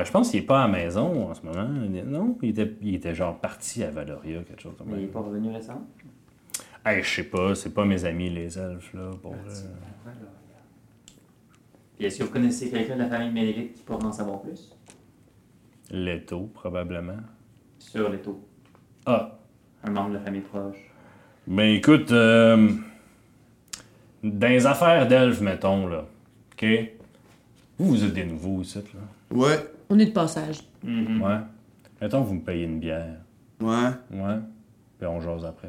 euh, 0.00 0.04
je 0.04 0.10
pense 0.10 0.30
qu'il 0.30 0.40
est 0.40 0.46
pas 0.46 0.64
à 0.64 0.66
la 0.66 0.72
maison 0.72 1.30
en 1.30 1.34
ce 1.34 1.42
moment. 1.46 1.68
Non, 2.04 2.36
il 2.42 2.50
était, 2.50 2.72
il 2.82 2.94
était 2.96 3.14
genre 3.14 3.38
parti 3.38 3.82
à 3.84 3.90
Valoria, 3.90 4.40
quelque 4.42 4.60
chose 4.62 4.74
comme 4.76 4.90
ça. 4.90 4.96
Il 4.96 5.04
est 5.04 5.06
pas 5.06 5.20
revenu 5.20 5.50
récemment? 5.52 5.86
Hey, 6.84 7.02
je 7.02 7.08
sais 7.08 7.22
pas, 7.24 7.54
c'est 7.54 7.72
pas 7.72 7.84
mes 7.84 8.04
amis 8.04 8.28
les 8.28 8.58
elfes, 8.58 8.92
là. 8.94 9.10
Pour, 9.22 9.32
euh, 9.34 10.10
Puis 11.96 12.06
est-ce 12.06 12.18
que 12.18 12.24
vous 12.24 12.30
connaissez 12.32 12.70
quelqu'un 12.70 12.96
de 12.96 13.02
la 13.02 13.08
famille 13.08 13.30
Ménélique 13.30 13.74
qui 13.74 13.82
pourrait 13.82 14.04
en 14.04 14.12
savoir 14.12 14.40
plus? 14.42 14.74
Leto, 15.90 16.50
probablement. 16.54 17.18
Sur 17.78 18.08
Leto. 18.10 18.40
Ah, 19.06 19.38
Un 19.84 19.90
membre 19.90 20.10
de 20.10 20.14
la 20.14 20.20
famille 20.20 20.40
proche. 20.40 20.76
ben 21.46 21.74
écoute, 21.74 22.10
euh, 22.12 22.68
dans 24.22 24.48
les 24.48 24.66
affaires 24.66 25.06
d'elfes, 25.08 25.40
mettons, 25.40 25.86
là, 25.86 26.04
OK? 26.52 26.66
Vous, 27.78 27.88
vous 27.88 28.04
êtes 28.04 28.14
des 28.14 28.24
nouveaux 28.24 28.60
ici, 28.62 28.78
là. 28.94 29.36
Ouais. 29.36 29.58
On 29.90 29.98
est 29.98 30.06
de 30.06 30.10
passage. 30.12 30.60
Mhm. 30.84 31.22
Ouais. 31.22 31.36
Mettons 32.00 32.22
que 32.22 32.28
vous 32.28 32.34
me 32.34 32.40
payez 32.40 32.64
une 32.64 32.78
bière. 32.78 33.16
Ouais. 33.60 33.90
Ouais. 34.12 34.36
Puis 34.98 35.06
on 35.06 35.20
jase 35.20 35.44
après. 35.44 35.68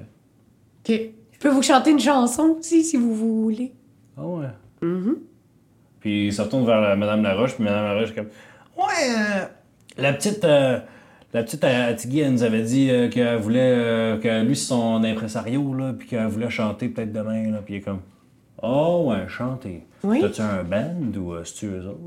Ok. 0.87 0.99
Je 1.31 1.39
peux 1.39 1.49
vous 1.49 1.61
chanter 1.61 1.91
une 1.91 1.99
chanson 1.99 2.55
aussi, 2.59 2.83
si 2.83 2.97
vous 2.97 3.13
voulez. 3.15 3.73
Ah 4.17 4.25
ouais. 4.25 4.47
Mhm. 4.81 5.17
Puis 5.99 6.27
il 6.27 6.33
se 6.33 6.41
retourne 6.41 6.65
vers 6.65 6.79
la- 6.81 6.95
Madame 6.95 7.23
Laroche, 7.23 7.55
puis 7.55 7.63
Madame 7.63 7.85
Laroche 7.85 8.11
est 8.11 8.15
comme 8.15 8.29
Ouais, 8.77 8.83
euh, 9.17 9.45
la 9.97 10.13
petite. 10.13 10.43
euh, 10.43 10.79
la 11.33 11.43
petite 11.43 11.63
euh, 11.63 11.91
Atigui, 11.91 12.19
elle 12.19 12.33
nous 12.33 12.43
avait 12.43 12.61
dit 12.63 12.89
euh, 12.91 13.09
qu'elle 13.09 13.37
voulait. 13.39 13.59
euh, 13.75 14.17
que 14.19 14.43
lui, 14.45 14.55
c'est 14.55 14.67
son 14.67 15.03
impresario, 15.03 15.73
là, 15.73 15.93
puis 15.97 16.07
qu'elle 16.07 16.27
voulait 16.27 16.49
chanter 16.49 16.89
peut-être 16.89 17.11
demain, 17.11 17.49
là. 17.51 17.59
Puis 17.63 17.75
il 17.75 17.77
est 17.77 17.81
comme 17.81 17.99
Oh, 18.65 19.07
ouais, 19.09 19.27
chanter. 19.27 19.85
Oui. 20.05 20.21
T'as-tu 20.21 20.41
un 20.41 20.63
band 20.63 21.19
ou 21.19 21.33
euh, 21.33 21.43
c'est-tu 21.43 21.65
eux 21.67 21.83
autres? 21.85 21.99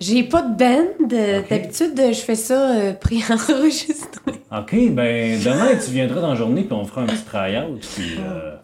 J'ai 0.00 0.22
pas 0.24 0.40
de 0.42 0.56
band. 0.56 1.08
euh. 1.12 1.42
D'habitude, 1.48 1.92
je 1.96 2.20
fais 2.20 2.34
ça 2.36 2.70
euh, 2.76 2.92
pré-enregistré. 2.94 4.32
Ok, 4.56 4.70
ben 4.92 5.38
demain, 5.42 5.76
tu 5.84 5.90
viendras 5.90 6.20
dans 6.20 6.28
la 6.28 6.34
journée, 6.36 6.62
puis 6.62 6.72
on 6.74 6.84
fera 6.84 7.02
un 7.02 7.06
petit 7.06 7.24
try-out, 7.24 7.80
puis 7.96 8.14
euh, 8.20 8.54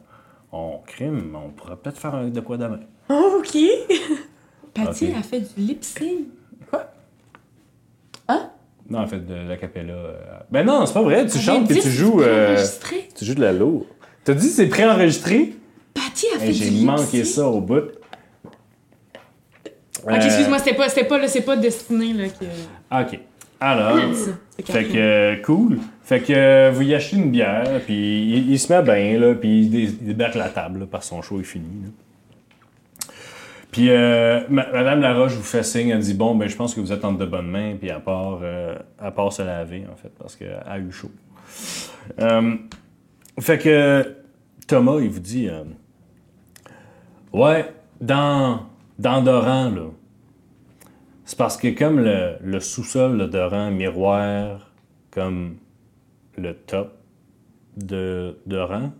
on 0.52 0.78
crime, 0.86 1.34
on 1.34 1.50
pourra 1.50 1.74
peut-être 1.76 1.98
faire 1.98 2.14
un- 2.14 2.28
de 2.28 2.40
quoi 2.40 2.56
demain. 2.58 2.78
Oh, 3.08 3.38
ok. 3.40 3.56
Patty, 4.74 5.06
Ok. 5.08 5.12
elle 5.16 5.22
fait 5.24 5.40
du 5.40 5.60
lip 5.66 5.82
sync. 5.84 6.26
Non, 8.88 8.98
en 9.00 9.06
fait, 9.06 9.20
de 9.24 9.34
la 9.48 9.56
capella. 9.56 9.92
euh, 9.92 10.14
Ben 10.50 10.64
non, 10.66 10.84
c'est 10.86 10.94
pas 10.94 11.02
vrai, 11.02 11.24
tu 11.26 11.38
chantes 11.38 11.66
puis 11.66 11.76
Dit, 11.76 11.82
tu 11.82 11.90
joues. 11.90 12.22
enregistré. 12.22 13.08
tu 13.16 13.24
joues 13.24 13.34
de 13.34 13.40
la 13.40 13.52
lourde. 13.52 13.84
T'as 14.24 14.34
dit 14.34 14.48
c'est 14.48 14.66
préenregistré? 14.66 15.54
Patty, 16.04 16.26
elle 16.34 16.40
fait 16.40 16.46
Hey, 16.46 16.52
du 16.70 16.76
J'ai 16.78 16.84
manqué 16.84 17.24
ça 17.24 17.46
au 17.46 17.60
bout. 17.60 17.90
Ok, 20.06 20.12
excuse-moi, 20.14 20.58
c'était 20.58 20.74
pas, 20.74 20.88
c'était 20.88 21.04
pas, 21.06 21.18
là, 21.18 21.28
c'est 21.28 21.42
pas 21.42 21.56
destiné, 21.56 22.12
là, 22.14 22.28
que... 22.28 22.44
Euh, 22.44 23.02
Ok. 23.02 23.18
Alors, 23.62 23.98
C'est 24.14 24.72
fait 24.72 24.84
que 24.86 24.96
euh, 24.96 25.36
cool. 25.42 25.78
Fait 26.02 26.20
que 26.20 26.32
euh, 26.32 26.70
vous 26.72 26.80
y 26.82 26.94
achetez 26.94 27.16
une 27.16 27.30
bière, 27.30 27.82
puis 27.84 27.94
il, 28.32 28.50
il 28.50 28.58
se 28.58 28.72
met 28.72 28.82
bien, 28.82 29.18
là, 29.18 29.34
puis 29.34 29.60
il, 29.64 29.70
dé- 29.70 29.82
il 30.00 30.06
débarque 30.06 30.36
la 30.36 30.48
table, 30.48 30.80
là, 30.80 30.86
parce 30.90 31.04
que 31.04 31.10
son 31.10 31.20
show 31.20 31.38
est 31.40 31.44
fini. 31.44 31.66
là. 31.84 33.10
Puis 33.70 33.90
euh, 33.90 34.40
ma- 34.48 34.72
Madame 34.72 35.02
Laroche 35.02 35.32
vous 35.32 35.42
fait 35.42 35.62
signe, 35.62 35.90
elle 35.90 36.00
dit 36.00 36.14
Bon, 36.14 36.34
ben 36.34 36.48
je 36.48 36.56
pense 36.56 36.74
que 36.74 36.80
vous 36.80 36.90
êtes 36.90 37.04
entre 37.04 37.18
de 37.18 37.26
bonnes 37.26 37.50
mains, 37.50 37.76
puis 37.78 37.90
à 37.90 38.00
part, 38.00 38.40
euh, 38.42 38.74
à 38.98 39.10
part 39.10 39.30
se 39.32 39.42
laver, 39.42 39.84
en 39.92 39.96
fait, 39.96 40.10
parce 40.18 40.34
qu'elle 40.36 40.58
a 40.66 40.78
eu 40.78 40.90
chaud. 40.90 41.10
Euh, 42.18 42.54
fait 43.38 43.58
que 43.58 44.16
Thomas, 44.66 44.96
il 45.02 45.10
vous 45.10 45.20
dit 45.20 45.48
euh, 45.48 45.64
Ouais, 47.32 47.72
dans, 48.00 48.66
dans 48.98 49.22
Doran, 49.22 49.70
là, 49.70 49.90
c'est 51.24 51.38
parce 51.38 51.56
que 51.56 51.68
comme 51.68 52.00
le, 52.00 52.58
sous-sol 52.58 53.16
de 53.18 53.26
Doran 53.26 53.70
miroir 53.70 54.72
comme 55.12 55.58
le 56.36 56.54
top 56.54 56.98
de 57.76 58.36
Doran, 58.46 58.90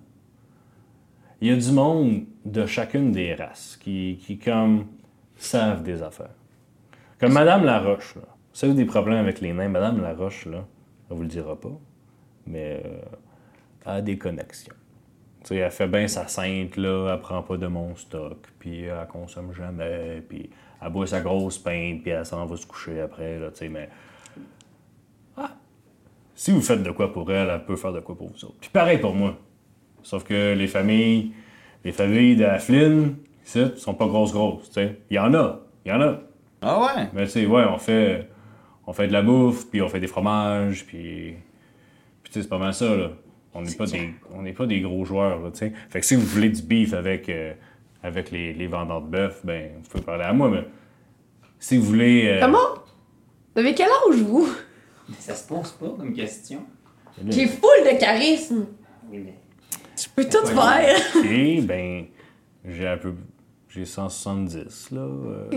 il 1.41 1.49
y 1.49 1.51
a 1.51 1.57
du 1.57 1.73
monde 1.73 2.23
de 2.45 2.67
chacune 2.67 3.11
des 3.11 3.35
races 3.35 3.77
qui, 3.77 4.41
comme 4.45 4.87
savent 5.37 5.83
des 5.83 6.01
affaires. 6.01 6.35
Comme 7.19 7.33
Madame 7.33 7.65
Laroche, 7.65 8.15
là, 8.15 8.23
vous 8.55 8.65
avez 8.65 8.75
des 8.75 8.85
problèmes 8.85 9.19
avec 9.19 9.41
les 9.41 9.53
nains, 9.53 9.69
Madame 9.69 10.01
Laroche, 10.01 10.47
là, 10.47 10.65
elle 11.11 11.17
vous 11.17 11.23
le 11.23 11.29
dira 11.29 11.59
pas, 11.59 11.77
mais 12.47 12.81
euh, 12.85 13.01
a 13.87 14.01
des 14.01 14.17
connexions. 14.17 14.75
Tu 15.43 15.49
sais, 15.49 15.57
elle 15.57 15.71
fait 15.71 15.87
bien 15.87 16.07
sa 16.07 16.29
sainte, 16.29 16.77
là, 16.77 17.15
elle 17.15 17.21
prend 17.21 17.43
pas 17.43 17.57
de 17.57 17.67
mon 17.67 17.97
stock, 17.97 18.47
puis 18.59 18.85
elle 18.85 19.07
consomme 19.09 19.55
jamais, 19.55 20.23
puis 20.29 20.51
elle 20.83 20.91
boit 20.91 21.07
sa 21.07 21.21
grosse 21.21 21.59
pinte, 21.59 22.03
puis 22.03 22.11
elle 22.11 22.27
s'en 22.27 22.45
va 22.45 22.57
se 22.57 22.67
coucher 22.67 23.01
après, 23.01 23.39
là, 23.39 23.51
tu 23.51 23.59
sais, 23.59 23.69
mais... 23.69 23.89
Ah! 25.37 25.53
Si 26.35 26.51
vous 26.51 26.61
faites 26.61 26.83
de 26.83 26.91
quoi 26.91 27.13
pour 27.13 27.31
elle, 27.33 27.49
elle 27.49 27.65
peut 27.65 27.77
faire 27.77 27.93
de 27.93 28.01
quoi 28.01 28.17
pour 28.17 28.29
vous 28.29 28.45
autres. 28.45 28.59
Puis 28.61 28.71
pareil 28.71 28.99
pour 28.99 29.15
moi. 29.15 29.39
Sauf 30.03 30.25
que 30.25 30.55
les 30.55 30.67
familles, 30.67 31.33
les 31.85 31.93
familles 31.93 32.37
de 32.37 32.45
la 32.45 32.59
Flynn, 32.59 33.17
ici, 33.45 33.73
sont 33.77 33.95
pas 33.95 34.07
grosses 34.07 34.33
grosses, 34.33 34.69
tu 34.69 34.75
sais. 34.75 34.99
Il 35.11 35.17
y 35.17 35.19
en 35.19 35.33
a, 35.35 35.61
il 35.85 35.91
y 35.91 35.93
en 35.93 36.01
a. 36.01 36.19
Ah 36.63 36.81
ouais? 36.81 37.09
Mais 37.15 37.25
tu 37.25 37.31
sais, 37.31 37.47
ouais, 37.47 37.65
on 37.65 37.79
fait, 37.79 38.29
on 38.87 38.93
fait 38.93 39.09
de 39.09 39.13
la 39.13 39.23
bouffe, 39.23 39.71
puis 39.71 39.81
on 39.81 39.89
fait 39.89 40.01
des 40.01 40.07
fromages, 40.07 40.85
puis. 40.87 41.35
Puis 42.23 42.33
tu 42.33 42.35
sais, 42.35 42.43
c'est 42.43 42.49
pas 42.49 42.59
mal 42.59 42.75
ça, 42.75 42.95
là. 42.95 43.11
On 43.55 43.63
n'est 43.63 43.75
pas, 43.75 43.87
des, 43.87 44.11
on 44.33 44.43
n'est 44.43 44.53
pas 44.53 44.67
des 44.67 44.81
gros 44.81 45.05
joueurs, 45.05 45.41
là, 45.41 45.51
tu 45.51 45.59
sais. 45.59 45.73
Fait 45.89 46.01
que 46.01 46.07
si 46.07 46.15
vous 46.15 46.25
voulez 46.25 46.51
du 46.51 46.63
beef 46.63 46.93
avec, 46.95 47.29
euh, 47.29 47.53
avec 48.03 48.31
les, 48.31 48.53
les 48.53 48.67
vendeurs 48.69 49.03
de 49.03 49.09
bœuf, 49.09 49.41
ben, 49.45 49.71
vous 49.83 49.89
pouvez 49.89 50.05
parler 50.05 50.25
à 50.25 50.33
moi, 50.33 50.49
mais. 50.51 50.65
Si 51.59 51.77
vous 51.77 51.85
voulez. 51.85 52.29
euh, 52.29 52.41
Comment? 52.41 52.59
Vous 53.55 53.61
avez 53.61 53.75
quel 53.75 53.89
âge, 53.89 54.21
vous? 54.23 54.49
Ça 55.19 55.35
se 55.35 55.47
pose 55.49 55.73
pas 55.73 55.89
comme 55.99 56.13
question. 56.15 56.63
J'ai 57.29 57.47
full 57.49 57.85
de 57.85 57.99
charisme. 57.99 58.67
Oui, 59.11 59.19
mais. 59.19 59.35
Je 60.01 60.07
peux 60.15 60.25
tout 60.25 60.47
faire. 60.47 60.97
Et, 61.25 61.61
ben, 61.61 62.05
j'ai 62.65 62.87
un 62.87 62.97
peu. 62.97 63.13
J'ai 63.69 63.85
170, 63.85 64.91
là. 64.93 65.01
euh, 65.01 65.51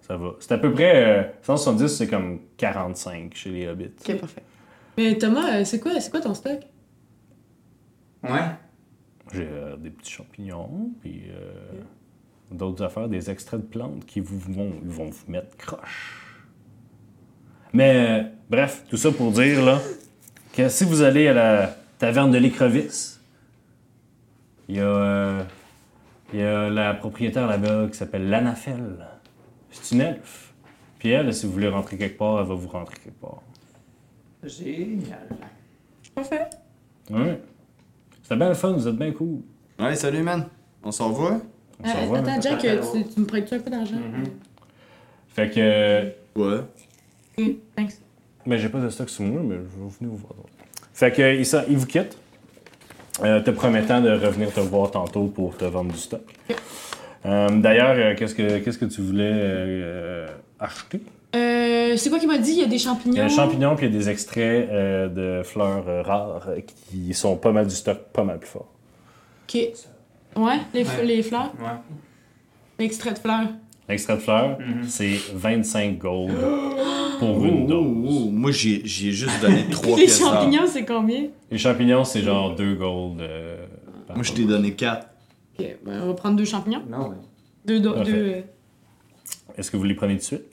ça 0.00 0.16
va. 0.16 0.32
C'est 0.40 0.52
à 0.52 0.58
peu 0.58 0.72
près. 0.72 1.20
euh, 1.20 1.22
170, 1.42 1.88
c'est 1.88 2.08
comme 2.08 2.40
45 2.56 3.34
chez 3.34 3.50
les 3.50 3.66
hobbits. 3.68 3.90
Ok, 4.08 4.16
parfait. 4.18 4.42
Mais 4.98 5.16
Thomas, 5.16 5.60
euh, 5.60 5.64
c'est 5.64 5.80
quoi, 5.80 5.98
c'est 6.00 6.10
quoi 6.10 6.20
ton 6.20 6.34
stock? 6.34 6.58
Ouais. 8.24 8.40
J'ai 9.32 9.48
euh, 9.50 9.76
des 9.76 9.90
petits 9.90 10.12
champignons, 10.12 10.90
puis 11.00 11.24
euh, 11.30 11.80
d'autres 12.50 12.84
affaires, 12.84 13.08
des 13.08 13.30
extraits 13.30 13.60
de 13.60 13.66
plantes 13.66 14.04
qui 14.04 14.20
vous 14.20 14.38
vont, 14.38 14.72
ils 14.82 14.90
vont 14.90 15.10
vous 15.10 15.30
mettre 15.30 15.56
croche. 15.56 16.34
Mais, 17.72 18.22
euh, 18.22 18.22
bref, 18.48 18.84
tout 18.88 18.96
ça 18.96 19.10
pour 19.10 19.32
dire, 19.32 19.64
là, 19.64 19.80
que 20.52 20.68
si 20.68 20.84
vous 20.84 21.02
allez 21.02 21.28
à 21.28 21.32
la 21.34 21.76
taverne 21.98 22.30
de 22.30 22.38
l'écrevisse, 22.38 23.20
il 24.68 24.76
y, 24.76 24.80
a, 24.80 24.84
euh, 24.84 25.42
il 26.32 26.40
y 26.40 26.42
a 26.42 26.70
la 26.70 26.94
propriétaire 26.94 27.46
là-bas 27.46 27.88
qui 27.90 27.98
s'appelle 27.98 28.30
Lanafel. 28.30 28.96
C'est 29.70 29.94
une 29.94 30.00
elfe. 30.02 30.54
Puis 30.98 31.10
elle, 31.10 31.34
si 31.34 31.46
vous 31.46 31.52
voulez 31.52 31.68
rentrer 31.68 31.98
quelque 31.98 32.16
part, 32.16 32.40
elle 32.40 32.46
va 32.46 32.54
vous 32.54 32.68
rentrer 32.68 32.96
quelque 32.96 33.20
part. 33.20 33.42
Génial. 34.44 35.28
Parfait. 36.14 36.48
Ouais. 37.10 37.40
C'était 38.24 38.36
bien 38.36 38.48
le 38.48 38.54
fun, 38.54 38.72
vous 38.72 38.88
êtes 38.88 38.96
bien 38.96 39.12
cool. 39.12 39.42
Ouais, 39.78 39.94
salut, 39.94 40.22
man. 40.22 40.46
On 40.82 40.90
s'en 40.90 41.10
revoit? 41.10 41.40
On 41.82 41.86
s'en 41.86 41.96
Euh, 41.98 42.00
revoit, 42.02 42.18
attends. 42.18 42.40
Jack, 42.40 42.58
tu, 42.60 43.04
tu 43.14 43.20
me 43.20 43.26
prêtes-tu 43.26 43.54
un 43.54 43.58
peu 43.60 43.70
d'argent? 43.70 43.96
Fait 45.28 45.50
que. 45.50 45.60
euh, 45.60 46.10
Ouais. 46.36 46.60
Ok, 47.38 47.44
thanks. 47.76 47.92
Mais 48.46 48.58
j'ai 48.58 48.68
pas 48.68 48.80
de 48.80 48.88
stock 48.88 49.08
sur 49.08 49.24
moi, 49.24 49.40
mais 49.44 49.54
je 49.56 49.60
vais 49.60 49.88
venir 50.00 50.10
vous 50.10 50.16
voir. 50.16 50.32
Fait 50.92 51.12
que 51.12 51.34
il, 51.34 51.70
il 51.70 51.76
vous 51.76 51.86
quitte, 51.86 52.16
euh, 53.22 53.40
te 53.40 53.50
promettant 53.52 54.00
de 54.00 54.10
revenir 54.10 54.52
te 54.52 54.60
voir 54.60 54.90
tantôt 54.90 55.26
pour 55.26 55.56
te 55.56 55.64
vendre 55.64 55.92
du 55.92 55.98
stock. 55.98 56.22
Euh, 57.26 57.48
D'ailleurs, 57.50 57.94
euh, 57.96 58.14
qu'est-ce 58.16 58.34
que 58.34 58.58
qu'est-ce 58.58 58.78
que 58.78 58.84
tu 58.86 59.00
voulais 59.00 59.30
euh, 59.32 60.26
acheter? 60.58 61.00
Euh, 61.34 61.96
c'est 61.96 62.10
quoi 62.10 62.18
qu'il 62.18 62.28
m'a 62.28 62.38
dit? 62.38 62.52
Il 62.52 62.58
y 62.58 62.62
a 62.62 62.66
des 62.66 62.72
Il 62.76 62.76
y 62.76 62.78
champignons. 62.78 63.22
a 63.22 63.28
des 63.28 63.34
champignons 63.34 63.74
puis 63.76 63.86
il 63.86 63.92
y 63.92 63.96
a 63.96 63.98
des 63.98 64.08
extraits 64.08 64.68
euh, 64.70 65.08
de 65.08 65.42
fleurs 65.42 65.84
euh, 65.88 66.02
rares 66.02 66.48
qui 66.90 67.12
sont 67.14 67.36
pas 67.36 67.50
mal 67.52 67.66
du 67.66 67.74
stock, 67.74 67.98
pas 68.12 68.22
mal 68.24 68.38
plus 68.38 68.48
fort. 68.48 68.68
Ok. 69.48 69.54
Ouais, 70.36 70.58
les, 70.72 70.84
f- 70.84 70.98
Ouais. 70.98 71.04
les 71.04 71.22
fleurs? 71.22 71.52
Ouais. 71.60 71.96
L'extrait 72.78 73.12
de 73.12 73.18
fleurs. 73.18 73.48
L'extrait 73.88 74.14
de 74.16 74.20
fleurs, 74.20 74.58
Mhm. 74.58 74.84
c'est 74.88 75.16
25 75.34 75.98
gold 75.98 76.32
pour 77.18 77.44
une 77.44 77.64
Oh, 77.64 77.68
dose. 77.68 78.06
oh, 78.08 78.30
moi, 78.30 78.50
j'ai 78.50 78.80
j'ai 78.84 79.10
juste 79.12 79.40
donné 79.42 79.64
3 79.70 79.96
les 79.96 80.04
pièces 80.04 80.20
d'or. 80.20 80.32
champignons, 80.34 80.66
c'est 80.66 80.84
combien? 80.84 81.26
Les 81.50 81.58
champignons, 81.58 82.04
c'est 82.04 82.22
genre 82.22 82.54
2 82.54 82.74
gold. 82.74 83.20
euh, 83.20 83.66
par 84.06 84.16
Moi, 84.16 84.24
je 84.24 84.30
dose. 84.30 84.38
t'ai 84.40 84.44
donné 84.46 84.72
4. 84.72 85.06
Ok, 85.58 85.66
ben, 85.84 86.00
on 86.02 86.06
va 86.08 86.14
prendre 86.14 86.36
deux 86.36 86.44
champignons. 86.44 86.82
Non, 86.88 87.08
ouais. 87.10 87.16
Deux, 87.66 87.80
do- 87.80 87.92
Parfait. 87.94 88.12
deux. 88.12 88.18
euh, 88.28 88.40
Est-ce 89.56 89.70
que 89.70 89.76
vous 89.76 89.84
les 89.84 89.94
prenez 89.94 90.14
tout 90.14 90.20
de 90.20 90.24
suite? 90.24 90.44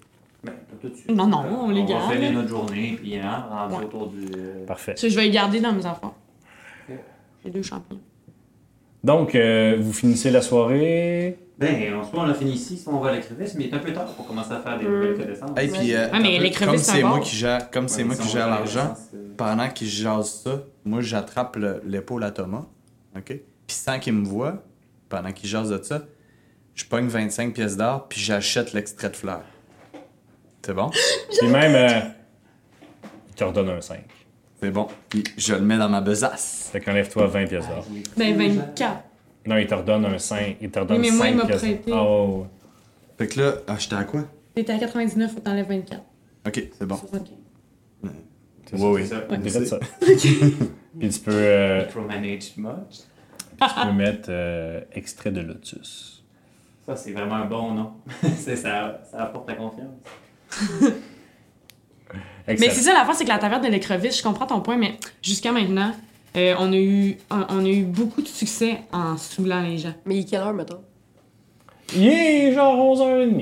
Ben, 0.44 0.52
pas 0.52 0.76
tout 0.82 0.90
de 0.90 0.96
suite. 0.96 1.12
Non, 1.12 1.28
non, 1.28 1.44
on 1.66 1.70
les 1.70 1.82
On 1.82 1.86
va 1.86 1.92
garde. 1.94 2.14
finir 2.14 2.32
notre 2.34 2.50
journée, 2.50 2.98
puis 3.02 3.18
hein, 3.18 3.46
rendu 3.50 3.76
Ouais. 3.76 3.84
autour 3.86 4.08
du. 4.08 4.26
euh, 4.36 4.66
Parfait. 4.66 4.94
Ça, 4.96 5.08
je 5.08 5.16
vais 5.16 5.24
les 5.26 5.32
garder 5.32 5.60
dans 5.60 5.72
mes 5.74 5.86
enfants. 5.86 6.16
Ok. 6.90 6.96
Les 7.46 7.52
deux 7.52 7.62
champignons. 7.62 8.02
Donc, 9.04 9.34
euh, 9.36 9.78
vous 9.80 9.94
finissez 9.94 10.30
la 10.32 10.42
soirée. 10.42 11.38
Ben, 11.58 11.94
en 11.94 12.04
ce 12.04 12.12
moment, 12.12 12.28
on 12.28 12.30
a 12.32 12.34
fini 12.34 12.54
ici, 12.54 12.76
si 12.78 12.88
on 12.88 13.00
va 13.00 13.10
à 13.10 13.14
l'écrevisse, 13.16 13.54
mais 13.56 13.66
il 13.66 13.70
est 13.72 13.76
un 13.76 13.80
peu 13.80 13.94
tard 13.94 14.06
pour 14.16 14.26
commencer 14.28 14.52
à 14.52 14.60
faire 14.62 14.80
des 14.80 14.86
nouvelles 14.86 15.16
connaissances. 15.16 15.52
Et 15.60 15.68
puis, 15.68 15.94
euh, 15.94 16.10
Ouais, 16.12 16.20
mais 16.20 16.40
les 16.40 16.52
comme 16.52 16.78
c'est 16.78 17.04
moi 17.04 17.20
qui 17.20 17.36
gère, 17.36 17.70
comme 17.70 17.88
c'est 17.88 18.04
moi 18.04 18.16
qui 18.16 18.22
on 18.24 18.32
gère 18.32 18.48
l'argent, 18.50 18.96
euh, 19.14 19.28
pendant 19.38 19.70
qu'il 19.70 19.88
jase 19.88 20.42
ça, 20.44 20.64
moi 20.86 21.02
j'attrape 21.02 21.56
le- 21.58 21.82
l'épaule 21.86 22.24
à 22.24 22.32
Thomas, 22.32 22.66
ok? 23.16 23.26
Puis 23.68 23.76
sans 23.76 24.00
qu'il 24.00 24.14
me 24.14 24.26
voit, 24.26 24.64
pendant 25.08 25.32
qu'il 25.32 25.48
jase 25.50 25.70
de 25.70 25.84
ça, 25.84 26.02
je 26.74 26.86
pogne 26.86 27.08
25 27.08 27.54
pièces 27.54 27.78
d'or, 27.78 28.08
puis 28.08 28.20
j'achète 28.20 28.74
l'extrait 28.74 29.10
de 29.10 29.16
fleurs. 29.16 29.44
C'est 30.64 30.74
bon? 30.74 30.90
Puis 31.40 31.48
même, 31.48 31.76
euh, 31.76 32.00
il 33.30 33.36
te 33.36 33.44
redonne 33.44 33.70
un 33.70 33.82
5. 33.82 34.00
C'est 34.62 34.72
bon. 34.72 34.88
Puis 35.10 35.24
je 35.38 35.54
le 35.56 35.62
mets 35.62 35.78
dans 35.78 35.90
ma 35.90 36.02
besace. 36.02 36.70
Fait 36.72 36.80
qu'enlève-toi 36.80 37.26
20 37.28 37.48
pièces 37.48 37.68
d'or. 37.68 37.86
Ben, 38.16 38.38
24. 38.38 39.04
Non, 39.48 39.58
il 39.58 39.66
te 39.66 39.74
redonne 39.74 40.06
un 40.06 40.20
5. 40.20 40.58
Il 40.62 40.70
te 40.70 40.80
redonne 40.80 41.02
Oui, 41.02 41.10
mais 41.10 41.16
moi, 41.18 41.26
5 41.26 41.32
il 41.32 41.38
m'a 41.38 41.46
pièces 41.46 41.62
prêté. 41.62 41.92
d'or. 41.92 42.30
Oh. 42.30 42.48
Fait 43.18 43.28
que 43.28 43.40
là, 43.42 43.54
ah, 43.68 43.76
j'étais 43.80 43.96
à 43.96 44.04
quoi? 44.04 44.24
T'étais 44.54 44.74
à 44.74 44.78
99, 44.80 45.34
faut 45.34 45.40
t'enlèves 45.40 45.68
24. 45.68 46.02
Ok, 46.48 46.64
c'est 46.78 46.86
bon. 46.86 47.00
C'est 48.66 48.78
Oui, 48.80 49.06
ça, 49.06 49.24
oui. 49.30 49.38
c'est 49.50 49.66
ça. 49.66 49.80
Puis 50.00 51.10
tu 51.10 51.20
peux, 51.20 51.32
euh, 51.34 51.86
Micromanage 51.86 52.58
much. 52.58 53.00
tu 53.60 53.86
peux 53.86 53.92
mettre 53.94 54.28
euh, 54.30 54.82
extrait 54.94 55.32
de 55.32 55.42
lotus. 55.42 56.24
Ça, 56.86 56.96
c'est 56.96 57.12
vraiment 57.12 57.36
un 57.36 57.46
bon 57.46 57.74
nom. 57.74 57.92
C'est 58.38 58.56
ça, 58.56 59.02
ça 59.12 59.24
apporte 59.24 59.48
la 59.50 59.56
confiance. 59.56 59.92
Mais 62.48 62.58
c'est 62.58 62.82
ça, 62.82 62.94
l'affaire, 62.94 63.16
c'est 63.16 63.24
que 63.24 63.30
la 63.30 63.38
taverne 63.38 63.64
de 63.64 63.70
l'écrevisse, 63.70 64.18
je 64.18 64.24
comprends 64.24 64.46
ton 64.48 64.62
point, 64.62 64.76
mais 64.78 64.98
jusqu'à 65.22 65.52
maintenant, 65.52 65.94
euh, 66.36 66.56
on, 66.60 66.72
a 66.74 66.78
eu, 66.78 67.18
on, 67.30 67.46
on 67.50 67.66
a 67.66 67.70
eu 67.70 67.84
beaucoup 67.84 68.22
de 68.22 68.28
succès 68.28 68.80
en 68.92 69.18
saoulant 69.18 69.62
les 69.62 69.78
gens. 69.78 69.94
Mais 70.06 70.18
il 70.18 70.20
est 70.22 70.30
quelle 70.30 70.42
heure, 70.42 70.54
mettons? 70.54 70.82
Il 71.96 72.08
est 72.08 72.54
genre 72.54 72.96
11h30. 72.98 73.40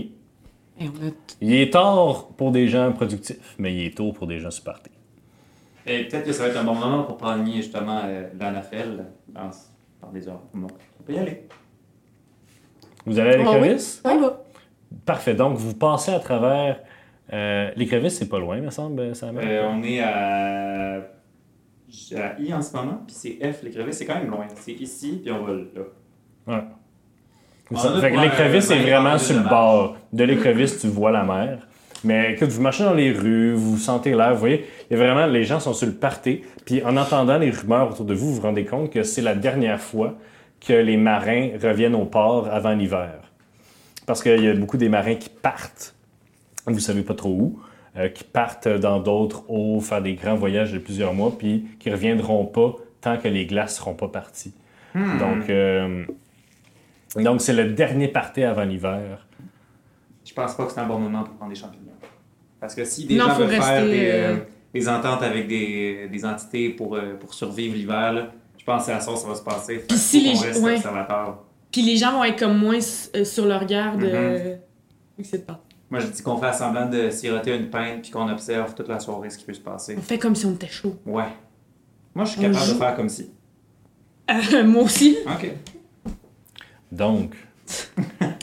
Et 0.80 0.86
on 0.88 1.08
a 1.08 1.12
Il 1.42 1.54
est 1.54 1.72
tard 1.72 2.28
pour 2.38 2.52
des 2.52 2.68
gens 2.68 2.92
productifs, 2.92 3.56
mais 3.58 3.76
il 3.76 3.86
est 3.86 3.98
tôt 3.98 4.12
pour 4.12 4.28
des 4.28 4.40
gens 4.40 4.52
supportés. 4.52 4.92
Et 5.86 6.04
peut-être 6.04 6.26
que 6.26 6.32
ça 6.32 6.44
va 6.44 6.50
être 6.50 6.58
un 6.58 6.64
bon 6.64 6.76
moment 6.76 7.04
pour 7.04 7.18
prendre 7.18 7.46
justement 7.52 8.02
euh, 8.06 8.30
l'anafel 8.40 9.06
dans, 9.28 9.50
dans 10.02 10.12
des 10.12 10.28
heures. 10.28 10.42
Bon, 10.54 10.68
on 11.00 11.04
peut 11.04 11.14
y 11.14 11.20
aller. 11.20 11.48
Vous 13.06 13.18
allez 13.20 13.42
à 13.42 13.52
Ah 14.04 14.16
oui. 14.20 14.28
Parfait. 15.06 15.34
Donc, 15.34 15.58
vous 15.58 15.74
passez 15.74 16.12
à 16.12 16.20
travers. 16.20 16.82
Euh, 17.32 17.72
l'écrevisse, 17.76 18.18
c'est 18.18 18.30
pas 18.30 18.40
loin, 18.40 18.58
me 18.60 18.70
semble, 18.72 19.16
Sam. 19.16 19.38
Euh, 19.38 19.68
on 19.70 19.84
est 19.84 20.00
à, 20.02 20.96
à 20.96 22.40
I 22.40 22.54
en 22.54 22.62
ce 22.62 22.76
moment, 22.76 23.02
puis 23.06 23.16
c'est 23.16 23.54
F, 23.54 23.64
l'écrevisse, 23.64 23.98
c'est 23.98 24.06
quand 24.06 24.16
même 24.16 24.30
loin. 24.32 24.46
C'est 24.56 24.72
ici, 24.74 25.20
puis 25.24 25.32
on 25.32 25.44
va 25.44 25.54
là. 25.54 25.58
Ouais. 26.48 26.64
On 27.72 27.76
Ça- 27.78 27.96
a 27.96 28.02
fait 28.02 28.12
que 28.12 28.20
l'écrevisse 28.20 28.72
est 28.72 28.78
20 28.80 28.82
vraiment 28.84 29.18
sur 29.20 29.38
le 29.38 29.48
bord. 29.48 29.96
De 30.12 30.24
l'écrevisse, 30.24 30.80
tu 30.80 30.88
vois 30.88 31.12
la 31.12 31.24
mer. 31.24 31.68
Mais 32.04 32.32
écoute, 32.34 32.50
vous 32.50 32.62
marchez 32.62 32.84
dans 32.84 32.94
les 32.94 33.12
rues, 33.12 33.54
vous 33.54 33.78
sentez 33.78 34.12
l'air, 34.16 34.34
vous 34.34 34.40
voyez, 34.40 34.66
il 34.90 34.98
y 34.98 35.00
a 35.00 35.04
vraiment, 35.04 35.26
les 35.28 35.44
gens 35.44 35.60
sont 35.60 35.74
sur 35.74 35.86
le 35.86 35.94
party. 35.94 36.42
Puis 36.66 36.82
en 36.84 36.96
entendant 36.98 37.38
les 37.38 37.52
rumeurs 37.52 37.92
autour 37.92 38.06
de 38.06 38.14
vous, 38.14 38.28
vous 38.30 38.36
vous 38.36 38.42
rendez 38.42 38.66
compte 38.66 38.90
que 38.92 39.04
c'est 39.04 39.22
la 39.22 39.36
dernière 39.36 39.80
fois 39.82 40.16
que 40.66 40.74
les 40.74 40.98
marins 40.98 41.50
reviennent 41.62 41.96
au 41.96 42.06
port 42.06 42.48
avant 42.52 42.72
l'hiver. 42.72 43.12
Parce 44.08 44.24
qu'il 44.24 44.44
y 44.44 44.48
a 44.48 44.54
beaucoup 44.56 44.78
des 44.78 44.90
marins 44.90 45.16
qui 45.16 45.30
partent, 45.30 45.94
vous 46.74 46.80
savez 46.80 47.02
pas 47.04 47.14
trop 47.16 47.30
où, 47.30 47.60
euh, 47.98 48.10
qui 48.10 48.24
partent 48.24 48.68
dans 48.68 49.00
d'autres 49.00 49.44
eaux, 49.50 49.80
faire 49.80 50.02
des 50.02 50.14
grands 50.14 50.36
voyages 50.36 50.72
de 50.74 50.80
plusieurs 50.80 51.14
mois, 51.14 51.36
puis 51.38 51.66
qui 51.80 51.90
reviendront 51.92 52.46
pas 52.46 52.76
tant 53.02 53.18
que 53.18 53.28
les 53.28 53.46
glaces 53.46 53.78
seront 53.78 53.94
pas 53.96 54.08
parties. 54.10 54.54
Donc, 54.96 55.50
euh, 55.50 56.04
donc 57.16 57.42
c'est 57.42 57.54
le 57.54 57.72
dernier 57.72 58.08
party 58.08 58.44
avant 58.44 58.64
l'hiver. 58.64 59.26
Je 60.26 60.34
pense 60.34 60.56
pas 60.56 60.66
que 60.66 60.72
c'est 60.72 60.80
un 60.80 60.86
bon 60.88 61.00
moment 61.00 61.24
pour 61.24 61.34
prendre 61.36 61.52
des 61.52 61.60
champignons. 61.60 61.86
Parce 62.60 62.76
que 62.76 62.84
si 62.84 63.06
des 63.06 63.16
Non, 63.16 63.26
gens 63.28 63.36
faut 63.36 63.42
veulent 63.44 63.50
faire 63.62 63.82
rester, 63.84 63.90
des, 63.90 64.10
euh, 64.10 64.36
euh, 64.36 64.38
des 64.74 64.90
ententes 64.90 65.24
avec 65.24 65.48
des, 65.48 66.08
des 66.12 66.26
entités 66.26 66.70
pour, 66.70 66.96
euh, 66.96 67.16
pour 67.20 67.34
survivre 67.34 67.76
l'hiver, 67.76 68.32
je 68.58 68.64
pense 68.66 68.82
que 68.82 68.86
c'est 68.88 68.94
à 68.94 69.00
ça 69.00 69.12
que 69.14 69.18
ça 69.18 69.28
va 69.28 69.36
se 69.36 69.44
passer. 69.44 69.84
Puis 69.88 69.98
si 69.98 70.22
les- 70.22 70.38
reste 70.38 70.62
ouais. 70.62 70.76
observateur. 70.76 71.40
Puis 71.72 71.82
les 71.84 71.96
gens 71.98 72.12
vont 72.12 72.24
être 72.24 72.38
comme 72.40 72.58
moins 72.58 72.80
euh, 73.16 73.24
sur 73.24 73.46
leur 73.46 73.66
garde. 73.66 74.02
Mhm. 74.02 74.10
euh, 74.12 74.56
vu 75.18 75.24
Moi, 75.90 76.00
je 76.02 76.08
dis 76.08 76.22
qu'on 76.22 76.38
fait 76.38 76.54
semblant 76.54 76.86
de 76.88 77.10
siroter 77.10 77.56
une 77.56 77.70
pinte 77.70 78.04
puis 78.04 78.12
qu'on 78.12 78.30
observe 78.30 78.76
toute 78.76 78.88
la 78.88 79.00
soirée 79.00 79.30
ce 79.30 79.38
qui 79.38 79.46
peut 79.46 79.54
se 79.54 79.60
passer. 79.60 79.96
On 79.98 80.02
fait 80.02 80.20
comme 80.20 80.36
si 80.36 80.46
on 80.46 80.52
était 80.54 80.68
chaud. 80.68 80.96
Ouais. 81.06 81.24
Moi, 82.14 82.26
je 82.26 82.32
suis 82.32 82.42
capable 82.42 82.68
de 82.68 82.74
faire 82.74 82.96
comme 82.96 83.10
si. 83.10 83.32
Euh, 84.30 84.64
moi 84.64 84.84
aussi. 84.84 85.18
Ok. 85.26 85.52
Donc, 86.92 87.34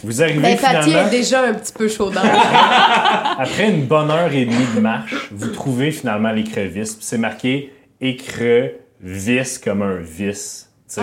vous 0.03 0.22
arrivez 0.22 0.40
Ben, 0.40 0.57
finalement, 0.57 1.07
est 1.07 1.11
déjà 1.11 1.42
un 1.44 1.55
petit 1.55 1.72
peu 1.72 1.88
chaud 1.88 2.11
dans 2.11 2.22
après 3.38 3.70
une 3.70 3.86
bonne 3.86 4.11
heure 4.11 4.32
et 4.32 4.44
demie 4.44 4.66
de 4.74 4.80
marche, 4.80 5.28
vous 5.32 5.49
trouvez 5.49 5.90
finalement 5.90 6.30
l'écrevisse. 6.32 6.94
Puis 6.94 7.05
C'est 7.05 7.18
marqué 7.18 7.72
écrevis 8.01 9.61
comme 9.62 9.82
un 9.82 9.97
vis. 9.97 10.68
tu 10.88 11.01
sais. 11.01 11.03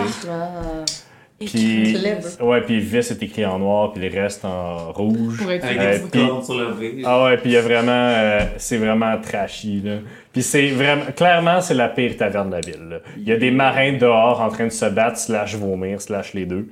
Puis, 1.38 1.96
ouais, 2.40 2.60
puis 2.62 2.78
vis 2.80 3.10
est 3.10 3.22
écrit 3.22 3.44
en 3.44 3.58
noir, 3.58 3.92
puis 3.92 4.08
le 4.08 4.20
reste 4.22 4.44
en 4.44 4.92
rouge. 4.92 5.38
Pour 5.38 5.50
être 5.50 5.66
Euh, 5.66 6.42
sur 6.42 6.54
le. 6.54 7.02
Ah 7.04 7.24
ouais, 7.24 7.36
puis 7.38 7.50
il 7.50 7.52
y 7.54 7.56
a 7.56 7.60
vraiment, 7.60 7.90
euh, 7.92 8.40
c'est 8.56 8.78
vraiment 8.78 9.16
trashy 9.20 9.80
là. 9.80 9.96
Puis 10.32 10.42
c'est 10.42 10.68
vraiment, 10.70 11.06
clairement 11.16 11.60
c'est 11.60 11.74
la 11.74 11.88
pire 11.88 12.16
taverne 12.16 12.50
de 12.50 12.54
la 12.54 12.60
ville. 12.60 12.88
là. 12.88 12.96
Il 13.16 13.24
y 13.28 13.32
a 13.32 13.36
des 13.36 13.50
marins 13.50 13.94
dehors 13.94 14.40
en 14.40 14.48
train 14.48 14.66
de 14.66 14.72
se 14.72 14.86
battre, 14.86 15.18
slash 15.18 15.56
vomir, 15.56 16.00
slash 16.00 16.34
les 16.34 16.46
deux. 16.46 16.68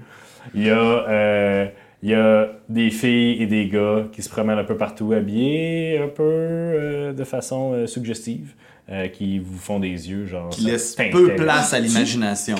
Il 0.54 0.64
y 0.66 0.70
a, 0.70 0.74
euh, 0.76 1.66
il 2.02 2.10
y 2.10 2.14
a 2.14 2.48
des 2.68 2.90
filles 2.90 3.42
et 3.42 3.46
des 3.46 3.66
gars 3.66 4.04
qui 4.12 4.22
se 4.22 4.28
promènent 4.30 4.58
un 4.58 4.64
peu 4.64 4.76
partout, 4.76 5.12
habillés 5.12 5.98
un 5.98 6.08
peu 6.08 6.22
euh, 6.22 7.12
de 7.12 7.24
façon 7.24 7.72
euh, 7.74 7.86
suggestive, 7.86 8.54
euh, 8.90 9.08
qui 9.08 9.38
vous 9.40 9.58
font 9.58 9.78
des 9.80 9.88
yeux 10.10 10.26
genre. 10.26 10.50
Qui 10.50 10.62
laisse 10.64 10.94
Tintin. 10.94 11.10
peu 11.10 11.34
place 11.34 11.74
à 11.74 11.80
l'imagination. 11.80 12.56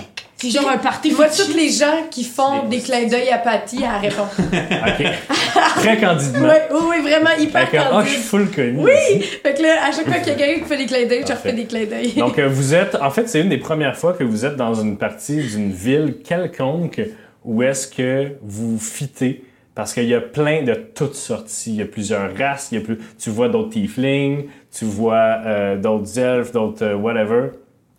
C'est 0.51 0.61
genre 0.61 0.71
un 0.71 0.79
party 0.79 1.11
Je 1.11 1.15
vois 1.15 1.29
fétiche. 1.29 1.47
tous 1.47 1.57
les 1.57 1.71
gens 1.71 2.07
qui 2.11 2.25
font 2.25 2.65
Des 2.65 2.79
des 2.79 2.83
clins 2.83 3.07
d'œil 3.07 3.29
à 3.31 3.39
Patty, 3.39 3.81
elle 3.83 4.09
répond. 4.11 4.27
Ok. 4.39 5.07
Très 5.77 5.99
candidement. 5.99 6.49
Oui, 6.49 6.55
oui, 6.71 6.81
oui, 6.91 7.01
vraiment 7.03 7.31
hyper 7.39 7.69
Fait 7.69 7.77
que, 7.77 7.83
ah, 7.83 8.03
je 8.05 8.09
suis 8.09 8.17
candide. 8.17 8.25
full 8.25 8.51
connu. 8.51 8.79
Oui! 8.79 9.23
Fait 9.43 9.55
que 9.55 9.63
là, 9.63 9.85
à 9.87 9.93
chaque 9.93 10.07
fois 10.07 10.19
qu'il 10.19 10.33
y 10.33 10.35
a 10.35 10.39
quelqu'un 10.39 10.63
qui 10.63 10.69
fait 10.69 10.77
des 10.77 10.87
clins 10.87 11.07
d'œil, 11.07 11.25
je 11.27 11.33
refais 11.33 11.53
des 11.53 11.65
clins 11.65 11.85
d'œil. 11.85 12.13
Donc, 12.15 12.39
euh, 12.39 12.49
vous 12.49 12.75
êtes, 12.75 12.95
en 12.97 13.11
fait, 13.11 13.29
c'est 13.29 13.41
une 13.41 13.49
des 13.49 13.59
premières 13.59 13.97
fois 13.97 14.13
que 14.15 14.25
vous 14.25 14.45
êtes 14.45 14.57
dans 14.57 14.75
une 14.75 14.97
partie 14.97 15.37
d'une 15.43 15.71
ville 15.73 16.17
quelconque 16.25 17.01
où 17.45 17.63
est-ce 17.63 17.89
que 17.89 18.33
vous 18.43 18.79
fitez. 18.79 19.45
Parce 19.75 19.95
qu'il 19.95 20.05
y 20.05 20.15
a 20.15 20.21
plein 20.21 20.63
de 20.63 20.75
toutes 20.75 21.15
sortes. 21.15 21.51
Il 21.67 21.77
y 21.77 21.83
a 21.83 21.87
plusieurs 21.87 22.37
races. 22.37 22.69
Il 22.73 22.79
y 22.79 22.83
a 22.83 22.85
plus... 22.85 22.99
Tu 23.19 23.31
vois 23.31 23.49
d'autres 23.49 23.71
tieflings, 23.71 24.45
tu 24.71 24.85
vois 24.85 25.39
euh, 25.47 25.77
d'autres 25.79 26.19
elfes, 26.19 26.53
d'autres 26.53 26.85
euh, 26.85 26.95
whatever. 26.95 27.49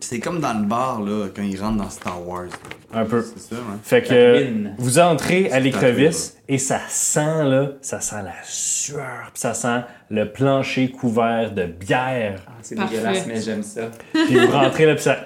C'est 0.03 0.19
comme 0.19 0.39
dans 0.41 0.53
le 0.53 0.65
bar, 0.65 1.01
là, 1.01 1.27
quand 1.33 1.43
ils 1.43 1.59
rentrent 1.59 1.77
dans 1.77 1.89
Star 1.89 2.27
Wars. 2.27 2.47
Un 2.93 3.05
peu. 3.05 3.21
C'est 3.21 3.55
ça, 3.55 3.61
hein? 3.61 3.79
Fait 3.83 4.01
que 4.01 4.13
euh, 4.13 4.67
vous 4.77 4.99
entrez 4.99 5.47
à 5.47 5.53
C'est 5.53 5.59
l'écrevice 5.61 6.37
et 6.49 6.57
ça 6.57 6.81
sent, 6.89 7.43
là, 7.45 7.69
ça 7.81 8.01
sent 8.01 8.21
la 8.23 8.33
sueur, 8.43 9.31
puis 9.33 9.39
ça 9.39 9.53
sent 9.53 9.81
le 10.09 10.31
plancher 10.31 10.91
couvert 10.91 11.53
de 11.53 11.65
bière. 11.65 12.41
Ah, 12.47 12.51
c'est 12.61 12.75
Parfait. 12.75 12.97
dégueulasse, 12.97 13.25
mais 13.27 13.41
j'aime 13.41 13.63
ça. 13.63 13.89
Puis 14.11 14.35
vous 14.37 14.51
rentrez 14.51 14.85
là, 14.85 14.95
puis 14.95 15.03
ça. 15.03 15.25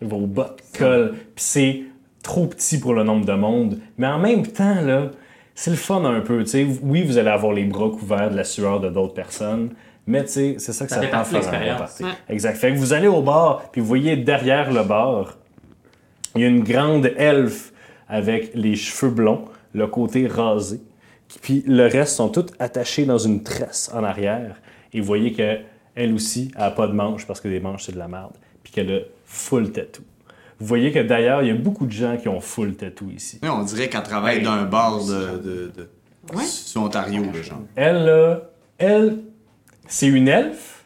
Vos 0.00 0.26
bottes 0.26 0.62
collent. 0.76 1.12
Puis 1.34 1.44
c'est 1.44 1.82
trop 2.22 2.46
petit 2.46 2.78
pour 2.80 2.94
le 2.94 3.04
nombre 3.04 3.26
de 3.26 3.34
monde. 3.34 3.78
Mais 3.98 4.06
en 4.06 4.18
même 4.18 4.46
temps, 4.46 4.80
là, 4.80 5.10
c'est 5.54 5.70
le 5.70 5.76
fun 5.76 6.02
un 6.04 6.20
peu. 6.20 6.42
tu 6.44 6.50
sais. 6.50 6.66
Oui, 6.82 7.04
vous 7.04 7.18
allez 7.18 7.28
avoir 7.28 7.52
les 7.52 7.64
bras 7.64 7.90
couverts 7.90 8.30
de 8.30 8.36
la 8.36 8.44
sueur 8.44 8.80
de 8.80 8.88
d'autres 8.88 9.14
personnes. 9.14 9.70
Mais 10.06 10.24
tu 10.24 10.30
sais, 10.32 10.56
c'est 10.58 10.72
ça 10.72 10.84
que 10.84 10.90
Ça 10.90 10.96
ça, 10.96 11.02
fait 11.02 11.08
prend 11.08 11.18
partie 11.18 11.34
de 11.34 11.40
faire 11.40 11.48
un 11.48 11.52
bon 11.52 11.58
l'expérience. 11.58 11.78
party. 11.98 12.04
Ouais. 12.04 12.10
Exact. 12.34 12.56
Fait 12.56 12.72
que 12.72 12.78
vous 12.78 12.92
allez 12.92 13.06
au 13.08 13.22
bar, 13.22 13.62
puis 13.70 13.80
vous 13.80 13.86
voyez 13.86 14.16
derrière 14.16 14.72
le 14.72 14.82
bar, 14.82 15.36
il 16.34 16.40
y 16.42 16.44
a 16.44 16.48
une 16.48 16.64
grande 16.64 17.06
elfe 17.16 17.72
avec 18.08 18.50
les 18.54 18.74
cheveux 18.74 19.12
blonds, 19.12 19.44
le 19.74 19.86
côté 19.86 20.26
rasé. 20.26 20.80
Puis 21.40 21.62
le 21.66 21.86
reste 21.86 22.16
sont 22.16 22.28
toutes 22.28 22.52
attachés 22.58 23.04
dans 23.06 23.18
une 23.18 23.42
tresse 23.42 23.90
en 23.94 24.02
arrière. 24.04 24.56
Et 24.92 25.00
vous 25.00 25.06
voyez 25.06 25.32
que 25.32 25.58
elle 25.94 26.12
aussi 26.14 26.50
elle 26.56 26.62
a 26.64 26.70
pas 26.70 26.86
de 26.86 26.92
manches 26.92 27.26
parce 27.26 27.40
que 27.40 27.48
les 27.48 27.60
manches 27.60 27.84
c'est 27.84 27.92
de 27.92 27.98
la 27.98 28.08
merde. 28.08 28.32
Puis 28.62 28.72
qu'elle 28.72 28.90
a 28.92 28.98
full 29.24 29.70
tattoo. 29.72 30.02
Vous 30.58 30.66
voyez 30.66 30.92
que 30.92 30.98
d'ailleurs, 31.00 31.42
il 31.42 31.48
y 31.48 31.50
a 31.50 31.54
beaucoup 31.54 31.86
de 31.86 31.92
gens 31.92 32.16
qui 32.16 32.28
ont 32.28 32.40
full 32.40 32.74
tattoo 32.76 33.06
ici. 33.10 33.38
Oui, 33.42 33.48
on 33.48 33.62
dirait 33.64 33.88
qu'elle 33.88 34.02
travaille 34.02 34.42
dans 34.42 34.52
un 34.52 34.64
bar 34.64 34.98
de, 35.04 35.38
de, 35.38 35.72
de- 35.76 35.90
Ouais. 36.36 36.44
sur 36.44 36.82
Ontario, 36.82 37.22
là, 37.24 37.42
genre. 37.42 37.58
Elle, 37.74 38.04
là, 38.04 38.42
elle, 38.78 39.18
c'est 39.86 40.08
une 40.08 40.28
elfe 40.28 40.84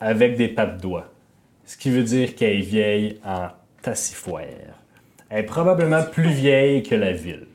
avec 0.00 0.36
des 0.36 0.48
pattes 0.48 0.80
doigts. 0.80 1.12
Ce 1.64 1.76
qui 1.76 1.90
veut 1.90 2.02
dire 2.02 2.34
qu'elle 2.34 2.58
est 2.58 2.60
vieille 2.60 3.18
en 3.24 3.48
tassifoire. 3.82 4.44
Elle 5.28 5.40
est 5.40 5.46
probablement 5.46 6.02
plus 6.02 6.30
vieille 6.30 6.82
que 6.82 6.94
la 6.94 7.12
ville. 7.12 7.46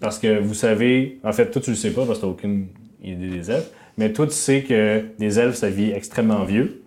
Parce 0.00 0.18
que 0.18 0.38
vous 0.38 0.54
savez, 0.54 1.18
en 1.24 1.32
fait, 1.32 1.50
toi 1.50 1.62
tu 1.62 1.70
le 1.70 1.76
sais 1.76 1.92
pas 1.92 2.04
parce 2.04 2.18
que 2.18 2.24
t'as 2.24 2.30
aucune 2.30 2.68
idée 3.02 3.28
des 3.28 3.50
elfes, 3.50 3.70
mais 3.96 4.12
toi 4.12 4.26
tu 4.26 4.34
sais 4.34 4.62
que 4.62 5.04
des 5.18 5.38
elfes 5.38 5.56
ça 5.56 5.70
vit 5.70 5.92
extrêmement 5.92 6.44
vieux 6.44 6.83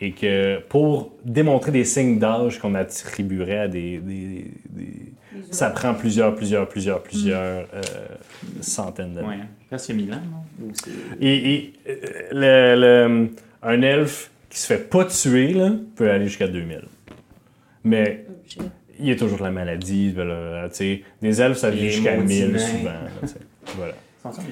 et 0.00 0.12
que 0.12 0.60
pour 0.68 1.12
démontrer 1.24 1.72
des 1.72 1.84
signes 1.84 2.18
d'âge 2.18 2.58
qu'on 2.58 2.74
attribuerait 2.74 3.58
à 3.60 3.68
des, 3.68 3.98
des- 3.98 4.50
des- 4.70 4.92
ça 5.50 5.70
prend 5.70 5.94
plusieurs, 5.94 6.34
plusieurs, 6.34 6.68
plusieurs, 6.68 7.02
plusieurs 7.02 7.66
euh, 7.74 7.82
centaines 8.60 9.14
d'années. 9.14 9.28
Ouais. 9.28 9.38
Presque 9.68 9.90
mille 9.90 10.12
ans, 10.12 10.20
non? 10.60 10.68
Et, 11.20 11.54
et, 11.54 11.72
euh, 11.88 11.94
le, 12.32 13.08
le- 13.08 13.30
un 13.62 13.82
elfe 13.82 14.30
qui 14.50 14.58
se 14.58 14.66
fait 14.66 14.88
pas 14.88 15.04
tuer 15.04 15.52
là, 15.52 15.72
peut 15.96 16.10
aller 16.10 16.26
jusqu'à 16.26 16.48
2000. 16.48 16.82
Mais 17.84 18.24
il 18.98 19.06
y 19.06 19.10
a 19.12 19.16
toujours 19.16 19.42
la 19.42 19.50
maladie. 19.50 20.12
ben 20.16 20.24
là, 20.26 20.68
tu 20.70 20.76
sais, 20.76 21.02
des 21.22 21.40
elfes, 21.42 21.58
ça 21.58 21.70
vit 21.70 21.80
Les 21.82 21.90
jusqu'à 21.90 22.16
maudits 22.16 22.42
1000 22.42 22.52
nains. 22.52 22.58
souvent. 22.58 23.36
voilà. 23.76 23.94
Ils 24.24 24.32
sont? 24.32 24.42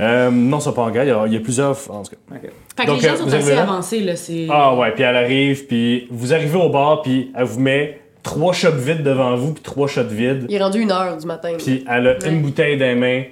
Euh, 0.00 0.30
non, 0.30 0.60
c'est 0.60 0.72
pas 0.74 0.82
en 0.82 0.90
guerre. 0.90 1.04
Il 1.04 1.08
y 1.08 1.10
a- 1.12 1.26
Il 1.26 1.32
y, 1.34 1.36
a 1.36 1.40
plusieurs. 1.40 1.76
En 1.90 2.02
tout 2.02 2.12
cas. 2.12 2.38
Fait 2.76 2.82
que 2.84 2.86
Donc, 2.86 3.02
les 3.02 3.08
gens 3.08 3.14
euh, 3.14 3.16
sont 3.18 3.32
assez 3.34 3.52
avancés, 3.52 4.00
là. 4.00 4.16
C'est... 4.16 4.46
Ah 4.50 4.74
ouais, 4.74 4.92
puis 4.92 5.02
elle 5.02 5.16
arrive, 5.16 5.66
puis 5.66 6.06
vous 6.10 6.32
arrivez 6.32 6.58
au 6.58 6.68
bar, 6.70 7.02
puis 7.02 7.30
elle 7.36 7.44
vous 7.44 7.60
met 7.60 8.00
trois 8.22 8.52
shots 8.52 8.72
vides 8.72 9.02
devant 9.02 9.36
vous, 9.36 9.52
puis 9.54 9.62
trois 9.62 9.86
shots 9.88 10.04
vides. 10.04 10.46
Il 10.48 10.54
est 10.54 10.62
rendu 10.62 10.80
une 10.80 10.90
heure 10.92 11.16
du 11.16 11.26
matin. 11.26 11.52
Puis 11.58 11.84
elle 11.90 12.06
a 12.06 12.12
Ouais. 12.12 12.28
une 12.28 12.40
bouteille 12.42 12.78
dans 12.78 12.86
les 12.86 12.94
mains, 12.94 13.22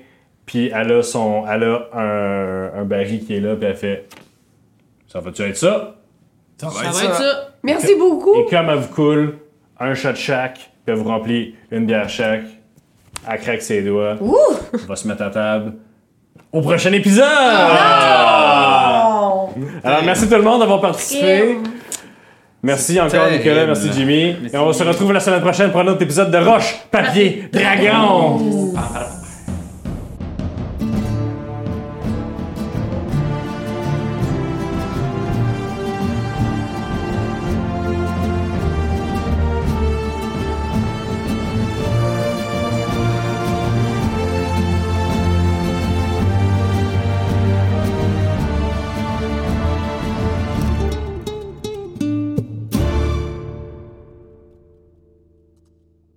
puis 0.47 0.71
elle 0.75 0.93
a, 0.93 1.03
son, 1.03 1.45
elle 1.51 1.64
a 1.64 1.89
un, 1.95 2.81
un 2.81 2.85
baril 2.85 3.25
qui 3.25 3.35
est 3.35 3.41
là, 3.41 3.55
puis 3.57 3.66
elle 3.66 3.77
fait 3.77 4.07
Ça 5.07 5.21
va-tu 5.21 5.43
être 5.43 5.57
ça? 5.57 5.97
Ça 6.59 6.66
va 6.69 6.73
Ça 6.73 6.85
être 6.87 6.95
va 6.95 7.05
être 7.05 7.14
ça. 7.16 7.49
Merci 7.62 7.95
beaucoup! 7.97 8.35
Et 8.35 8.47
comme 8.51 8.69
elle 8.69 8.79
vous 8.79 8.95
coule, 8.95 9.39
un 9.81 9.95
shot 9.95 10.14
chaque, 10.16 10.55
puis 10.59 10.69
elle 10.89 10.95
vous 10.97 11.05
remplit 11.09 11.55
une 11.71 11.87
bière 11.87 12.09
chaque, 12.09 12.43
elle 13.31 13.41
craque 13.41 13.62
ses 13.62 13.83
doigts, 13.83 14.16
Ouh! 14.21 14.37
on 14.75 14.87
va 14.87 14.97
se 14.97 15.07
mettre 15.09 15.23
à 15.23 15.31
table. 15.31 15.75
Au 16.53 16.61
prochain 16.63 16.93
épisode! 16.93 17.25
Oh! 17.25 19.51
Alors, 19.85 20.03
merci 20.05 20.29
tout 20.29 20.35
le 20.35 20.43
monde 20.43 20.61
d'avoir 20.61 20.81
participé. 20.81 21.59
Merci 22.63 22.99
encore, 22.99 23.11
terrible. 23.11 23.39
Nicolas. 23.39 23.67
Merci, 23.67 23.91
Jimmy. 23.93 24.37
Merci. 24.41 24.57
Et 24.57 24.59
on 24.59 24.73
se 24.73 24.83
retrouve 24.83 25.13
la 25.13 25.21
semaine 25.21 25.41
prochaine 25.41 25.71
pour 25.71 25.81
un 25.81 25.87
autre 25.89 26.03
épisode 26.03 26.31
de 26.31 26.39
Roche, 26.39 26.75
Papier, 26.91 27.49
Dragon! 27.53 28.73